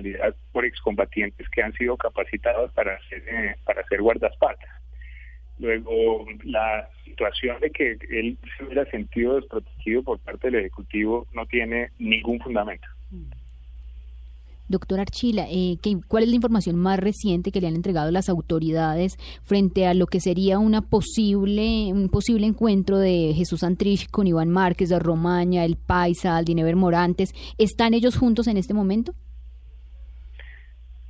de 0.00 0.34
por 0.52 0.64
excombatientes 0.64 1.48
que 1.50 1.62
han 1.62 1.72
sido 1.74 1.96
capacitados 1.96 2.72
para 2.72 2.94
hacer 2.94 3.56
para 3.64 3.82
hacer 3.82 4.00
guardaespaldas. 4.00 4.77
Luego, 5.58 6.26
la 6.44 6.88
situación 7.04 7.60
de 7.60 7.70
que 7.70 7.98
él 8.10 8.38
se 8.56 8.64
hubiera 8.64 8.84
sentido 8.90 9.36
desprotegido 9.36 10.02
por 10.02 10.18
parte 10.20 10.50
del 10.50 10.60
Ejecutivo 10.60 11.26
no 11.32 11.46
tiene 11.46 11.90
ningún 11.98 12.38
fundamento. 12.40 12.86
Doctor 14.68 15.00
Archila, 15.00 15.46
eh, 15.50 15.78
¿cuál 16.08 16.24
es 16.24 16.28
la 16.28 16.34
información 16.34 16.76
más 16.76 16.98
reciente 16.98 17.50
que 17.50 17.60
le 17.60 17.68
han 17.68 17.74
entregado 17.74 18.10
las 18.10 18.28
autoridades 18.28 19.16
frente 19.42 19.86
a 19.86 19.94
lo 19.94 20.06
que 20.06 20.20
sería 20.20 20.58
una 20.58 20.82
posible, 20.82 21.90
un 21.90 22.10
posible 22.10 22.46
encuentro 22.46 22.98
de 22.98 23.32
Jesús 23.34 23.64
Antrich 23.64 24.10
con 24.10 24.26
Iván 24.26 24.50
Márquez, 24.50 24.90
de 24.90 24.98
Romaña, 24.98 25.64
El 25.64 25.76
Paisa, 25.76 26.36
Aldinever 26.36 26.76
Morantes? 26.76 27.32
¿Están 27.56 27.94
ellos 27.94 28.18
juntos 28.18 28.46
en 28.46 28.58
este 28.58 28.74
momento? 28.74 29.14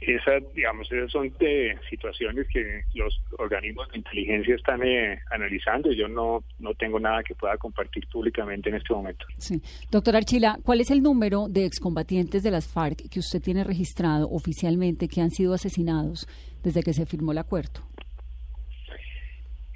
Esas, 0.01 0.43
digamos, 0.55 0.91
esas 0.93 1.11
son 1.11 1.29
de 1.41 1.77
situaciones 1.91 2.47
que 2.49 2.83
los 2.95 3.21
organismos 3.37 3.91
de 3.91 3.99
inteligencia 3.99 4.55
están 4.55 4.81
eh, 4.85 5.19
analizando 5.31 5.91
y 5.91 5.97
yo 5.97 6.07
no, 6.07 6.45
no 6.61 6.73
tengo 6.75 7.01
nada 7.01 7.23
que 7.25 7.35
pueda 7.35 7.57
compartir 7.57 8.07
públicamente 8.07 8.69
en 8.69 8.77
este 8.77 8.95
momento. 8.95 9.27
Sí. 9.39 9.61
Doctor 9.91 10.15
Archila, 10.15 10.59
¿cuál 10.63 10.81
es 10.81 10.93
el 10.93 11.03
número 11.03 11.49
de 11.49 11.65
excombatientes 11.65 12.45
de 12.45 12.53
las 12.53 12.73
FARC 12.73 13.09
que 13.11 13.19
usted 13.19 13.43
tiene 13.43 13.65
registrado 13.65 14.29
oficialmente 14.31 15.09
que 15.09 15.21
han 15.21 15.31
sido 15.31 15.53
asesinados 15.53 16.29
desde 16.63 16.83
que 16.83 16.93
se 16.93 17.05
firmó 17.05 17.33
el 17.33 17.39
acuerdo? 17.39 17.81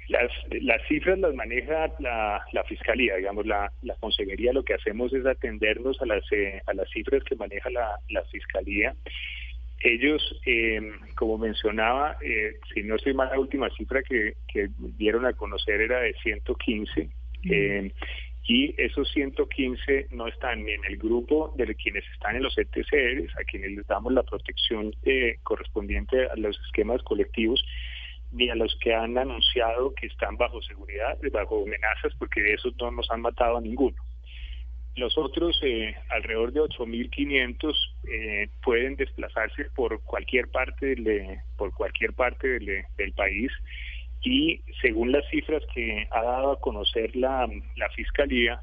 Las, 0.07 0.31
las 0.61 0.81
cifras 0.87 1.19
las 1.19 1.33
maneja 1.33 1.87
la, 1.99 2.41
la 2.53 2.63
fiscalía, 2.65 3.15
digamos, 3.15 3.45
la, 3.45 3.71
la 3.81 3.95
consejería 3.95 4.53
lo 4.53 4.63
que 4.63 4.75
hacemos 4.75 5.13
es 5.13 5.25
atendernos 5.25 6.01
a 6.01 6.05
las, 6.05 6.23
eh, 6.31 6.61
a 6.65 6.73
las 6.73 6.89
cifras 6.91 7.23
que 7.23 7.35
maneja 7.35 7.69
la, 7.69 7.97
la 8.09 8.23
fiscalía 8.25 8.95
ellos, 9.83 10.21
eh, 10.45 10.81
como 11.15 11.37
mencionaba, 11.37 12.17
eh, 12.21 12.55
si 12.73 12.83
no 12.83 12.95
estoy 12.95 13.13
mal, 13.13 13.29
la 13.29 13.39
última 13.39 13.69
cifra 13.71 14.01
que, 14.01 14.35
dieron 14.97 15.25
a 15.25 15.33
conocer 15.33 15.81
era 15.81 15.99
de 15.99 16.13
115. 16.23 17.09
Eh, 17.49 17.91
y 18.45 18.81
esos 18.81 19.09
115 19.11 20.07
no 20.11 20.27
están 20.27 20.63
ni 20.63 20.71
en 20.71 20.85
el 20.85 20.97
grupo 20.97 21.53
de 21.57 21.75
quienes 21.75 22.05
están 22.13 22.37
en 22.37 22.43
los 22.43 22.57
ETCRs, 22.57 23.37
a 23.37 23.43
quienes 23.43 23.71
les 23.71 23.87
damos 23.87 24.13
la 24.13 24.23
protección 24.23 24.93
correspondiente 25.43 26.27
a 26.27 26.35
los 26.35 26.57
esquemas 26.65 27.01
colectivos, 27.03 27.63
ni 28.31 28.49
a 28.49 28.55
los 28.55 28.75
que 28.79 28.93
han 28.93 29.17
anunciado 29.17 29.93
que 29.95 30.07
están 30.07 30.37
bajo 30.37 30.61
seguridad, 30.61 31.17
bajo 31.31 31.63
amenazas, 31.63 32.13
porque 32.17 32.41
de 32.41 32.53
esos 32.53 32.73
no 32.77 32.91
nos 32.91 33.09
han 33.11 33.21
matado 33.21 33.57
a 33.57 33.61
ninguno. 33.61 33.95
Los 34.95 35.17
otros, 35.17 35.59
eh, 35.63 35.95
alrededor 36.09 36.53
de 36.53 36.61
8.500, 36.61 37.75
eh, 38.07 38.49
pueden 38.63 38.95
desplazarse 38.95 39.65
por 39.75 40.01
cualquier 40.03 40.49
parte 40.49 40.95
de, 40.95 41.39
por 41.57 41.73
cualquier 41.73 42.13
parte 42.13 42.59
del, 42.59 43.13
país 43.15 43.51
y 44.21 44.61
según 44.81 45.11
las 45.11 45.27
cifras 45.29 45.63
que 45.73 46.07
ha 46.09 46.21
dado 46.23 46.51
a 46.53 46.59
conocer 46.59 47.15
la, 47.15 47.49
la 47.75 47.89
Fiscalía, 47.89 48.61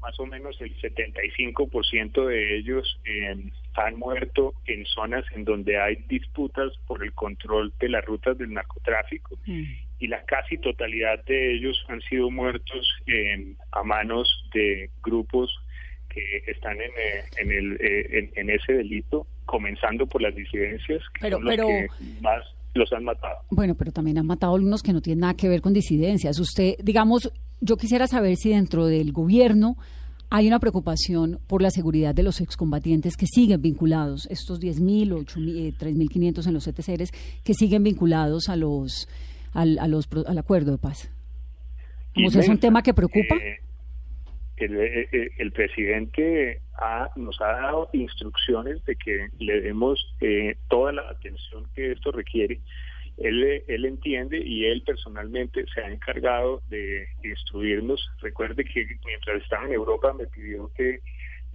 más 0.00 0.18
o 0.20 0.26
menos 0.26 0.60
el 0.60 0.74
75% 0.80 2.26
de 2.26 2.56
ellos 2.56 3.00
eh, 3.04 3.36
han 3.74 3.96
muerto 3.96 4.54
en 4.66 4.86
zonas 4.86 5.24
en 5.34 5.44
donde 5.44 5.80
hay 5.80 5.96
disputas 6.08 6.72
por 6.86 7.04
el 7.04 7.12
control 7.12 7.72
de 7.78 7.88
las 7.88 8.04
rutas 8.04 8.38
del 8.38 8.52
narcotráfico 8.52 9.38
mm. 9.46 9.87
Y 9.98 10.06
la 10.06 10.24
casi 10.24 10.58
totalidad 10.58 11.24
de 11.24 11.54
ellos 11.54 11.84
han 11.88 12.00
sido 12.02 12.30
muertos 12.30 12.88
eh, 13.06 13.54
a 13.72 13.82
manos 13.82 14.28
de 14.54 14.90
grupos 15.02 15.50
que 16.08 16.22
están 16.46 16.76
en, 16.80 16.90
eh, 16.90 17.24
en, 17.38 17.52
el, 17.52 18.30
en, 18.34 18.50
ese 18.50 18.72
delito, 18.74 19.26
comenzando 19.44 20.06
por 20.06 20.22
las 20.22 20.34
disidencias, 20.34 21.02
que 21.20 21.30
son 21.30 21.44
los 21.44 21.56
que 21.56 21.88
más 22.20 22.44
los 22.74 22.92
han 22.92 23.04
matado. 23.04 23.38
Bueno, 23.50 23.74
pero 23.74 23.92
también 23.92 24.18
han 24.18 24.26
matado 24.26 24.54
algunos 24.54 24.82
que 24.82 24.92
no 24.92 25.00
tienen 25.00 25.20
nada 25.20 25.34
que 25.34 25.48
ver 25.48 25.60
con 25.60 25.72
disidencias. 25.72 26.38
Usted, 26.38 26.76
digamos, 26.82 27.32
yo 27.60 27.76
quisiera 27.76 28.06
saber 28.06 28.36
si 28.36 28.50
dentro 28.50 28.86
del 28.86 29.12
gobierno 29.12 29.76
hay 30.30 30.46
una 30.46 30.58
preocupación 30.58 31.40
por 31.46 31.62
la 31.62 31.70
seguridad 31.70 32.14
de 32.14 32.22
los 32.22 32.40
excombatientes 32.40 33.16
que 33.16 33.26
siguen 33.26 33.62
vinculados, 33.62 34.26
estos 34.30 34.60
10.000 34.60 35.12
o 35.12 35.20
3.500 35.24 36.46
en 36.46 36.54
los 36.54 36.66
ETCRs, 36.66 37.10
que 37.42 37.54
siguen 37.54 37.82
vinculados 37.82 38.48
a 38.48 38.56
los, 38.56 39.08
al, 39.52 39.78
a 39.78 39.88
los, 39.88 40.08
al 40.26 40.38
acuerdo 40.38 40.72
de 40.72 40.78
paz. 40.78 41.12
¿Es 42.14 42.48
un 42.48 42.58
tema 42.58 42.82
que 42.82 42.94
preocupa? 42.94 43.36
Eh, 43.36 43.60
el, 44.56 45.30
el, 45.38 45.52
presidente 45.52 46.60
nos 47.14 47.40
ha 47.40 47.52
dado 47.52 47.90
instrucciones 47.92 48.84
de 48.86 48.96
que 48.96 49.28
le 49.38 49.60
demos 49.60 50.04
toda 50.68 50.92
la 50.92 51.02
atención 51.02 51.64
que 51.74 51.92
esto 51.92 52.10
requiere 52.10 52.60
él, 53.18 53.64
él 53.66 53.84
entiende 53.84 54.38
y 54.38 54.64
él 54.66 54.82
personalmente 54.82 55.64
se 55.74 55.80
ha 55.80 55.90
encargado 55.90 56.62
de 56.68 57.08
instruirnos. 57.24 58.08
Recuerde 58.20 58.64
que 58.64 58.86
mientras 59.04 59.42
estaba 59.42 59.66
en 59.66 59.72
Europa 59.72 60.12
me 60.12 60.26
pidió 60.26 60.70
que 60.74 61.00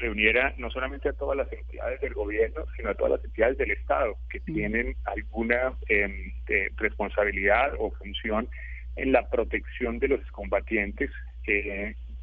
reuniera 0.03 0.53
no 0.57 0.69
solamente 0.69 1.09
a 1.09 1.13
todas 1.13 1.37
las 1.37 1.51
entidades 1.51 1.99
del 2.01 2.13
gobierno, 2.13 2.65
sino 2.75 2.89
a 2.89 2.95
todas 2.95 3.13
las 3.13 3.25
entidades 3.25 3.57
del 3.57 3.71
Estado 3.71 4.15
que 4.29 4.39
tienen 4.41 4.95
alguna 5.05 5.73
em, 5.87 6.33
responsabilidad 6.77 7.73
o 7.79 7.91
función 7.91 8.47
en 8.95 9.11
la 9.11 9.29
protección 9.29 9.99
de 9.99 10.09
los 10.09 10.31
combatientes. 10.31 11.09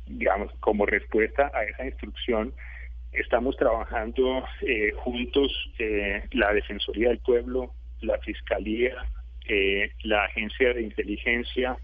digamos, 0.07 0.53
como 0.61 0.87
respuesta 0.87 1.51
a 1.55 1.65
esa 1.65 1.87
instrucción, 1.87 2.53
estamos 3.13 3.57
trabajando 3.57 4.45
eh, 4.63 4.93
juntos 4.97 5.53
eh, 5.79 6.23
la 6.33 6.53
Defensoría 6.53 7.09
del 7.09 7.19
Pueblo, 7.19 7.75
la 8.01 8.19
Fiscalía, 8.19 8.95
eh, 9.49 9.91
la 10.05 10.25
agencia 10.25 10.73
de 10.73 10.83
inteligencia, 10.83 11.77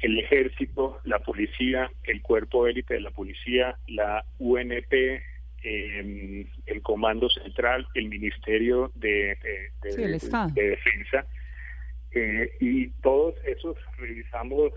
el 0.00 0.18
ejército, 0.18 1.00
la 1.04 1.18
policía, 1.18 1.90
el 2.04 2.22
cuerpo 2.22 2.66
élite 2.66 2.94
de 2.94 3.00
la 3.00 3.10
policía, 3.10 3.76
la 3.86 4.24
UNP, 4.38 4.92
eh, 5.62 6.46
el 6.66 6.82
Comando 6.82 7.28
Central, 7.28 7.86
el 7.94 8.08
Ministerio 8.08 8.90
de, 8.94 9.36
Defensa. 10.54 11.26
Eh, 12.12 12.50
y 12.60 12.88
todos 13.02 13.34
esos 13.44 13.76
revisamos 13.98 14.72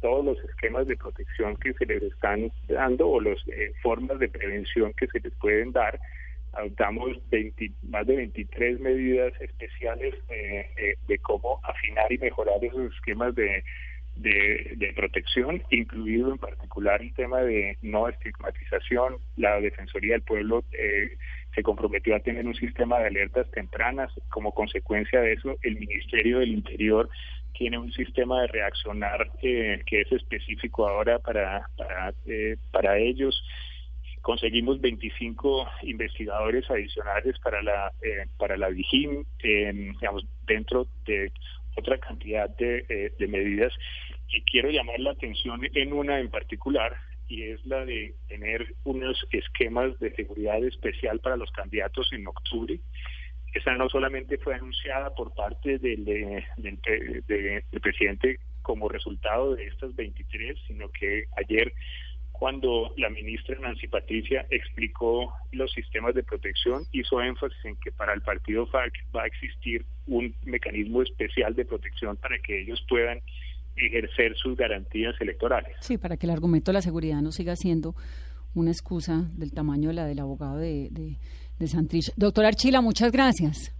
todos 0.00 0.24
los 0.24 0.38
esquemas 0.44 0.86
de 0.86 0.96
protección 0.96 1.56
que 1.56 1.72
se 1.72 1.86
les 1.86 2.02
están 2.02 2.52
dando 2.68 3.08
o 3.08 3.20
las 3.20 3.38
formas 3.82 4.18
de 4.18 4.28
prevención 4.28 4.92
que 4.92 5.06
se 5.08 5.18
les 5.20 5.32
pueden 5.34 5.72
dar 5.72 5.98
adoptamos 6.56 7.18
más 7.82 8.06
de 8.06 8.16
23 8.16 8.80
medidas 8.80 9.32
especiales 9.40 10.14
eh, 10.28 10.66
eh, 10.76 10.96
de 11.06 11.18
cómo 11.18 11.60
afinar 11.64 12.12
y 12.12 12.18
mejorar 12.18 12.64
esos 12.64 12.92
esquemas 12.94 13.34
de, 13.34 13.64
de, 14.16 14.92
protección, 14.94 15.62
incluido 15.70 16.30
en 16.30 16.38
particular 16.38 17.02
el 17.02 17.12
tema 17.14 17.40
de 17.40 17.76
no 17.82 18.08
estigmatización. 18.08 19.16
La 19.36 19.60
Defensoría 19.60 20.12
del 20.12 20.22
Pueblo 20.22 20.64
eh, 20.72 21.16
se 21.54 21.62
comprometió 21.62 22.14
a 22.14 22.20
tener 22.20 22.46
un 22.46 22.54
sistema 22.54 22.98
de 22.98 23.06
alertas 23.06 23.50
tempranas. 23.50 24.12
Como 24.30 24.52
consecuencia 24.52 25.20
de 25.20 25.34
eso, 25.34 25.56
el 25.62 25.76
Ministerio 25.76 26.38
del 26.38 26.50
Interior 26.50 27.08
tiene 27.52 27.78
un 27.78 27.92
sistema 27.92 28.42
de 28.42 28.48
reaccionar 28.48 29.30
que 29.40 29.80
es 29.90 30.12
específico 30.12 30.88
ahora 30.88 31.18
para, 31.20 31.68
para, 31.76 32.12
para 32.72 32.98
ellos 32.98 33.40
conseguimos 34.24 34.80
25 34.80 35.68
investigadores 35.82 36.68
adicionales 36.70 37.38
para 37.40 37.62
la 37.62 37.92
eh, 38.00 38.26
para 38.38 38.56
la 38.56 38.70
Vigim, 38.70 39.24
digamos, 39.42 40.24
dentro 40.46 40.88
de 41.04 41.30
otra 41.76 41.98
cantidad 41.98 42.48
de, 42.56 42.84
eh, 42.88 43.12
de 43.18 43.28
medidas. 43.28 43.72
Y 44.28 44.42
quiero 44.42 44.70
llamar 44.70 45.00
la 45.00 45.12
atención 45.12 45.60
en 45.74 45.92
una 45.92 46.18
en 46.20 46.30
particular, 46.30 46.96
y 47.28 47.42
es 47.42 47.64
la 47.64 47.84
de 47.84 48.14
tener 48.28 48.74
unos 48.84 49.26
esquemas 49.30 49.98
de 49.98 50.14
seguridad 50.14 50.62
especial 50.64 51.20
para 51.20 51.36
los 51.36 51.50
candidatos 51.52 52.12
en 52.12 52.26
octubre. 52.26 52.78
Esa 53.52 53.74
no 53.76 53.88
solamente 53.88 54.36
fue 54.38 54.54
anunciada 54.54 55.14
por 55.14 55.32
parte 55.34 55.78
del, 55.78 56.42
presidente 57.80 58.40
como 58.62 58.88
resultado 58.88 59.54
de 59.54 59.66
estas 59.66 59.94
23, 59.94 60.58
sino 60.66 60.90
que 60.90 61.24
ayer 61.36 61.72
cuando 62.34 62.92
la 62.96 63.08
ministra 63.10 63.56
Nancy 63.60 63.86
Patricia 63.86 64.44
explicó 64.50 65.32
los 65.52 65.70
sistemas 65.70 66.16
de 66.16 66.24
protección, 66.24 66.84
hizo 66.90 67.22
énfasis 67.22 67.64
en 67.64 67.76
que 67.76 67.92
para 67.92 68.12
el 68.12 68.22
partido 68.22 68.66
FARC 68.66 68.92
va 69.14 69.22
a 69.22 69.26
existir 69.26 69.86
un 70.08 70.34
mecanismo 70.44 71.00
especial 71.02 71.54
de 71.54 71.64
protección 71.64 72.16
para 72.16 72.36
que 72.40 72.62
ellos 72.62 72.84
puedan 72.88 73.20
ejercer 73.76 74.36
sus 74.36 74.56
garantías 74.56 75.14
electorales. 75.20 75.76
Sí, 75.80 75.96
para 75.96 76.16
que 76.16 76.26
el 76.26 76.32
argumento 76.32 76.72
de 76.72 76.74
la 76.74 76.82
seguridad 76.82 77.22
no 77.22 77.30
siga 77.30 77.54
siendo 77.54 77.94
una 78.52 78.72
excusa 78.72 79.30
del 79.36 79.52
tamaño 79.52 79.90
de 79.90 79.94
la 79.94 80.04
del 80.04 80.18
abogado 80.18 80.58
de, 80.58 80.88
de, 80.90 81.18
de 81.60 81.66
Santrich. 81.68 82.12
Doctor 82.16 82.46
Archila, 82.46 82.80
muchas 82.80 83.12
gracias. 83.12 83.72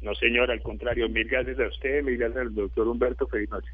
No, 0.00 0.14
señor, 0.14 0.50
al 0.50 0.62
contrario, 0.62 1.10
mil 1.10 1.28
gracias 1.28 1.60
a 1.60 1.68
usted, 1.68 2.02
mil 2.04 2.16
gracias 2.16 2.40
al 2.40 2.54
doctor 2.54 2.88
Humberto, 2.88 3.26
feliz 3.26 3.50
noche. 3.50 3.68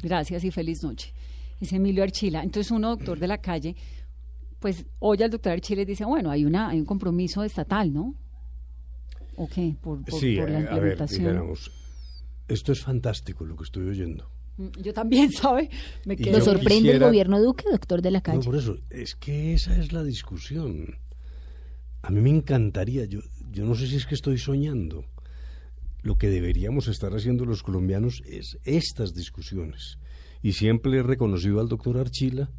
Gracias 0.00 0.44
y 0.44 0.52
feliz 0.52 0.84
noche 0.84 1.12
es 1.60 1.72
Emilio 1.72 2.02
Archila. 2.02 2.42
Entonces 2.42 2.70
uno, 2.70 2.90
doctor 2.90 3.18
de 3.18 3.28
la 3.28 3.38
calle, 3.38 3.76
pues 4.60 4.86
oye 4.98 5.24
al 5.24 5.30
doctor 5.30 5.52
Archila 5.52 5.82
y 5.82 5.84
dice, 5.84 6.04
bueno, 6.04 6.30
hay, 6.30 6.44
una, 6.44 6.70
hay 6.70 6.80
un 6.80 6.86
compromiso 6.86 7.42
estatal, 7.44 7.92
¿no? 7.92 8.14
¿O 9.36 9.48
qué? 9.48 9.76
Por, 9.80 10.04
por, 10.04 10.18
sí, 10.18 10.36
la 10.36 10.60
implementación. 10.60 11.36
A 11.36 11.42
ver, 11.42 11.58
esto 12.48 12.72
es 12.72 12.80
fantástico 12.80 13.44
lo 13.44 13.56
que 13.56 13.64
estoy 13.64 13.88
oyendo. 13.88 14.30
Mm, 14.56 14.68
yo 14.80 14.94
también, 14.94 15.30
¿sabe? 15.32 15.68
Me 16.04 16.16
¿Lo 16.16 16.40
sorprende 16.40 16.92
el 16.92 17.00
gobierno 17.00 17.40
Duque, 17.42 17.64
doctor 17.70 18.00
de 18.00 18.10
la 18.10 18.20
calle? 18.20 18.38
No, 18.38 18.44
por 18.44 18.56
eso, 18.56 18.78
es 18.90 19.14
que 19.16 19.54
esa 19.54 19.76
es 19.76 19.92
la 19.92 20.04
discusión. 20.04 20.98
A 22.02 22.10
mí 22.10 22.20
me 22.20 22.30
encantaría, 22.30 23.06
yo, 23.06 23.20
yo 23.50 23.64
no 23.64 23.74
sé 23.74 23.86
si 23.86 23.96
es 23.96 24.06
que 24.06 24.14
estoy 24.14 24.38
soñando. 24.38 25.04
Lo 26.02 26.16
que 26.16 26.28
deberíamos 26.28 26.86
estar 26.88 27.14
haciendo 27.14 27.46
los 27.46 27.62
colombianos 27.62 28.22
es 28.26 28.58
estas 28.64 29.14
discusiones 29.14 29.98
y 30.44 30.52
siempre 30.52 30.98
he 30.98 31.02
reconocido 31.02 31.58
al 31.58 31.68
doctor 31.68 31.96
Archila 31.96 32.50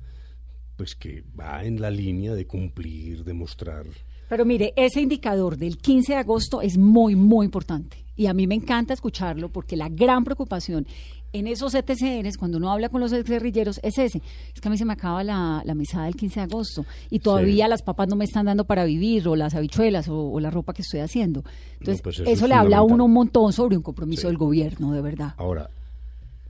pues 0.75 0.95
que 0.95 1.23
va 1.39 1.63
en 1.63 1.79
la 1.79 1.91
línea 1.91 2.33
de 2.33 2.47
cumplir, 2.47 3.23
de 3.23 3.33
mostrar. 3.33 3.85
Pero 4.27 4.43
mire, 4.43 4.73
ese 4.75 5.01
indicador 5.01 5.55
del 5.55 5.77
15 5.77 6.13
de 6.13 6.19
agosto 6.19 6.61
es 6.61 6.77
muy, 6.77 7.15
muy 7.15 7.45
importante. 7.45 8.03
Y 8.17 8.25
a 8.25 8.33
mí 8.33 8.47
me 8.47 8.55
encanta 8.55 8.93
escucharlo 8.93 9.49
porque 9.49 9.77
la 9.77 9.87
gran 9.87 10.23
preocupación 10.23 10.87
en 11.31 11.47
esos 11.47 11.75
ETCNs, 11.75 12.37
cuando 12.37 12.57
uno 12.57 12.71
habla 12.71 12.89
con 12.89 13.01
los 13.01 13.11
guerrilleros, 13.11 13.79
es 13.83 13.99
ese. 13.99 14.21
Es 14.53 14.59
que 14.59 14.67
a 14.67 14.71
mí 14.71 14.77
se 14.77 14.85
me 14.85 14.93
acaba 14.93 15.23
la, 15.23 15.61
la 15.63 15.75
mesada 15.75 16.05
del 16.05 16.15
15 16.15 16.39
de 16.39 16.43
agosto 16.45 16.85
y 17.09 17.19
todavía 17.19 17.67
las 17.67 17.83
papas 17.83 18.07
no 18.07 18.15
me 18.15 18.25
están 18.25 18.47
dando 18.47 18.65
para 18.65 18.83
vivir, 18.85 19.27
o 19.27 19.35
las 19.35 19.53
habichuelas, 19.53 20.07
o, 20.09 20.39
la 20.39 20.49
ropa 20.49 20.73
que 20.73 20.81
estoy 20.81 21.01
haciendo. 21.01 21.43
Entonces, 21.79 22.01
pues 22.01 22.19
eso, 22.19 22.47
le 22.47 22.55
habla 22.55 22.77
a 22.77 22.81
uno 22.81 23.05
un 23.05 23.13
montón 23.13 23.53
sobre 23.53 23.77
un 23.77 23.83
compromiso 23.83 24.27
del 24.27 24.37
gobierno, 24.37 24.93
de 24.93 25.01
verdad. 25.01 25.35
Ahora, 25.37 25.69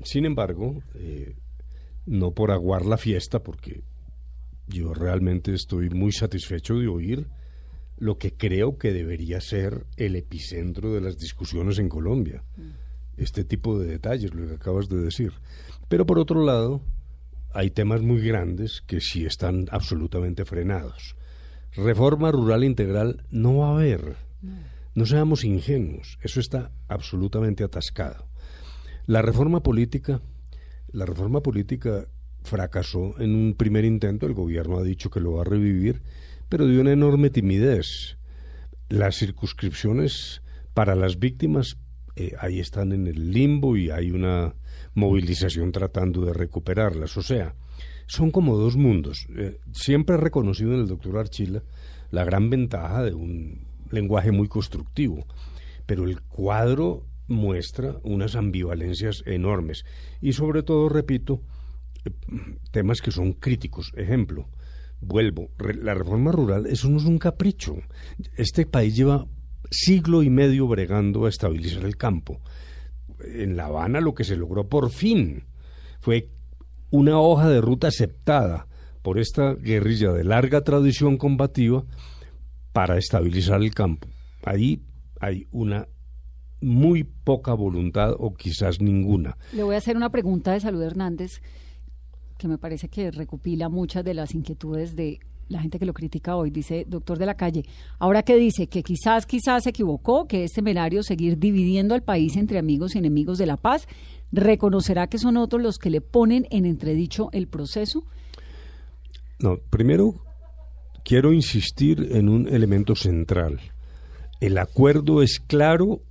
sin 0.04 0.26
embargo, 0.26 0.82
eh, 0.96 1.36
no 2.06 2.32
por 2.32 2.52
aguar 2.52 2.86
la 2.86 2.98
fiesta, 2.98 3.42
porque 3.42 3.84
yo 4.68 4.94
realmente 4.94 5.54
estoy 5.54 5.90
muy 5.90 6.12
satisfecho 6.12 6.76
de 6.76 6.88
oír 6.88 7.28
lo 7.98 8.18
que 8.18 8.34
creo 8.34 8.78
que 8.78 8.92
debería 8.92 9.40
ser 9.40 9.86
el 9.96 10.16
epicentro 10.16 10.94
de 10.94 11.02
las 11.02 11.18
discusiones 11.18 11.80
en 11.80 11.90
Colombia. 11.90 12.44
Este 13.18 13.46
tipo 13.46 13.80
de 13.80 13.88
detalles, 13.88 14.34
lo 14.34 14.48
que 14.48 14.56
acabas 14.56 14.90
de 14.90 14.98
decir. 14.98 15.32
Pero 15.88 16.06
por 16.06 16.20
otro 16.20 16.44
lado, 16.44 16.82
hay 17.54 17.70
temas 17.70 18.02
muy 18.02 18.22
grandes 18.22 18.82
que 18.82 19.00
sí 19.00 19.26
están 19.26 19.68
absolutamente 19.72 20.44
frenados. 20.44 21.16
Reforma 21.72 22.32
rural 22.32 22.64
integral 22.64 23.24
no 23.30 23.58
va 23.58 23.70
a 23.70 23.74
haber. 23.76 24.18
No 24.94 25.06
seamos 25.06 25.44
ingenuos, 25.44 26.18
eso 26.22 26.40
está 26.40 26.72
absolutamente 26.88 27.64
atascado. 27.64 28.28
La 29.08 29.22
reforma 29.22 29.62
política, 29.62 30.22
la 30.92 31.06
reforma 31.06 31.42
política 31.42 32.08
fracasó 32.44 33.20
en 33.20 33.36
un 33.36 33.54
primer 33.54 33.86
intento, 33.86 34.26
el 34.26 34.34
gobierno 34.34 34.80
ha 34.80 34.84
dicho 34.84 35.12
que 35.12 35.20
lo 35.20 35.34
va 35.34 35.42
a 35.42 35.46
revivir, 35.46 36.02
pero 36.50 36.68
dio 36.68 36.82
una 36.82 36.92
enorme 36.92 37.30
timidez. 37.30 38.18
Las 38.90 39.18
circunscripciones 39.18 40.42
para 40.74 40.96
las 40.96 41.20
víctimas 41.20 41.78
eh, 42.16 42.34
ahí 42.40 42.60
están 42.60 42.94
en 42.94 43.08
el 43.08 43.32
limbo 43.32 43.78
y 43.78 43.92
hay 43.92 44.10
una 44.10 44.56
movilización 44.96 45.72
tratando 45.72 46.26
de 46.26 46.34
recuperarlas. 46.34 47.16
O 47.18 47.22
sea, 47.22 47.56
son 48.08 48.32
como 48.32 48.58
dos 48.58 48.76
mundos. 48.76 49.28
Eh, 49.36 49.60
siempre 49.72 50.16
he 50.16 50.20
reconocido 50.20 50.74
en 50.74 50.80
el 50.80 50.88
doctor 50.88 51.18
Archila 51.18 51.62
la 52.12 52.24
gran 52.24 52.50
ventaja 52.50 53.04
de 53.04 53.14
un 53.14 53.68
lenguaje 53.92 54.32
muy 54.32 54.48
constructivo, 54.48 55.26
pero 55.86 56.06
el 56.06 56.22
cuadro 56.22 57.06
muestra 57.28 58.00
unas 58.04 58.36
ambivalencias 58.36 59.24
enormes 59.26 59.86
y 60.22 60.34
sobre 60.34 60.64
todo, 60.64 60.90
repito, 60.90 61.42
temas 62.72 63.02
que 63.02 63.12
son 63.12 63.34
críticos. 63.34 63.92
Ejemplo, 63.96 64.50
vuelvo, 65.02 65.50
la 65.82 65.94
reforma 65.94 66.32
rural, 66.32 66.66
eso 66.68 66.90
no 66.90 66.98
es 66.98 67.06
un 67.06 67.18
capricho. 67.18 67.78
Este 68.36 68.66
país 68.66 68.96
lleva 68.96 69.28
siglo 69.72 70.24
y 70.24 70.30
medio 70.30 70.68
bregando 70.68 71.26
a 71.26 71.30
estabilizar 71.30 71.84
el 71.86 71.98
campo. 71.98 72.42
En 73.20 73.56
La 73.56 73.66
Habana 73.66 74.02
lo 74.02 74.14
que 74.14 74.24
se 74.24 74.36
logró 74.36 74.68
por 74.68 74.92
fin 74.92 75.46
fue 76.00 76.30
una 76.92 77.20
hoja 77.20 77.50
de 77.50 77.62
ruta 77.62 77.88
aceptada 77.88 78.68
por 79.02 79.20
esta 79.20 79.54
guerrilla 79.54 80.12
de 80.12 80.24
larga 80.24 80.62
tradición 80.62 81.18
combativa 81.18 81.84
para 82.74 82.98
estabilizar 82.98 83.62
el 83.62 83.74
campo. 83.74 84.08
Ahí 84.44 84.84
hay 85.20 85.48
una 85.52 85.88
muy 86.66 87.04
poca 87.04 87.54
voluntad 87.54 88.16
o 88.18 88.34
quizás 88.34 88.82
ninguna. 88.82 89.38
Le 89.54 89.64
voy 89.64 89.76
a 89.76 89.78
hacer 89.78 89.96
una 89.96 90.10
pregunta 90.10 90.52
de 90.52 90.60
Salud 90.60 90.82
Hernández 90.82 91.42
que 92.38 92.48
me 92.48 92.58
parece 92.58 92.90
que 92.90 93.12
recopila 93.12 93.70
muchas 93.70 94.04
de 94.04 94.14
las 94.14 94.34
inquietudes 94.34 94.96
de 94.96 95.20
la 95.48 95.62
gente 95.62 95.78
que 95.80 95.86
lo 95.86 95.94
critica 95.94 96.36
hoy. 96.36 96.50
Dice, 96.50 96.86
doctor 96.88 97.18
de 97.18 97.28
la 97.28 97.36
calle, 97.36 97.66
ahora 98.00 98.24
que 98.24 98.36
dice 98.36 98.68
que 98.68 98.84
quizás, 98.84 99.26
quizás 99.26 99.64
se 99.64 99.70
equivocó, 99.70 100.28
que 100.28 100.44
es 100.44 100.52
temerario 100.52 101.04
seguir 101.04 101.38
dividiendo 101.38 101.94
al 101.94 102.02
país 102.02 102.36
entre 102.36 102.58
amigos 102.58 102.96
y 102.96 102.98
enemigos 102.98 103.38
de 103.38 103.46
la 103.46 103.58
paz, 103.58 103.88
¿reconocerá 104.32 105.08
que 105.08 105.20
son 105.20 105.38
otros 105.38 105.62
los 105.62 105.78
que 105.78 105.92
le 105.92 106.02
ponen 106.02 106.48
en 106.50 106.66
entredicho 106.66 107.30
el 107.32 107.48
proceso? 107.48 108.04
No, 109.40 109.58
primero 109.70 110.16
quiero 111.04 111.32
insistir 111.32 112.10
en 112.12 112.28
un 112.28 112.48
elemento 112.48 112.96
central. 112.96 113.60
El 114.42 114.58
acuerdo 114.58 115.22
es 115.22 115.40
claro 115.40 116.02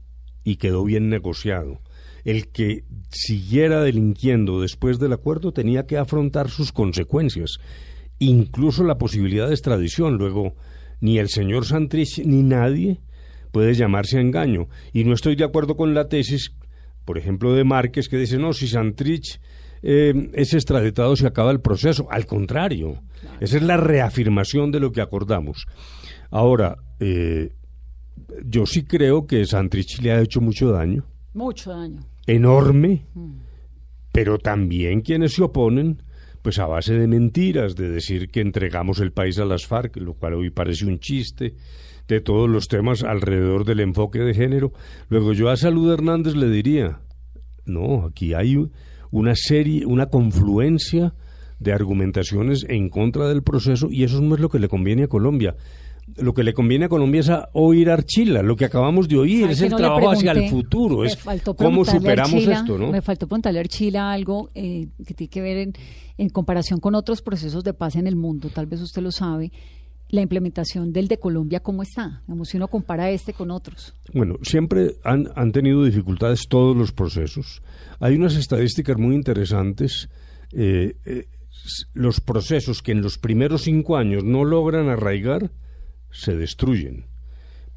y 0.45 0.57
quedó 0.57 0.85
bien 0.85 1.09
negociado. 1.09 1.81
El 2.25 2.49
que 2.49 2.85
siguiera 3.11 3.83
delinquiendo 3.83 4.61
después 4.61 4.99
del 4.99 5.13
acuerdo 5.13 5.53
tenía 5.53 5.87
que 5.87 5.99
afrontar 5.99 6.49
sus 6.49 6.73
consecuencias, 6.73 7.59
incluso 8.19 8.85
la 8.85 8.99
posibilidad 8.99 9.49
de 9.49 9.55
extradición. 9.55 10.17
Luego, 10.17 10.55
ni 11.01 11.19
el 11.19 11.29
señor 11.29 11.67
Santrich 11.67 12.25
ni 12.25 12.43
nadie 12.43 13.01
puede 13.53 13.75
llamarse 13.75 14.19
a 14.19 14.21
engaño. 14.21 14.69
Y 14.93 15.05
no 15.05 15.15
estoy 15.15 15.37
de 15.37 15.45
acuerdo 15.45 15.77
con 15.77 15.95
la 15.95 16.09
tesis, 16.09 16.55
por 17.05 17.19
ejemplo, 17.19 17.53
de 17.55 17.65
Márquez, 17.65 18.09
que 18.09 18.17
dice, 18.17 18.39
no, 18.39 18.53
si 18.53 18.69
Santrich 18.69 19.41
eh, 19.87 20.31
es 20.33 20.55
extraditado 20.55 21.15
se 21.15 21.27
acaba 21.27 21.51
el 21.51 21.61
proceso. 21.61 22.09
Al 22.11 22.25
contrario, 22.25 23.03
esa 23.41 23.59
es 23.59 23.63
la 23.63 23.77
reafirmación 23.77 24.71
de 24.71 24.81
lo 24.81 24.93
que 24.93 25.03
acordamos. 25.03 25.67
Ahora, 26.31 26.77
eh, 27.01 27.51
yo 28.45 28.67
sí 28.67 28.85
creo 28.85 29.27
que 29.27 29.45
Santrich 29.45 30.01
le 30.01 30.13
ha 30.13 30.21
hecho 30.21 30.41
mucho 30.41 30.71
daño. 30.71 31.05
Mucho 31.33 31.71
daño. 31.71 32.01
Enorme. 32.27 33.07
Pero 34.13 34.39
también 34.39 35.01
quienes 35.01 35.35
se 35.35 35.43
oponen, 35.43 36.03
pues 36.43 36.59
a 36.59 36.67
base 36.67 36.95
de 36.95 37.09
mentiras, 37.09 37.75
de 37.75 37.89
decir 37.89 38.31
que 38.31 38.41
entregamos 38.41 39.01
el 39.01 39.13
país 39.13 39.39
a 39.39 39.45
las 39.45 39.67
FARC, 39.67 39.97
lo 39.97 40.15
cual 40.15 40.35
hoy 40.35 40.51
parece 40.51 40.87
un 40.87 41.01
chiste, 41.01 41.55
de 42.07 42.21
todos 42.21 42.49
los 42.49 42.69
temas 42.69 43.03
alrededor 43.03 43.65
del 43.65 43.81
enfoque 43.81 44.21
de 44.21 44.35
género. 44.35 44.73
Luego 45.09 45.33
yo 45.33 45.49
a 45.49 45.57
Salud 45.57 45.93
Hernández 45.93 46.35
le 46.37 46.49
diría, 46.49 47.01
no, 47.65 48.05
aquí 48.05 48.35
hay 48.35 48.71
una 49.11 49.35
serie, 49.35 49.87
una 49.87 50.07
confluencia 50.07 51.15
de 51.59 51.73
argumentaciones 51.73 52.67
en 52.69 52.91
contra 52.91 53.29
del 53.29 53.43
proceso 53.43 53.89
y 53.91 54.05
eso 54.05 54.21
no 54.21 54.35
es 54.35 54.41
lo 54.41 54.49
que 54.49 54.59
le 54.59 54.69
conviene 54.69 55.05
a 55.05 55.09
Colombia. 55.09 55.57
Lo 56.17 56.35
que 56.35 56.43
le 56.43 56.53
conviene 56.53 56.85
a 56.85 56.89
Colombia 56.89 57.21
es 57.21 57.31
oír 57.53 57.91
Archila, 57.91 58.43
lo 58.43 58.57
que 58.57 58.67
acabamos 58.67 59.09
de 59.09 59.17
oír, 59.17 59.51
es 59.51 59.61
el 59.63 59.75
trabajo 59.75 60.11
hacia 60.11 60.33
el 60.33 60.51
futuro, 60.51 61.05
es 61.05 61.19
cómo 61.57 61.85
superamos 61.85 62.47
esto, 62.47 62.77
¿no? 62.79 62.91
Me 62.91 63.01
faltó 63.01 63.27
preguntarle 63.27 63.61
a 63.61 63.63
Archila 63.63 64.13
algo 64.13 64.51
eh, 64.55 64.89
que 65.07 65.15
tiene 65.15 65.31
que 65.31 65.41
ver 65.41 65.57
en, 65.59 65.73
en 66.19 66.29
comparación 66.29 66.79
con 66.81 66.95
otros 66.95 67.23
procesos 67.23 67.65
de 67.65 67.73
paz 67.73 67.97
en 67.97 68.07
el 68.07 68.17
mundo, 68.17 68.51
tal 68.51 68.67
vez 68.67 68.83
usted 68.83 69.03
lo 69.03 69.13
sabe, 69.13 69.51
la 70.11 70.21
implementación 70.21 70.93
del 70.93 71.09
de 71.09 71.19
Colombia, 71.19 71.61
¿cómo 71.61 71.83
está? 71.83 72.23
Digamos, 72.27 72.49
si 72.49 72.57
uno 72.57 72.69
compara 72.69 73.11
este 73.11 73.33
con 73.33 73.51
otros. 73.51 73.95
Bueno, 74.13 74.37
siempre 74.43 74.97
han, 75.05 75.31
han 75.35 75.53
tenido 75.53 75.85
dificultades 75.85 76.47
todos 76.49 76.77
los 76.77 76.93
procesos. 76.93 77.63
Hay 78.01 78.15
unas 78.15 78.37
estadísticas 78.37 78.97
muy 78.97 79.15
interesantes. 79.15 80.09
Eh, 80.53 80.95
eh, 81.05 81.27
los 81.95 82.21
procesos 82.21 82.83
que 82.83 82.93
en 82.93 83.03
los 83.03 83.19
primeros 83.19 83.63
cinco 83.63 83.97
años 83.97 84.23
no 84.23 84.45
logran 84.45 84.89
arraigar, 84.89 85.51
se 86.15 86.37
destruyen. 86.37 87.07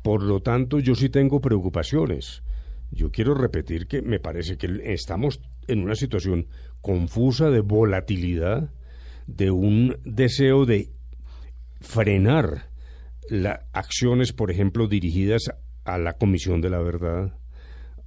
Por 0.04 0.24
lo 0.24 0.40
tanto, 0.42 0.80
yo 0.80 0.96
sí 0.96 1.10
tengo 1.10 1.42
preocupaciones. 1.42 2.44
Yo 2.92 3.12
quiero 3.12 3.34
repetir 3.34 3.88
que 3.88 4.02
me 4.02 4.20
parece 4.20 4.58
que 4.58 4.70
estamos 4.94 5.42
en 5.68 5.82
una 5.82 5.96
situación 5.96 6.48
confusa 6.82 7.50
de 7.50 7.60
volatilidad, 7.60 8.72
de 9.26 9.52
un 9.52 9.98
deseo 10.06 10.66
de 10.66 10.92
frenar 11.82 12.70
las 13.30 13.60
acciones, 13.74 14.32
por 14.32 14.52
ejemplo, 14.52 14.88
dirigidas 14.88 15.52
a 15.84 15.98
la 15.98 16.14
Comisión 16.14 16.62
de 16.62 16.70
la 16.70 16.80
Verdad. 16.80 17.34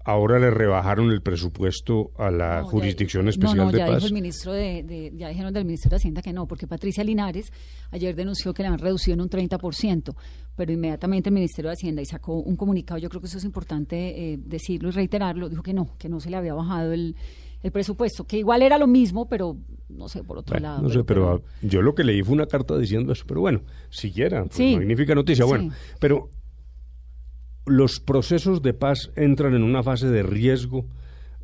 Ahora 0.02 0.38
le 0.38 0.50
rebajaron 0.50 1.10
el 1.10 1.20
presupuesto 1.20 2.10
a 2.16 2.30
la 2.30 2.62
Jurisdicción 2.62 3.28
Especial 3.28 3.56
no, 3.58 3.64
no, 3.66 3.72
de 3.72 3.78
ya 3.78 3.86
Paz. 3.86 3.96
Dijo 3.96 4.06
el 4.06 4.14
ministro 4.14 4.52
de, 4.52 5.12
ya 5.14 5.28
dijeron 5.28 5.52
del 5.52 5.66
Ministerio 5.66 5.90
de 5.90 5.96
Hacienda 5.96 6.22
que 6.22 6.32
no, 6.32 6.46
porque 6.46 6.66
Patricia 6.66 7.04
Linares 7.04 7.52
ayer 7.90 8.14
denunció 8.14 8.54
que 8.54 8.62
le 8.62 8.68
han 8.68 8.78
reducido 8.78 9.14
en 9.14 9.20
un 9.20 9.28
30%, 9.28 10.14
pero 10.56 10.72
inmediatamente 10.72 11.28
el 11.28 11.34
Ministerio 11.34 11.68
de 11.68 11.74
Hacienda 11.74 12.00
y 12.00 12.06
sacó 12.06 12.40
un 12.40 12.56
comunicado, 12.56 12.98
yo 12.98 13.10
creo 13.10 13.20
que 13.20 13.26
eso 13.26 13.36
es 13.36 13.44
importante 13.44 14.32
eh, 14.32 14.38
decirlo 14.38 14.88
y 14.88 14.92
reiterarlo, 14.92 15.50
dijo 15.50 15.62
que 15.62 15.74
no, 15.74 15.94
que 15.98 16.08
no 16.08 16.18
se 16.18 16.30
le 16.30 16.36
había 16.36 16.54
bajado 16.54 16.92
el, 16.92 17.14
el 17.62 17.70
presupuesto, 17.70 18.24
que 18.24 18.38
igual 18.38 18.62
era 18.62 18.78
lo 18.78 18.86
mismo, 18.86 19.28
pero 19.28 19.58
no 19.88 20.08
sé, 20.08 20.24
por 20.24 20.38
otro 20.38 20.58
lado. 20.58 20.82
No 20.82 20.88
sé, 20.88 21.04
pero, 21.04 21.42
yo 21.60 21.82
lo 21.82 21.94
que 21.94 22.04
leí 22.04 22.22
fue 22.22 22.34
una 22.34 22.46
carta 22.46 22.78
diciendo 22.78 23.12
eso, 23.12 23.24
pero 23.26 23.40
bueno, 23.40 23.60
siquiera, 23.90 24.44
pues, 24.44 24.76
magnífica 24.76 25.14
noticia. 25.14 25.44
Bueno, 25.44 25.72
pero 25.98 26.30
los 27.66 28.00
procesos 28.00 28.62
de 28.62 28.74
paz 28.74 29.10
entran 29.16 29.54
en 29.54 29.62
una 29.62 29.82
fase 29.82 30.08
de 30.08 30.22
riesgo 30.22 30.86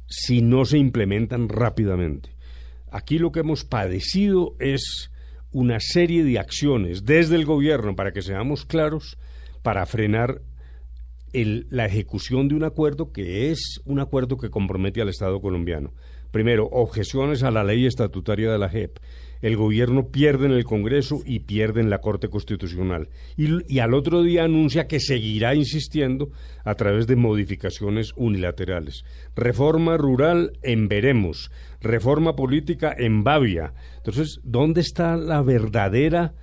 si 0.09 0.43
no 0.43 0.65
se 0.65 0.79
implementan 0.79 1.49
rápidamente. 1.49 2.31
Aquí 2.91 3.19
lo 3.19 3.33
que 3.33 3.41
hemos 3.41 3.65
padecido 3.65 4.55
es 4.59 5.11
una 5.53 5.81
serie 5.81 6.25
de 6.25 6.39
acciones 6.39 7.05
desde 7.05 7.37
el 7.37 7.45
gobierno, 7.45 7.97
para 7.97 8.13
que 8.13 8.23
seamos 8.23 8.65
claros, 8.65 9.19
para 9.63 9.87
frenar 9.87 10.43
el, 11.33 11.67
la 11.71 11.87
ejecución 11.87 12.49
de 12.49 12.55
un 12.55 12.65
acuerdo 12.65 13.13
que 13.13 13.51
es 13.51 13.81
un 13.85 14.01
acuerdo 14.01 14.37
que 14.37 14.51
compromete 14.51 15.01
al 15.01 15.09
Estado 15.09 15.41
colombiano. 15.41 15.93
Primero, 16.31 16.69
objeciones 16.71 17.43
a 17.43 17.51
la 17.51 17.65
ley 17.65 17.87
estatutaria 17.87 18.51
de 18.51 18.59
la 18.59 18.69
JEP. 18.69 18.99
El 19.43 19.57
gobierno 19.57 20.09
pierde 20.09 20.47
en 20.47 20.53
el 20.53 20.65
Congreso 20.65 21.23
y 21.25 21.41
pierde 21.41 21.81
en 21.81 21.91
la 21.91 22.01
Corte 22.01 22.29
Constitucional. 22.29 23.09
Y, 23.37 23.79
al 23.79 23.95
otro 23.95 24.23
día 24.23 24.45
anuncia 24.45 24.87
que 24.87 25.01
seguirá 25.01 25.55
insistiendo 25.55 26.31
a 26.65 26.75
través 26.75 27.07
de 27.07 27.17
modificaciones 27.17 28.13
unilaterales. 28.17 29.05
Reforma 29.35 29.97
rural 29.97 30.53
en 30.63 30.89
veremos. 30.89 31.51
Reforma 31.81 32.37
política 32.37 32.95
en 32.97 33.25
Bavia. 33.25 33.75
Entonces, 33.99 34.41
¿dónde 34.43 34.81
está 34.81 35.17
la 35.17 35.43
verdadera 35.43 36.35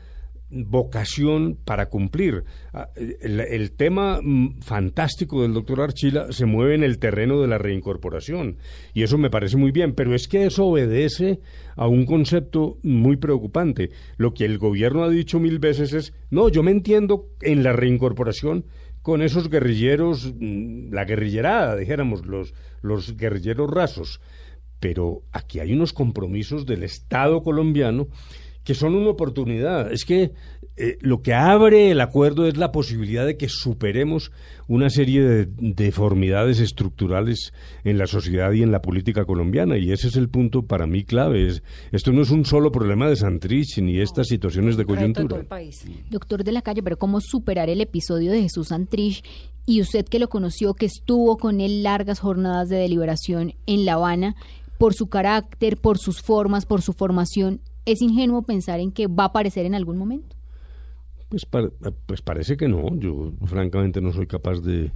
vocación 0.54 1.58
para 1.66 1.89
cumplir. 1.89 2.43
Ah, 2.74 2.89
el, 2.95 3.72
tema 3.72 4.20
mm, 4.22 4.62
fantástico 4.62 5.41
del 5.41 5.54
doctor 5.54 5.82
Archila 5.82 6.32
se 6.32 6.45
mueve 6.45 6.76
en 6.76 6.84
el 6.84 6.99
terreno 6.99 7.41
de 7.41 7.47
la 7.47 7.58
reincorporación 7.58 8.58
y 8.93 9.04
eso 9.04 9.18
me 9.18 9.30
parece 9.30 9.58
muy 9.58 9.72
bien, 9.72 9.93
pero 9.93 10.14
es 10.14 10.28
que 10.28 10.45
eso 10.45 10.66
obedece 10.66 11.39
a 11.76 11.88
un 11.88 12.06
concepto 12.06 12.78
muy 12.84 13.18
preocupante. 13.18 13.89
Lo 14.18 14.34
que 14.34 14.45
el 14.45 14.58
gobierno 14.60 15.04
ha 15.04 15.10
dicho 15.10 15.39
mil 15.39 15.60
veces 15.60 15.93
es, 15.93 16.14
no, 16.30 16.49
yo 16.49 16.64
me 16.64 16.72
entiendo 16.72 17.30
en 17.41 17.64
la 17.64 17.74
reincorporación 17.74 18.66
con 19.01 19.22
esos 19.22 19.49
guerrilleros, 19.49 20.34
mm, 20.39 20.93
la 20.93 21.06
guerrillerada, 21.06 21.76
dijéramos, 21.76 22.26
los, 22.26 22.54
los 22.82 23.18
guerrilleros 23.18 23.70
rasos. 23.70 24.22
Pero 24.80 25.24
aquí 25.32 25.60
hay 25.60 25.74
unos 25.74 25.93
compromisos 25.93 26.66
del 26.66 26.84
Estado 26.84 27.41
colombiano 27.41 28.08
que 28.64 28.74
son 28.74 28.95
una 28.95 29.09
oportunidad. 29.09 29.91
Es 29.91 30.05
que 30.05 30.32
eh, 30.76 30.97
lo 31.01 31.22
que 31.22 31.36
abre 31.36 31.91
el 31.91 32.01
acuerdo 32.01 32.47
es 32.47 32.57
la 32.57 32.72
posibilidad 32.72 33.28
de 33.28 33.38
que 33.38 33.47
superemos 33.47 34.32
una 34.68 34.89
serie 34.89 35.22
de 35.22 35.47
deformidades 35.59 36.59
estructurales 36.59 37.53
en 37.84 37.99
la 37.99 38.07
sociedad 38.07 38.51
y 38.53 38.64
en 38.64 38.72
la 38.72 38.82
política 38.82 39.26
colombiana 39.26 39.78
y 39.78 39.91
ese 39.91 40.07
es 40.07 40.16
el 40.16 40.30
punto 40.30 40.64
para 40.64 40.88
mí 40.88 41.03
clave. 41.03 41.47
Es, 41.47 41.64
esto 41.91 42.11
no 42.11 42.24
es 42.24 42.32
un 42.32 42.43
solo 42.45 42.72
problema 42.72 43.07
de 43.07 43.16
Santrich 43.16 43.78
ni 43.78 43.99
estas 43.99 44.28
situaciones 44.28 44.76
de 44.76 44.86
coyuntura. 44.86 45.45
Doctor 46.09 46.43
de 46.43 46.51
la 46.51 46.64
calle, 46.64 46.82
pero 46.82 46.97
¿cómo 46.97 47.22
superar 47.22 47.70
el 47.70 47.82
episodio 47.82 48.32
de 48.32 48.41
Jesús 48.41 48.70
Santrich 48.70 49.24
y 49.68 49.80
usted 49.80 50.05
que 50.05 50.18
lo 50.18 50.28
conoció, 50.28 50.74
que 50.74 50.88
estuvo 50.88 51.38
con 51.38 51.61
él 51.61 51.84
largas 51.84 52.20
jornadas 52.20 52.70
de 52.70 52.78
deliberación 52.78 53.53
en 53.68 53.86
La 53.86 53.93
Habana, 53.93 54.36
por 54.80 54.95
su 54.95 55.07
carácter, 55.07 55.78
por 55.78 55.99
sus 55.99 56.22
formas, 56.22 56.66
por 56.66 56.82
su 56.82 56.93
formación, 56.93 57.61
¿Es 57.86 58.02
ingenuo 58.02 58.44
pensar 58.44 58.80
en 58.80 58.92
que 58.92 59.08
va 59.08 59.24
a 59.24 59.28
aparecer 59.28 59.66
en 59.66 59.76
algún 59.76 59.98
momento? 59.98 60.36
Pues, 61.30 61.48
pues 62.06 62.22
parece 62.22 62.58
que 62.58 62.68
no. 62.68 62.96
Yo 62.98 63.34
francamente 63.46 64.02
no 64.02 64.12
soy 64.12 64.28
capaz 64.28 64.60
de 64.62 64.92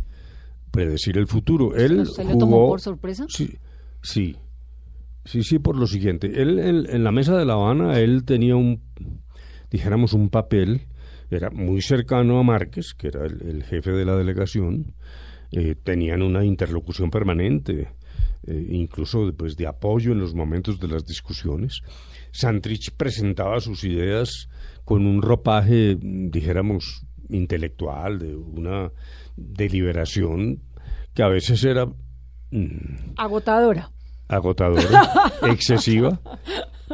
predecir 0.72 1.18
el 1.18 1.28
futuro. 1.28 1.76
Él 1.76 2.06
¿Se 2.06 2.24
lo 2.24 2.38
tomó 2.38 2.68
por 2.68 2.82
sorpresa? 2.82 3.26
Sí, 3.30 3.58
sí. 4.02 4.38
Sí, 5.26 5.44
sí, 5.44 5.60
por 5.60 5.76
lo 5.78 5.88
siguiente. 5.88 6.42
Él, 6.42 6.60
en 6.60 7.04
la 7.04 7.12
mesa 7.12 7.36
de 7.38 7.44
La 7.44 7.54
Habana, 7.54 8.00
él 8.00 8.24
tenía 8.24 8.56
un, 8.56 8.82
dijéramos, 9.70 10.14
un 10.14 10.30
papel, 10.30 10.88
era 11.30 11.50
muy 11.50 11.82
cercano 11.82 12.40
a 12.40 12.44
Márquez, 12.44 12.94
que 12.94 13.08
era 13.08 13.26
el, 13.26 13.64
jefe 13.64 13.92
de 13.92 14.06
la 14.06 14.16
delegación, 14.16 14.94
eh, 15.52 15.76
tenían 15.76 16.22
una 16.22 16.46
interlocución 16.46 17.10
permanente, 17.10 17.90
eh, 18.46 18.68
incluso 18.70 19.34
pues, 19.36 19.58
de 19.58 19.68
apoyo 19.68 20.14
en 20.14 20.20
los 20.20 20.34
momentos 20.34 20.80
de 20.80 20.88
las 20.88 21.06
discusiones. 21.06 21.82
Santrich 22.38 22.92
presentaba 22.92 23.60
sus 23.62 23.84
ideas 23.84 24.48
con 24.86 25.08
un 25.08 25.24
ropaje, 25.24 25.98
dijéramos, 26.00 27.04
intelectual, 27.30 28.20
de 28.20 28.36
una 28.36 28.92
deliberación 29.36 30.62
que 31.16 31.24
a 31.24 31.30
veces 31.30 31.64
era... 31.64 31.88
Mm, 32.52 33.16
agotadora. 33.16 33.90
Agotadora, 34.28 35.32
excesiva, 35.52 36.22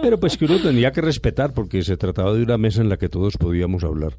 Pero 0.01 0.17
pues 0.17 0.37
que 0.37 0.45
uno 0.45 0.61
tenía 0.61 0.93
que 0.93 1.01
respetar 1.01 1.53
porque 1.53 1.83
se 1.83 1.97
trataba 1.97 2.33
de 2.33 2.43
una 2.43 2.57
mesa 2.57 2.79
en 2.79 2.87
la 2.87 2.95
que 2.95 3.09
todos 3.09 3.35
podíamos 3.35 3.83
hablar. 3.83 4.17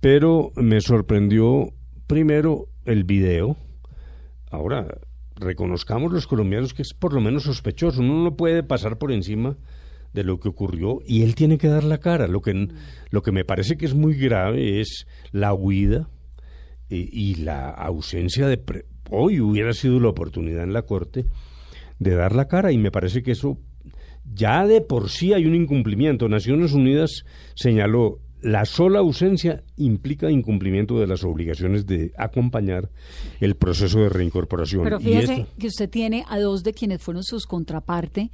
Pero 0.00 0.52
me 0.56 0.82
sorprendió 0.82 1.72
primero 2.06 2.68
el 2.84 3.04
video. 3.04 3.56
Ahora, 4.50 4.86
reconozcamos 5.36 6.12
los 6.12 6.26
colombianos 6.26 6.74
que 6.74 6.82
es 6.82 6.92
por 6.92 7.14
lo 7.14 7.22
menos 7.22 7.44
sospechoso. 7.44 8.02
Uno 8.02 8.22
no 8.22 8.36
puede 8.36 8.62
pasar 8.62 8.98
por 8.98 9.10
encima 9.10 9.56
de 10.16 10.24
lo 10.24 10.40
que 10.40 10.48
ocurrió 10.48 11.00
y 11.06 11.22
él 11.22 11.34
tiene 11.34 11.58
que 11.58 11.68
dar 11.68 11.84
la 11.84 11.98
cara. 11.98 12.26
Lo 12.26 12.40
que, 12.40 12.68
lo 13.10 13.22
que 13.22 13.30
me 13.32 13.44
parece 13.44 13.76
que 13.76 13.84
es 13.86 13.94
muy 13.94 14.14
grave 14.14 14.80
es 14.80 15.06
la 15.30 15.52
huida 15.54 16.08
y, 16.88 17.08
y 17.12 17.34
la 17.36 17.70
ausencia 17.70 18.48
de... 18.48 18.56
pre- 18.56 18.86
Hoy 19.08 19.40
hubiera 19.40 19.72
sido 19.72 20.00
la 20.00 20.08
oportunidad 20.08 20.64
en 20.64 20.72
la 20.72 20.82
Corte 20.82 21.26
de 22.00 22.14
dar 22.16 22.34
la 22.34 22.48
cara 22.48 22.72
y 22.72 22.78
me 22.78 22.90
parece 22.90 23.22
que 23.22 23.30
eso 23.30 23.56
ya 24.34 24.66
de 24.66 24.80
por 24.80 25.10
sí 25.10 25.32
hay 25.32 25.46
un 25.46 25.54
incumplimiento. 25.54 26.28
Naciones 26.28 26.72
Unidas 26.72 27.22
señaló 27.54 28.18
la 28.42 28.64
sola 28.64 28.98
ausencia 28.98 29.62
implica 29.76 30.30
incumplimiento 30.30 30.98
de 30.98 31.06
las 31.06 31.22
obligaciones 31.24 31.86
de 31.86 32.12
acompañar 32.18 32.90
el 33.40 33.54
proceso 33.54 34.00
de 34.00 34.08
reincorporación. 34.08 34.82
Pero 34.82 34.98
fíjese 34.98 35.46
que 35.58 35.68
usted 35.68 35.88
tiene 35.88 36.24
a 36.28 36.40
dos 36.40 36.62
de 36.64 36.72
quienes 36.72 37.00
fueron 37.00 37.22
sus 37.22 37.46
contraparte 37.46 38.30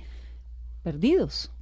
perdidos, 0.83 1.53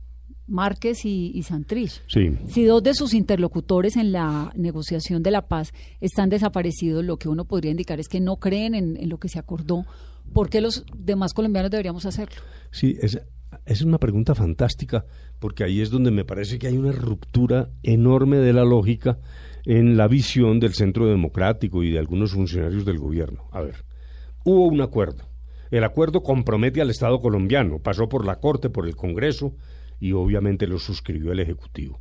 Márquez 0.51 1.05
y, 1.05 1.31
y 1.35 1.43
Santrich. 1.45 2.03
sí. 2.09 2.37
Si 2.49 2.65
dos 2.65 2.83
de 2.83 2.95
sus 2.95 3.15
interlocutores 3.15 3.97
en 3.97 4.13
la 4.13 4.53
negociación 4.57 5.23
de 5.23 5.31
la 5.31 5.49
paz 5.49 5.73
están 6.01 6.29
desaparecidos, 6.29 7.05
lo 7.05 7.17
que 7.17 7.29
uno 7.29 7.45
podría 7.45 7.71
indicar 7.71 8.01
es 8.01 8.09
que 8.09 8.21
no 8.21 8.37
creen 8.37 8.75
en, 8.75 8.97
en 8.97 9.09
lo 9.09 9.19
que 9.19 9.29
se 9.29 9.39
acordó. 9.39 9.85
¿Por 10.33 10.49
qué 10.49 10.61
los 10.61 10.85
demás 10.97 11.33
colombianos 11.35 11.71
deberíamos 11.71 12.07
hacerlo? 12.07 12.37
Sí, 12.71 12.97
es, 13.01 13.21
es 13.67 13.83
una 13.83 13.99
pregunta 13.99 14.35
fantástica, 14.35 15.07
porque 15.39 15.65
ahí 15.65 15.81
es 15.81 15.91
donde 15.91 16.11
me 16.11 16.25
parece 16.25 16.59
que 16.59 16.67
hay 16.67 16.77
una 16.77 16.93
ruptura 16.93 17.71
enorme 17.83 18.37
de 18.39 18.53
la 18.53 18.65
lógica 18.65 19.19
en 19.65 19.97
la 19.97 20.09
visión 20.09 20.61
del 20.61 20.75
centro 20.75 21.07
democrático 21.07 21.83
y 21.83 21.91
de 21.91 21.99
algunos 21.99 22.33
funcionarios 22.33 22.85
del 22.85 22.99
gobierno. 22.99 23.49
A 23.53 23.61
ver, 23.61 23.85
hubo 24.45 24.67
un 24.67 24.81
acuerdo. 24.81 25.25
El 25.71 25.85
acuerdo 25.85 26.23
compromete 26.23 26.81
al 26.81 26.91
Estado 26.91 27.21
colombiano, 27.21 27.79
pasó 27.79 28.09
por 28.09 28.27
la 28.27 28.41
Corte, 28.41 28.71
por 28.71 28.87
el 28.87 28.97
Congreso 28.97 29.55
y 30.01 30.13
obviamente 30.13 30.67
lo 30.67 30.79
suscribió 30.79 31.33
el 31.33 31.41
Ejecutivo. 31.41 32.01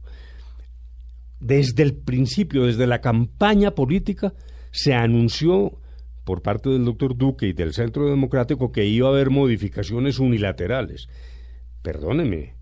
Desde 1.40 1.84
el 1.84 1.96
principio, 1.96 2.66
desde 2.66 2.88
la 2.88 3.02
campaña 3.02 3.72
política, 3.72 4.34
se 4.72 4.94
anunció 4.94 5.80
por 6.24 6.42
parte 6.42 6.70
del 6.70 6.86
doctor 6.86 7.16
Duque 7.16 7.48
y 7.48 7.54
del 7.54 7.74
Centro 7.74 8.10
Democrático 8.10 8.72
que 8.72 8.86
iba 8.86 9.08
a 9.08 9.12
haber 9.12 9.30
modificaciones 9.30 10.20
unilaterales. 10.20 11.08
Perdóneme, 11.82 12.56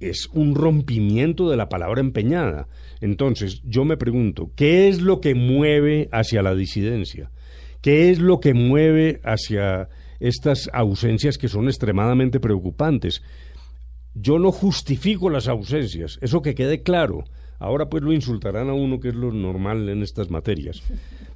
es 0.00 0.28
un 0.32 0.54
rompimiento 0.54 1.50
de 1.50 1.56
la 1.56 1.68
palabra 1.68 2.00
empeñada. 2.00 2.68
Entonces, 3.00 3.62
yo 3.64 3.84
me 3.84 3.96
pregunto, 3.96 4.52
¿qué 4.54 4.88
es 4.88 5.00
lo 5.00 5.20
que 5.20 5.34
mueve 5.34 6.08
hacia 6.12 6.42
la 6.42 6.54
disidencia? 6.54 7.30
¿Qué 7.82 8.10
es 8.10 8.20
lo 8.20 8.40
que 8.40 8.54
mueve 8.54 9.20
hacia 9.24 9.88
estas 10.20 10.68
ausencias 10.72 11.38
que 11.38 11.48
son 11.48 11.66
extremadamente 11.66 12.40
preocupantes? 12.40 13.22
Yo 14.20 14.38
no 14.38 14.52
justifico 14.52 15.30
las 15.30 15.48
ausencias, 15.48 16.18
eso 16.20 16.42
que 16.42 16.54
quede 16.54 16.82
claro. 16.82 17.24
Ahora 17.60 17.88
pues 17.88 18.02
lo 18.04 18.12
insultarán 18.12 18.68
a 18.68 18.72
uno, 18.72 19.00
que 19.00 19.08
es 19.08 19.14
lo 19.14 19.32
normal 19.32 19.88
en 19.88 20.02
estas 20.02 20.30
materias. 20.30 20.80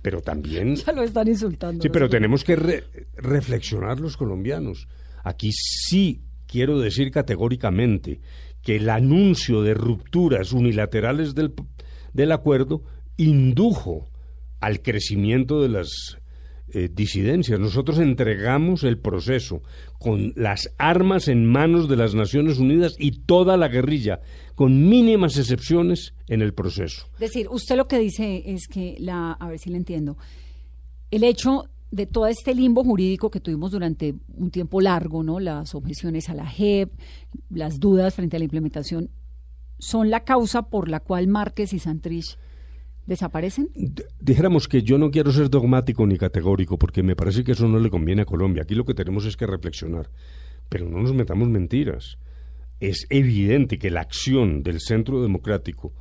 Pero 0.02 0.20
también... 0.20 0.76
Ya 0.86 0.92
lo 0.92 1.02
están 1.02 1.28
insultando. 1.28 1.82
Sí, 1.82 1.88
pero 1.88 2.08
tenemos 2.08 2.44
que 2.44 2.56
re- 2.56 2.84
reflexionar 3.16 3.98
los 4.00 4.16
colombianos. 4.16 4.88
Aquí 5.24 5.50
sí 5.52 6.22
quiero 6.46 6.78
decir 6.78 7.10
categóricamente 7.10 8.20
que 8.62 8.76
el 8.76 8.88
anuncio 8.90 9.62
de 9.62 9.74
rupturas 9.74 10.52
unilaterales 10.52 11.34
del, 11.34 11.52
del 12.12 12.30
acuerdo 12.32 12.82
indujo 13.16 14.08
al 14.60 14.80
crecimiento 14.82 15.60
de 15.60 15.68
las 15.68 16.18
eh. 16.74 17.58
Nosotros 17.58 17.98
entregamos 17.98 18.84
el 18.84 18.98
proceso 18.98 19.62
con 19.98 20.32
las 20.36 20.72
armas 20.78 21.28
en 21.28 21.46
manos 21.46 21.88
de 21.88 21.96
las 21.96 22.14
Naciones 22.14 22.58
Unidas 22.58 22.94
y 22.98 23.22
toda 23.22 23.56
la 23.56 23.68
guerrilla, 23.68 24.20
con 24.54 24.88
mínimas 24.88 25.36
excepciones 25.36 26.14
en 26.28 26.42
el 26.42 26.54
proceso. 26.54 27.06
Es 27.14 27.20
decir, 27.20 27.48
usted 27.50 27.76
lo 27.76 27.88
que 27.88 27.98
dice 27.98 28.42
es 28.46 28.66
que 28.68 28.96
la, 28.98 29.32
a 29.32 29.48
ver 29.48 29.58
si 29.58 29.70
le 29.70 29.76
entiendo, 29.76 30.16
el 31.10 31.24
hecho 31.24 31.64
de 31.90 32.06
todo 32.06 32.26
este 32.26 32.54
limbo 32.54 32.82
jurídico 32.82 33.30
que 33.30 33.40
tuvimos 33.40 33.70
durante 33.70 34.14
un 34.34 34.50
tiempo 34.50 34.80
largo, 34.80 35.22
¿no? 35.22 35.38
Las 35.40 35.74
objeciones 35.74 36.30
a 36.30 36.34
la 36.34 36.46
JEP, 36.46 36.90
las 37.50 37.78
dudas 37.78 38.14
frente 38.14 38.36
a 38.36 38.38
la 38.38 38.44
implementación, 38.44 39.10
son 39.78 40.10
la 40.10 40.24
causa 40.24 40.62
por 40.62 40.88
la 40.88 41.00
cual 41.00 41.28
Márquez 41.28 41.74
y 41.74 41.78
Santrich 41.78 42.38
desaparecen. 43.06 43.68
Dijéramos 44.20 44.68
que 44.68 44.82
yo 44.82 44.98
no 44.98 45.10
quiero 45.10 45.32
ser 45.32 45.50
dogmático 45.50 46.06
ni 46.06 46.16
categórico 46.18 46.78
porque 46.78 47.02
me 47.02 47.16
parece 47.16 47.44
que 47.44 47.52
eso 47.52 47.66
no 47.68 47.78
le 47.78 47.90
conviene 47.90 48.22
a 48.22 48.26
Colombia. 48.26 48.62
Aquí 48.62 48.74
lo 48.74 48.84
que 48.84 48.94
tenemos 48.94 49.24
es 49.26 49.36
que 49.36 49.46
reflexionar, 49.46 50.10
pero 50.68 50.88
no 50.88 51.00
nos 51.02 51.12
metamos 51.14 51.48
mentiras. 51.48 52.18
Es 52.80 53.06
evidente 53.10 53.78
que 53.78 53.90
la 53.90 54.00
acción 54.00 54.62
del 54.62 54.80
centro 54.80 55.22
democrático 55.22 55.92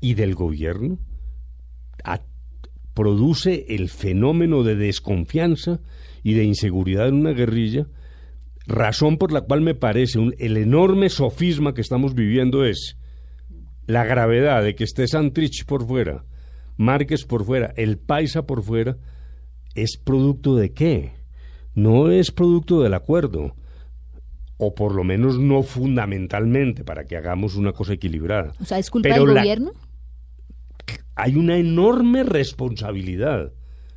y 0.00 0.14
del 0.14 0.34
gobierno 0.34 0.98
produce 2.94 3.66
el 3.70 3.88
fenómeno 3.88 4.62
de 4.62 4.76
desconfianza 4.76 5.80
y 6.22 6.34
de 6.34 6.44
inseguridad 6.44 7.08
en 7.08 7.14
una 7.16 7.32
guerrilla, 7.32 7.86
razón 8.66 9.18
por 9.18 9.32
la 9.32 9.40
cual 9.42 9.62
me 9.62 9.74
parece 9.74 10.18
un- 10.18 10.34
el 10.38 10.56
enorme 10.56 11.08
sofisma 11.08 11.74
que 11.74 11.80
estamos 11.80 12.14
viviendo 12.14 12.64
es 12.64 12.96
la 13.86 14.04
gravedad 14.04 14.62
de 14.62 14.74
que 14.74 14.84
esté 14.84 15.06
Santrich 15.06 15.64
por 15.66 15.86
fuera, 15.86 16.24
Márquez 16.76 17.24
por 17.24 17.44
fuera, 17.44 17.72
el 17.76 17.98
Paisa 17.98 18.46
por 18.46 18.62
fuera, 18.62 18.96
es 19.74 19.96
producto 19.96 20.56
de 20.56 20.72
qué? 20.72 21.12
No 21.74 22.10
es 22.10 22.30
producto 22.30 22.82
del 22.82 22.94
acuerdo, 22.94 23.54
o 24.56 24.74
por 24.74 24.94
lo 24.94 25.04
menos 25.04 25.38
no 25.38 25.62
fundamentalmente, 25.62 26.84
para 26.84 27.04
que 27.04 27.16
hagamos 27.16 27.56
una 27.56 27.72
cosa 27.72 27.92
equilibrada. 27.94 28.52
O 28.60 28.64
sea, 28.64 28.78
¿es 28.78 28.90
culpa 28.90 29.08
Pero 29.10 29.24
del 29.26 29.34
la- 29.34 29.40
gobierno? 29.42 29.72
hay 31.16 31.36
una 31.36 31.56
enorme 31.56 32.22
responsabilidad. 32.24 33.52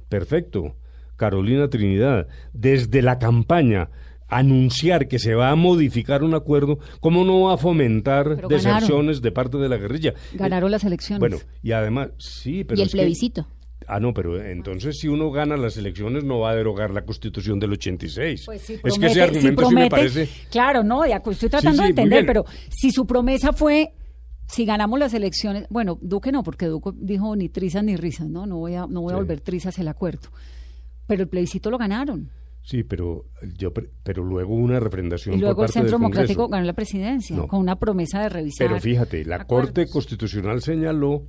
Perfecto, 0.10 0.76
Carolina 1.16 1.68
Trinidad, 1.70 2.28
desde 2.54 3.02
la 3.02 3.18
campaña 3.20 3.90
anunciar 4.28 5.08
que 5.08 5.20
se 5.20 5.36
va 5.36 5.50
a 5.52 5.56
modificar 5.56 6.24
un 6.24 6.34
acuerdo, 6.36 6.80
¿cómo 7.00 7.24
no 7.24 7.42
va 7.44 7.54
a 7.54 7.58
fomentar 7.58 8.36
Pero 8.36 8.48
deserciones 8.48 9.22
de 9.22 9.32
parte 9.32 9.58
de 9.58 9.70
la 9.70 9.78
guerrilla? 9.78 10.14
Ganaron 10.34 10.72
las 10.72 10.84
elecciones. 10.84 11.20
Bueno, 11.20 11.38
y 11.64 11.72
además, 11.72 12.10
sí, 12.18 12.64
pero 12.64 12.78
y 12.80 12.82
el 12.82 12.88
es 12.88 12.92
que- 12.94 12.98
plebiscito. 13.00 13.48
Ah, 13.90 14.02
no, 14.02 14.14
pero 14.14 14.44
entonces 14.44 14.98
si 15.00 15.08
uno 15.08 15.32
gana 15.32 15.56
las 15.56 15.78
elecciones 15.78 16.26
no 16.26 16.40
va 16.40 16.50
a 16.50 16.56
derogar 16.56 16.92
la 16.92 17.06
Constitución 17.06 17.58
del 17.58 17.72
86. 17.74 18.44
Pues 18.46 18.62
sí, 18.62 18.74
es 18.84 18.98
que 19.00 19.06
ese 19.06 19.20
promete- 19.20 19.22
argumento 19.22 19.40
si 19.40 19.70
sí 19.70 19.76
me 19.76 19.82
promete- 19.86 19.90
parece... 19.90 20.30
Claro, 20.52 20.84
no, 20.84 21.06
estoy 21.06 21.48
tratando 21.50 21.84
de 21.84 21.90
entender, 21.90 22.26
pero 22.26 22.44
si 22.70 22.92
su 22.92 23.06
promesa 23.08 23.54
fue, 23.54 23.94
si 24.46 24.66
ganamos 24.66 25.00
las 25.00 25.14
elecciones, 25.14 25.68
bueno, 25.70 25.98
Duque 26.02 26.34
no, 26.34 26.44
porque 26.44 26.66
Duque 26.66 26.90
dijo 26.96 27.34
ni 27.38 27.48
trizas 27.48 27.84
ni 27.84 27.96
risas, 27.96 28.28
¿no? 28.28 28.46
No 28.46 28.58
voy 28.58 28.74
a, 28.76 28.88
no 28.88 29.02
voy 29.02 29.14
a 29.14 29.18
volver 29.18 29.40
trizas 29.40 29.80
el 29.80 29.88
acuerdo. 29.88 30.30
Pero 31.06 31.24
el 31.24 31.30
plebiscito 31.30 31.72
lo 31.72 31.78
ganaron. 31.78 32.30
Sí, 32.68 32.84
pero, 32.84 33.24
yo, 33.58 33.72
pero 34.04 34.26
luego 34.26 34.54
una 34.54 34.78
refrendación 34.82 35.36
Y 35.36 35.40
luego 35.40 35.56
por 35.56 35.64
el 35.64 35.68
parte 35.68 35.80
del 35.80 35.86
Centro 35.90 36.00
Democrático 36.00 36.48
ganó 36.50 36.66
la 36.66 36.74
presidencia, 36.74 37.34
No. 37.38 37.48
con 37.48 37.62
una 37.62 37.78
promesa 37.80 38.22
de 38.24 38.28
revisar. 38.28 38.68
Pero 38.68 38.82
fíjate, 38.82 39.24
la 39.24 39.38
acuerdos. 39.38 39.68
Corte 39.72 39.88
Constitucional 39.90 40.62
señaló 40.62 41.24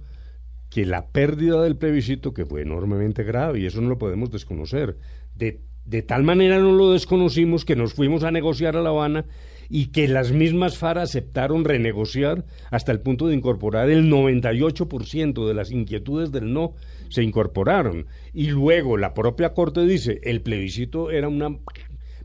que 0.69 0.85
la 0.85 1.07
pérdida 1.07 1.63
del 1.63 1.77
plebiscito, 1.77 2.35
que 2.35 2.45
fue 2.45 2.63
enormemente 2.63 3.23
grave, 3.23 3.61
y 3.61 3.67
eso 3.67 3.81
no 3.81 3.89
lo 3.89 3.99
podemos 3.99 4.33
desconocer, 4.33 4.99
de, 5.37 5.61
de 5.85 6.03
tal 6.03 6.25
manera 6.25 6.59
no 6.59 6.73
lo 6.73 6.91
desconocimos 6.91 7.65
que 7.65 7.77
nos 7.77 7.95
fuimos 7.95 8.25
a 8.25 8.33
negociar 8.33 8.77
a 8.77 8.83
La 8.83 8.89
Habana 8.89 9.25
y 9.69 9.87
que 9.87 10.09
las 10.09 10.33
mismas 10.33 10.79
FARA 10.79 11.03
aceptaron 11.03 11.65
renegociar 11.65 12.45
hasta 12.71 12.93
el 12.93 13.01
punto 13.01 13.27
de 13.27 13.35
incorporar 13.35 13.91
el 13.91 14.11
98% 14.11 15.47
de 15.47 15.55
las 15.55 15.71
inquietudes 15.71 16.33
del 16.33 16.53
no 16.53 16.75
se 17.09 17.23
incorporaron. 17.23 18.07
Y 18.33 18.49
luego 18.49 18.97
la 18.97 19.15
propia 19.15 19.55
Corte 19.55 19.85
dice, 19.85 20.21
el 20.23 20.41
plebiscito 20.41 21.11
era 21.11 21.29
una 21.29 21.59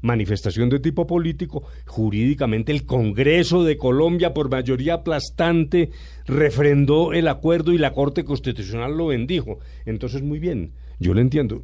manifestación 0.01 0.69
de 0.69 0.79
tipo 0.79 1.07
político, 1.07 1.63
jurídicamente 1.85 2.71
el 2.71 2.85
Congreso 2.85 3.63
de 3.63 3.77
Colombia 3.77 4.33
por 4.33 4.49
mayoría 4.49 4.95
aplastante 4.95 5.91
refrendó 6.25 7.13
el 7.13 7.27
acuerdo 7.27 7.71
y 7.71 7.77
la 7.77 7.93
Corte 7.93 8.23
Constitucional 8.23 8.97
lo 8.97 9.07
bendijo. 9.07 9.59
Entonces, 9.85 10.21
muy 10.21 10.39
bien, 10.39 10.73
yo 10.99 11.13
le 11.13 11.21
entiendo. 11.21 11.63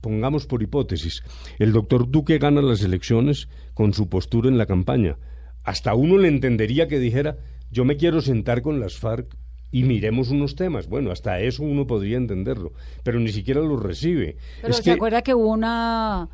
Pongamos 0.00 0.46
por 0.46 0.62
hipótesis, 0.62 1.22
el 1.58 1.72
doctor 1.72 2.10
Duque 2.10 2.38
gana 2.38 2.62
las 2.62 2.82
elecciones 2.82 3.48
con 3.74 3.92
su 3.94 4.08
postura 4.08 4.48
en 4.48 4.58
la 4.58 4.66
campaña. 4.66 5.16
Hasta 5.64 5.94
uno 5.94 6.18
le 6.18 6.28
entendería 6.28 6.86
que 6.86 6.98
dijera, 6.98 7.38
yo 7.70 7.84
me 7.84 7.96
quiero 7.96 8.20
sentar 8.20 8.62
con 8.62 8.78
las 8.78 8.96
FARC 8.98 9.36
y 9.72 9.82
miremos 9.82 10.30
unos 10.30 10.54
temas. 10.54 10.88
Bueno, 10.88 11.10
hasta 11.10 11.40
eso 11.40 11.64
uno 11.64 11.86
podría 11.86 12.16
entenderlo, 12.18 12.72
pero 13.02 13.18
ni 13.18 13.30
siquiera 13.32 13.60
lo 13.60 13.76
recibe. 13.76 14.36
Pero 14.60 14.70
Es 14.70 14.76
se 14.76 14.82
que- 14.84 14.90
acuerda 14.92 15.22
que 15.22 15.34
hubo 15.34 15.52
una 15.52 16.28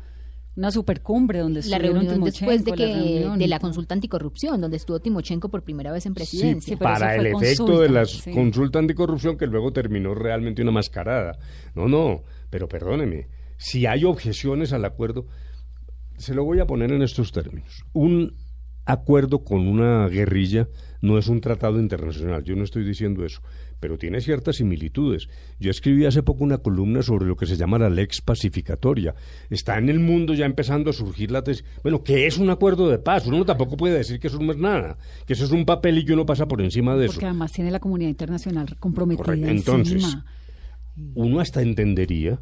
una 0.55 0.69
supercumbre 0.69 1.39
donde 1.39 1.63
la 1.63 1.79
reunión 1.79 2.23
después 2.23 2.63
de 2.63 2.73
que 2.73 2.85
la 2.85 2.93
reunión. 2.95 3.39
de 3.39 3.47
la 3.47 3.57
consulta 3.59 3.95
anticorrupción 3.95 4.61
donde 4.61 4.77
estuvo 4.77 4.99
Timochenko 4.99 5.49
por 5.49 5.63
primera 5.63 5.91
vez 5.91 6.05
en 6.05 6.13
presidencia. 6.13 6.73
Sí, 6.73 6.75
pero 6.77 6.91
para 6.93 7.15
el 7.15 7.25
efecto 7.25 7.65
consulta, 7.65 7.81
de 7.81 7.89
la 7.89 8.05
sí. 8.05 8.31
consulta 8.31 8.77
anticorrupción 8.77 9.35
que 9.35 9.47
luego 9.47 9.73
terminó 9.73 10.13
realmente 10.13 10.61
una 10.61 10.69
mascarada. 10.69 11.39
No, 11.73 11.87
no, 11.87 12.21
pero 12.51 12.67
perdóneme, 12.69 13.25
si 13.63 13.85
hay 13.85 14.03
objeciones 14.03 14.73
al 14.73 14.83
acuerdo, 14.83 15.25
se 16.17 16.35
lo 16.35 16.43
voy 16.43 16.59
a 16.59 16.67
poner 16.67 16.91
en 16.91 17.01
estos 17.01 17.31
términos. 17.31 17.85
Un 17.93 18.35
acuerdo 18.83 19.45
con 19.45 19.69
una 19.69 20.05
guerrilla 20.09 20.67
no 21.01 21.17
es 21.17 21.29
un 21.29 21.39
tratado 21.39 21.79
internacional, 21.79 22.43
yo 22.43 22.57
no 22.57 22.65
estoy 22.65 22.83
diciendo 22.83 23.23
eso, 23.23 23.41
pero 23.79 23.97
tiene 23.97 24.19
ciertas 24.19 24.57
similitudes. 24.57 25.29
Yo 25.61 25.71
escribí 25.71 26.03
hace 26.05 26.23
poco 26.23 26.43
una 26.43 26.57
columna 26.57 27.03
sobre 27.03 27.25
lo 27.25 27.37
que 27.37 27.45
se 27.45 27.55
llama 27.55 27.79
la 27.79 27.89
lex 27.89 28.19
pacificatoria. 28.19 29.15
Está 29.49 29.77
en 29.77 29.87
el 29.87 30.01
mundo 30.01 30.33
ya 30.33 30.45
empezando 30.45 30.89
a 30.89 30.93
surgir 30.93 31.31
la 31.31 31.41
tesis. 31.41 31.63
Bueno, 31.83 32.03
¿qué 32.03 32.27
es 32.27 32.37
un 32.37 32.49
acuerdo 32.49 32.89
de 32.89 32.99
paz? 32.99 33.25
Uno 33.27 33.45
tampoco 33.45 33.77
puede 33.77 33.95
decir 33.95 34.19
que 34.19 34.27
eso 34.27 34.39
no 34.39 34.51
es 34.51 34.57
nada, 34.57 34.97
que 35.25 35.33
eso 35.33 35.45
es 35.45 35.51
un 35.51 35.63
papel 35.63 35.99
y 35.99 36.05
que 36.05 36.11
uno 36.11 36.25
pasa 36.25 36.49
por 36.49 36.61
encima 36.61 36.97
de 36.97 37.05
eso. 37.05 37.13
Porque 37.13 37.27
además 37.27 37.53
tiene 37.53 37.71
la 37.71 37.79
comunidad 37.79 38.09
internacional 38.09 38.75
comprometida 38.77 39.23
Correcto. 39.23 39.47
Entonces, 39.47 40.03
encima. 40.03 40.25
uno 41.15 41.39
hasta 41.39 41.61
entendería 41.61 42.41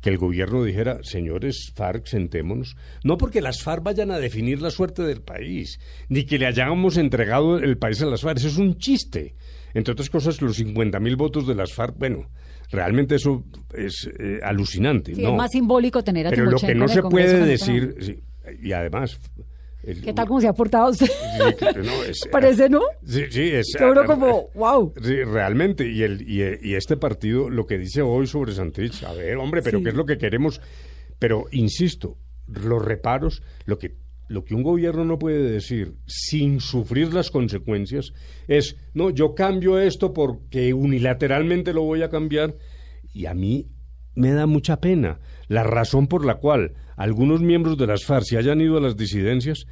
que 0.00 0.10
el 0.10 0.18
gobierno 0.18 0.64
dijera, 0.64 1.00
señores 1.02 1.72
FARC, 1.74 2.06
sentémonos, 2.06 2.76
no 3.04 3.18
porque 3.18 3.40
las 3.40 3.62
FARC 3.62 3.82
vayan 3.82 4.10
a 4.10 4.18
definir 4.18 4.62
la 4.62 4.70
suerte 4.70 5.02
del 5.02 5.22
país, 5.22 5.78
ni 6.08 6.24
que 6.24 6.38
le 6.38 6.46
hayamos 6.46 6.96
entregado 6.96 7.58
el 7.58 7.78
país 7.78 8.00
a 8.02 8.06
las 8.06 8.22
FARC, 8.22 8.38
eso 8.38 8.48
es 8.48 8.58
un 8.58 8.78
chiste. 8.78 9.34
Entre 9.74 9.92
otras 9.92 10.10
cosas, 10.10 10.40
los 10.40 10.58
50.000 10.58 11.16
votos 11.16 11.46
de 11.46 11.54
las 11.54 11.72
FARC, 11.72 11.98
bueno, 11.98 12.30
realmente 12.70 13.16
eso 13.16 13.44
es 13.74 14.08
eh, 14.18 14.40
alucinante. 14.42 15.14
Sí, 15.14 15.22
no. 15.22 15.30
es 15.30 15.36
más 15.36 15.50
simbólico 15.50 16.02
tener 16.02 16.26
a 16.26 16.30
Pero 16.30 16.46
lo 16.46 16.58
que 16.58 16.74
no 16.74 16.88
se 16.88 17.02
puede 17.02 17.44
decir, 17.44 17.96
sí, 18.00 18.20
y 18.62 18.72
además... 18.72 19.18
el- 19.90 20.02
¿Qué 20.02 20.12
tal 20.12 20.26
cómo 20.28 20.40
se 20.40 20.48
ha 20.48 20.52
portado 20.52 20.90
usted? 20.90 21.06
Sí, 21.06 21.54
que- 21.58 21.78
no, 21.80 22.04
es- 22.08 22.20
Parece, 22.30 22.68
¿no? 22.68 22.80
Sí, 23.06 23.24
sí, 23.30 23.42
es... 23.52 23.74
Que 23.76 23.84
uno 23.84 24.04
como, 24.04 24.50
wow. 24.54 24.92
Sí, 25.02 25.22
realmente, 25.24 25.86
y, 25.90 26.02
el, 26.02 26.22
y, 26.22 26.42
y 26.70 26.74
este 26.74 26.96
partido, 26.96 27.48
lo 27.50 27.66
que 27.66 27.78
dice 27.78 28.02
hoy 28.02 28.26
sobre 28.26 28.52
Santrich, 28.52 29.02
a 29.04 29.12
ver, 29.12 29.36
hombre, 29.36 29.62
pero 29.62 29.78
Sí. 29.78 29.84
¿qué 29.84 29.90
es 29.90 29.96
lo 29.96 30.06
que 30.06 30.18
queremos? 30.18 30.60
Pero, 31.18 31.46
insisto, 31.52 32.16
los 32.46 32.84
reparos, 32.84 33.42
lo 33.64 33.78
que, 33.78 33.96
lo 34.28 34.44
que 34.44 34.54
un 34.54 34.62
gobierno 34.62 35.04
no 35.04 35.18
puede 35.18 35.42
decir 35.50 35.94
sin 36.06 36.60
sufrir 36.60 37.12
las 37.14 37.30
consecuencias 37.30 38.12
es, 38.46 38.76
no, 38.94 39.10
yo 39.10 39.34
cambio 39.34 39.78
esto 39.78 40.12
porque 40.12 40.74
unilateralmente 40.74 41.72
lo 41.72 41.82
voy 41.82 42.02
a 42.02 42.10
cambiar, 42.10 42.54
y 43.14 43.24
a 43.26 43.34
mí 43.34 43.68
me 44.18 44.32
da 44.32 44.46
mucha 44.46 44.80
pena. 44.80 45.18
La 45.48 45.62
razón 45.62 46.06
por 46.08 46.24
la 46.26 46.34
cual 46.36 46.74
algunos 46.96 47.40
miembros 47.40 47.78
de 47.78 47.86
las 47.86 48.04
FARC 48.04 48.24
se 48.24 48.36
hayan 48.38 48.60
ido 48.60 48.76
a 48.76 48.80
las 48.80 48.96
disidencias, 48.96 49.64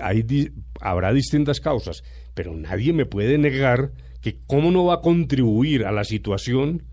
hay 0.00 0.22
di- 0.22 0.50
habrá 0.80 1.12
distintas 1.12 1.60
causas, 1.60 2.02
pero 2.34 2.54
nadie 2.54 2.92
me 2.92 3.06
puede 3.06 3.38
negar 3.38 3.92
que 4.20 4.38
cómo 4.46 4.70
no 4.70 4.84
va 4.86 4.94
a 4.94 5.00
contribuir 5.00 5.84
a 5.84 5.92
la 5.92 6.04
situación 6.04 6.84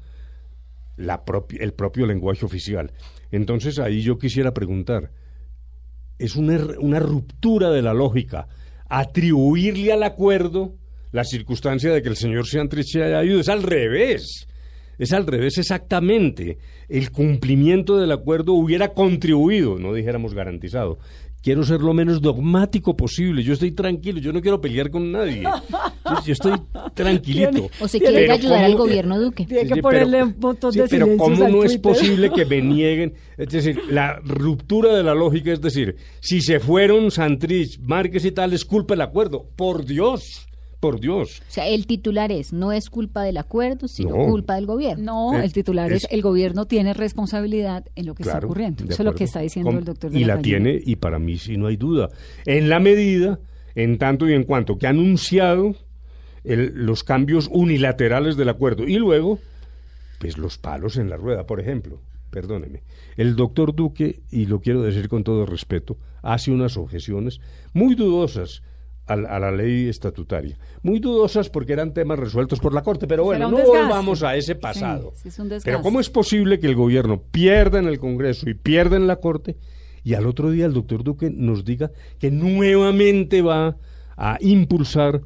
la 0.98 1.24
el 1.60 1.74
propio 1.74 2.06
lenguaje 2.06 2.46
oficial. 2.46 2.92
Entonces 3.32 3.80
ahí 3.80 4.02
yo 4.02 4.18
quisiera 4.18 4.54
preguntar, 4.54 5.12
es 6.18 6.36
una, 6.36 6.56
er- 6.56 6.78
una 6.80 7.00
ruptura 7.00 7.70
de 7.72 7.82
la 7.82 7.94
lógica 7.94 8.48
atribuirle 8.90 9.94
al 9.94 10.04
acuerdo 10.04 10.76
la 11.12 11.24
circunstancia 11.24 11.92
de 11.94 12.02
que 12.02 12.10
el 12.10 12.16
señor 12.18 12.48
Santrich 12.48 12.96
haya 12.98 13.24
ido. 13.24 13.40
Es 13.40 13.50
al 13.50 13.64
revés. 13.64 14.48
Es 15.00 15.12
al 15.14 15.26
revés 15.26 15.58
exactamente. 15.58 16.60
El 16.88 17.10
cumplimiento 17.12 17.98
del 17.98 18.12
acuerdo 18.12 18.54
hubiera 18.54 18.90
contribuido, 18.94 19.80
no 19.80 19.94
dijéramos 19.94 20.34
garantizado. 20.36 21.00
Quiero 21.42 21.64
ser 21.64 21.80
lo 21.80 21.94
menos 21.94 22.22
dogmático 22.22 22.98
posible. 22.98 23.44
Yo 23.44 23.54
estoy 23.54 23.72
tranquilo, 23.72 24.20
yo 24.20 24.34
no 24.34 24.42
quiero 24.42 24.60
pelear 24.60 24.92
con 24.92 25.10
nadie. 25.10 25.42
Yo, 25.44 26.26
yo 26.26 26.34
estoy 26.34 26.52
tranquilito. 26.94 27.70
O 27.80 27.88
se 27.88 27.98
Tiene- 27.98 28.12
quiere 28.16 28.28
Pero 28.28 28.34
ayudar 28.34 28.66
al 28.66 28.72
¿cómo- 28.74 28.84
gobierno 28.84 29.20
Duque. 29.22 29.46
Tiene 29.46 29.66
que 29.74 29.82
ponerle 29.82 30.22
un 30.24 30.36
montón 30.38 30.74
sí, 30.74 30.80
de 30.80 30.88
pero 30.90 31.08
¿cómo 31.16 31.48
no 31.48 31.64
es 31.64 31.78
posible 31.78 32.30
que 32.32 32.44
me 32.46 32.62
nieguen? 32.62 33.14
Es 33.38 33.48
decir, 33.48 33.80
la 33.90 34.20
ruptura 34.20 34.94
de 34.94 35.02
la 35.04 35.16
lógica, 35.16 35.54
es 35.54 35.62
decir, 35.62 35.96
si 36.20 36.42
se 36.42 36.60
fueron 36.60 37.10
Santrich, 37.10 37.80
Márquez 37.80 38.26
y 38.26 38.32
tal, 38.32 38.52
es 38.52 38.66
culpa 38.66 38.96
del 38.96 39.02
acuerdo. 39.04 39.48
Por 39.56 39.86
Dios, 39.86 40.46
por 40.80 41.00
Dios. 41.00 41.42
O 41.42 41.52
sea, 41.52 41.68
el 41.68 41.86
titular 41.88 42.32
es, 42.32 42.54
no 42.54 42.72
es 42.72 42.90
culpa 42.90 43.24
del 43.24 43.38
acuerdo, 43.38 43.88
sino 43.88 44.16
No. 44.16 44.26
culpa 44.28 44.56
del 44.56 44.66
gobierno. 44.66 45.32
No, 45.32 45.38
Eh, 45.40 45.44
el 45.44 45.52
titular 45.54 45.92
es, 45.92 46.06
es- 46.06 46.12
el 46.12 46.22
gobierno 46.22 46.66
tiene 46.66 46.94
responsabilidad 46.94 47.86
en 47.96 48.06
lo 48.06 48.16
que 48.16 48.24
está 48.24 48.38
ocurriendo. 48.40 48.86
de 48.86 48.94
Eso 48.94 49.04
es 49.04 49.06
lo 49.06 49.14
que 49.16 49.26
está 49.26 49.42
diciendo 49.42 49.72
el 49.72 49.84
doctor. 49.84 50.16
Y 50.16 50.24
la 50.26 50.42
tiene, 50.42 50.80
y 50.84 50.96
para 50.96 51.20
mí 51.20 51.38
sí 51.38 51.58
no 51.58 51.68
hay 51.68 51.76
duda. 51.78 52.10
En 52.46 52.70
la 52.70 52.80
medida, 52.80 53.40
en 53.76 53.98
tanto 53.98 54.28
y 54.30 54.34
en 54.34 54.44
cuanto 54.44 54.78
que 54.78 54.88
ha 54.88 54.92
anunciado 54.92 55.76
el- 56.46 56.72
los 56.76 57.04
cambios 57.04 57.50
unilaterales 57.52 58.38
del 58.38 58.48
acuerdo 58.50 58.88
y 58.88 58.96
luego, 58.96 59.40
pues 60.20 60.38
los 60.38 60.58
palos 60.58 60.96
en 60.98 61.10
la 61.10 61.18
rueda, 61.18 61.46
por 61.46 61.60
ejemplo. 61.60 62.00
Perdóneme. 62.32 62.84
El 63.18 63.36
doctor 63.36 63.74
Duque, 63.76 64.22
y 64.32 64.46
lo 64.46 64.62
quiero 64.62 64.84
decir 64.84 65.10
con 65.10 65.24
todo 65.24 65.46
respeto, 65.48 65.98
hace 66.22 66.52
unas 66.52 66.78
objeciones 66.78 67.42
muy 67.74 67.96
dudosas 67.96 68.62
a, 69.10 69.16
la- 69.16 69.30
a 69.30 69.40
la 69.40 69.52
ley 69.52 69.90
estatutaria. 69.90 70.58
Muy 70.84 71.00
dudosas 71.00 71.50
porque 71.50 71.74
eran 71.74 71.94
temas 71.94 72.18
resueltos 72.20 72.60
por 72.60 72.74
la 72.74 72.82
Corte, 72.84 73.08
pero 73.08 73.24
bueno, 73.26 73.50
no 73.52 73.58
desgaste. 73.58 73.82
volvamos 73.82 74.24
a 74.24 74.36
ese 74.36 74.56
pasado. 74.56 75.12
Sí, 75.16 75.24
sí, 75.24 75.28
es 75.30 75.40
un 75.40 75.50
desgaste. 75.50 75.72
Pero 75.72 75.82
¿cómo 75.82 76.00
es 76.00 76.10
posible 76.10 76.60
que 76.60 76.68
el 76.68 76.76
gobierno 76.76 77.22
pierda 77.32 77.80
en 77.80 77.88
el 77.88 78.00
Congreso 78.00 78.50
y 78.50 78.54
pierda 78.54 78.96
en 78.96 79.08
la 79.08 79.18
Corte 79.18 79.58
y 80.04 80.14
al 80.14 80.26
otro 80.28 80.50
día 80.52 80.66
el 80.66 80.74
doctor 80.74 81.04
Duque 81.04 81.30
nos 81.30 81.66
diga 81.66 81.92
que 82.20 82.32
nuevamente 82.32 83.42
va 83.42 83.78
a 84.16 84.38
impulsar 84.42 85.22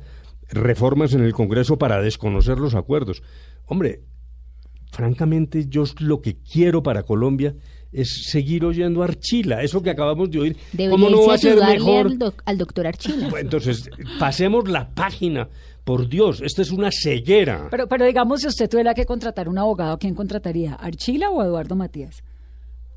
reformas 0.49 1.13
en 1.13 1.21
el 1.23 1.33
Congreso 1.33 1.77
para 1.77 2.01
desconocer 2.01 2.57
los 2.59 2.75
acuerdos? 2.75 3.21
Hombre, 3.65 4.01
francamente 4.91 5.65
yo 5.67 5.83
lo 5.99 6.21
que 6.21 6.37
quiero 6.37 6.83
para 6.83 7.03
Colombia 7.03 7.55
es 7.93 8.25
seguir 8.29 8.65
oyendo 8.65 9.01
a 9.01 9.05
Archila, 9.05 9.61
eso 9.63 9.81
que 9.81 9.89
acabamos 9.91 10.29
de 10.31 10.39
oír. 10.39 10.57
¿Cómo 10.89 11.09
no 11.09 11.25
va 11.27 11.35
a 11.35 11.37
ser 11.37 11.57
mejor? 11.57 12.07
al, 12.07 12.17
doc- 12.17 12.41
al 12.45 12.57
doctor 12.57 12.87
Archila. 12.87 13.29
Entonces, 13.39 13.89
pasemos 14.19 14.67
la 14.69 14.89
página. 14.89 15.47
Por 15.83 16.07
Dios, 16.07 16.39
esta 16.41 16.61
es 16.61 16.71
una 16.71 16.89
ceguera. 16.93 17.67
Pero, 17.69 17.87
pero 17.89 18.05
digamos, 18.05 18.39
si 18.39 18.47
usted 18.47 18.69
tuviera 18.69 18.93
que 18.93 19.05
contratar 19.05 19.49
un 19.49 19.57
abogado, 19.57 19.97
¿quién 19.99 20.15
contrataría? 20.15 20.75
¿Archila 20.75 21.29
o 21.29 21.43
Eduardo 21.43 21.75
Matías? 21.75 22.23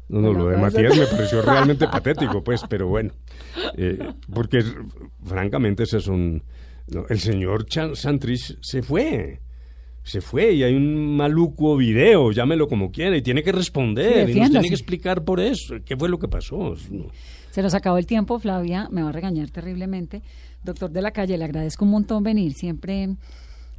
No, 0.09 0.21
no, 0.21 0.33
lo 0.33 0.47
de 0.51 0.57
Matías 0.57 0.97
me 0.97 1.05
pareció 1.07 1.43
realmente 1.43 1.89
patético, 1.93 2.45
pues, 2.45 2.61
pero 2.69 2.87
bueno. 2.87 3.11
Eh, 3.77 3.99
porque, 4.33 4.63
francamente, 5.25 5.83
ese 5.83 5.97
es 5.99 6.07
un... 6.07 6.45
no, 6.87 7.07
el 7.09 7.19
señor 7.19 7.67
Chan- 7.67 7.97
Santrich 7.97 8.57
se 8.63 8.83
fue. 8.83 9.41
Se 10.07 10.21
fue 10.21 10.53
y 10.53 10.63
hay 10.63 10.73
un 10.75 11.17
maluco 11.17 11.77
video, 11.77 12.31
llámelo 12.31 12.69
como 12.69 12.93
quiera, 12.93 13.17
y 13.17 13.23
tiene 13.23 13.43
que 13.43 13.51
Sí, 13.51 13.57
responder, 13.57 14.31
y 14.31 14.39
nos 14.39 14.51
tiene 14.51 14.69
que 14.69 14.75
explicar 14.75 15.25
por 15.25 15.41
eso. 15.41 15.75
¿Qué 15.85 15.97
fue 15.97 16.09
lo 16.09 16.19
que 16.21 16.29
pasó? 16.29 16.75
Se 17.51 17.61
nos 17.61 17.75
acabó 17.75 17.99
el 17.99 18.07
tiempo, 18.07 18.39
Flavia, 18.39 18.89
me 18.93 19.03
va 19.03 19.09
a 19.09 19.13
regañar 19.13 19.51
terriblemente. 19.51 20.23
Doctor 20.63 20.91
de 20.93 21.03
la 21.03 21.11
calle, 21.11 21.37
le 21.37 21.45
agradezco 21.45 21.85
un 21.85 21.91
montón 21.91 22.23
venir. 22.23 22.53
Siempre 22.55 23.17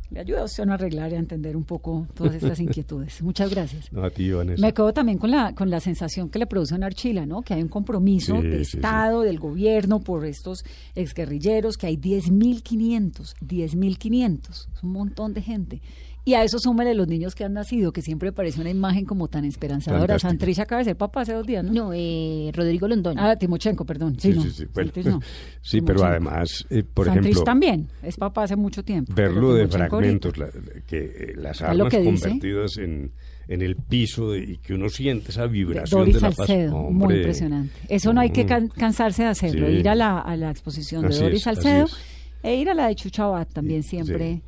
le 0.10 0.20
ayuda 0.20 0.42
a 0.42 0.46
usted 0.46 0.68
a 0.68 0.74
arreglar 0.74 1.12
y 1.12 1.16
a 1.16 1.20
entender 1.20 1.56
un 1.56 1.64
poco 1.64 2.08
todas 2.14 2.36
estas 2.36 2.60
inquietudes. 2.62 3.22
Muchas 3.22 3.50
gracias. 3.50 3.92
No, 3.94 4.04
a 4.04 4.10
ti, 4.10 4.30
Vanessa. 4.32 4.62
Me 4.62 4.74
quedo 4.74 4.92
también 4.94 5.18
con 5.18 5.32
la, 5.32 5.54
con 5.56 5.70
la 5.70 5.80
sensación 5.80 6.30
que 6.30 6.40
le 6.40 6.48
produce 6.48 6.76
a 6.76 6.86
Archila, 6.86 7.26
¿no? 7.26 7.42
Que 7.42 7.54
hay 7.54 7.62
un 7.62 7.70
compromiso 7.70 8.42
Sí, 8.42 8.48
de 8.48 8.66
sí, 8.66 8.72
sí. 8.72 8.78
Estado, 8.78 9.22
del 9.22 9.40
gobierno, 9.40 10.00
por 10.02 10.26
estos 10.26 10.66
exguerrilleros, 10.96 11.78
que 11.78 11.88
hay 11.88 11.98
10.500, 11.98 13.34
10.500, 13.46 14.50
es 14.50 14.84
un 14.84 14.92
montón 14.92 15.34
de 15.34 15.42
gente. 15.42 15.82
Y 16.28 16.34
a 16.34 16.44
eso 16.44 16.60
súmele 16.60 16.94
los 16.94 17.08
niños 17.08 17.36
que 17.36 17.46
han 17.46 17.54
nacido, 17.54 17.94
que 17.94 18.02
siempre 18.02 18.34
parece 18.34 18.60
una 18.60 18.70
imagen 18.70 19.06
como 19.06 19.30
tan 19.30 19.46
esperanzadora. 19.46 20.20
Santrich 20.20 20.60
acaba 20.60 20.80
de 20.80 20.86
ser 20.86 20.98
papá 20.98 21.22
hace 21.22 21.32
dos 21.32 21.48
días, 21.48 21.64
¿no? 21.64 21.72
No, 21.72 21.92
eh, 21.94 22.52
Rodrigo 22.54 22.86
Londoño. 22.86 23.18
Ah, 23.22 23.38
Timochenko, 23.38 23.86
perdón. 23.86 24.20
Sí, 24.20 24.34
Sí, 24.34 24.38
no. 24.38 24.44
sí, 24.44 24.52
sí. 24.52 24.66
Bueno, 24.74 24.88
Santrich 24.94 25.06
no. 25.06 25.22
sí, 25.62 25.82
pero 25.82 26.04
además, 26.04 26.66
eh, 26.70 26.84
por 26.84 27.06
Santrich 27.06 27.28
ejemplo, 27.28 27.44
también, 27.46 27.88
es 28.04 28.18
papá 28.18 28.44
hace 28.44 28.58
mucho 28.58 28.84
tiempo. 28.84 29.14
verlo 29.16 29.54
de 29.54 29.70
fragmentos, 29.70 30.38
la- 30.38 30.50
que 30.86 30.98
eh, 30.98 31.34
las 31.38 31.58
¿Sabe 31.60 31.76
lo 31.78 31.86
armas 31.86 31.98
que 31.98 32.04
convertidas 32.04 32.78
en, 32.78 33.14
en 33.48 33.62
el 33.62 33.78
piso 33.78 34.32
de- 34.32 34.44
y 34.44 34.58
que 34.58 34.74
uno 34.74 34.90
siente 34.90 35.32
esa 35.32 35.46
vibración 35.48 36.02
Doris 36.02 36.16
de 36.16 36.20
la 36.22 36.28
paz. 36.28 36.36
Salcedo, 36.36 36.78
muy 36.92 37.04
Hombre. 37.04 37.18
impresionante. 37.20 37.72
Eso 37.88 38.12
no 38.12 38.20
hay 38.20 38.32
que 38.32 38.44
Mm. 38.44 38.48
can- 38.48 38.68
cansarse 38.68 39.24
de 39.24 39.30
hacerlo, 39.30 39.68
Sí. 39.68 39.74
ir 39.76 39.88
a 39.88 39.96
la, 39.96 40.20
a 40.20 40.36
la 40.36 40.52
exposición 40.52 41.04
de 41.04 41.08
Así 41.08 41.22
Doris 41.22 41.38
es, 41.38 41.44
Salcedo 41.44 41.86
e 42.44 42.56
ir 42.58 42.70
a 42.70 42.74
la 42.74 42.88
de 42.88 42.96
Chucho 42.96 43.24
Abad 43.24 43.48
también 43.48 43.82
Sí, 43.82 43.92
siempre 43.92 44.42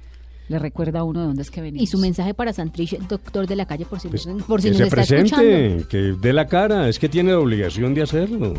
le 0.49 0.59
recuerda 0.59 0.99
a 0.99 1.03
uno 1.03 1.21
de 1.21 1.27
dónde 1.27 1.41
es 1.43 1.49
que 1.51 1.61
venimos. 1.61 1.81
Y 1.83 1.87
su 1.87 1.97
mensaje 1.97 2.33
para 2.33 2.51
Santrich, 2.51 2.97
doctor 3.07 3.47
de 3.47 3.55
la 3.55 3.65
calle, 3.65 3.85
por 3.85 3.99
si, 4.01 4.09
Pues, 4.09 4.27
por 4.47 4.61
si 4.61 4.67
que 4.67 4.71
nos 4.71 4.77
se 4.77 4.83
está 4.83 4.95
presente, 4.97 5.65
escuchando. 5.77 5.87
que 5.87 5.97
dé 6.27 6.33
la 6.33 6.47
cara, 6.47 6.89
es 6.89 6.99
que 6.99 7.07
tiene 7.07 7.31
la 7.31 7.39
obligación 7.39 7.93
de 7.93 8.01
hacerlo. 8.01 8.53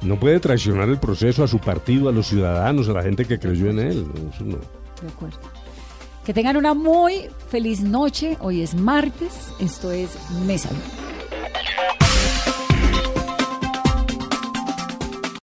No 0.00 0.18
puede 0.18 0.40
traicionar 0.40 0.88
el 0.88 0.98
proceso 0.98 1.44
a 1.44 1.48
su 1.48 1.58
partido, 1.58 2.08
a 2.08 2.12
los 2.12 2.26
ciudadanos, 2.26 2.88
a 2.88 2.92
la 2.92 3.02
gente 3.02 3.24
que 3.24 3.38
creyó 3.38 3.68
en 3.70 3.78
él. 3.78 4.04
No, 4.06 4.30
eso 4.34 4.44
no. 4.44 4.56
De 4.56 5.08
acuerdo. 5.08 5.38
Que 6.24 6.32
tengan 6.32 6.56
una 6.56 6.72
muy 6.74 7.26
feliz 7.50 7.82
noche. 7.82 8.36
Hoy 8.40 8.62
es 8.62 8.74
martes. 8.74 9.52
Esto 9.60 9.90
es 9.92 10.10
Mesa. 10.46 10.70
Blue. 10.70 10.78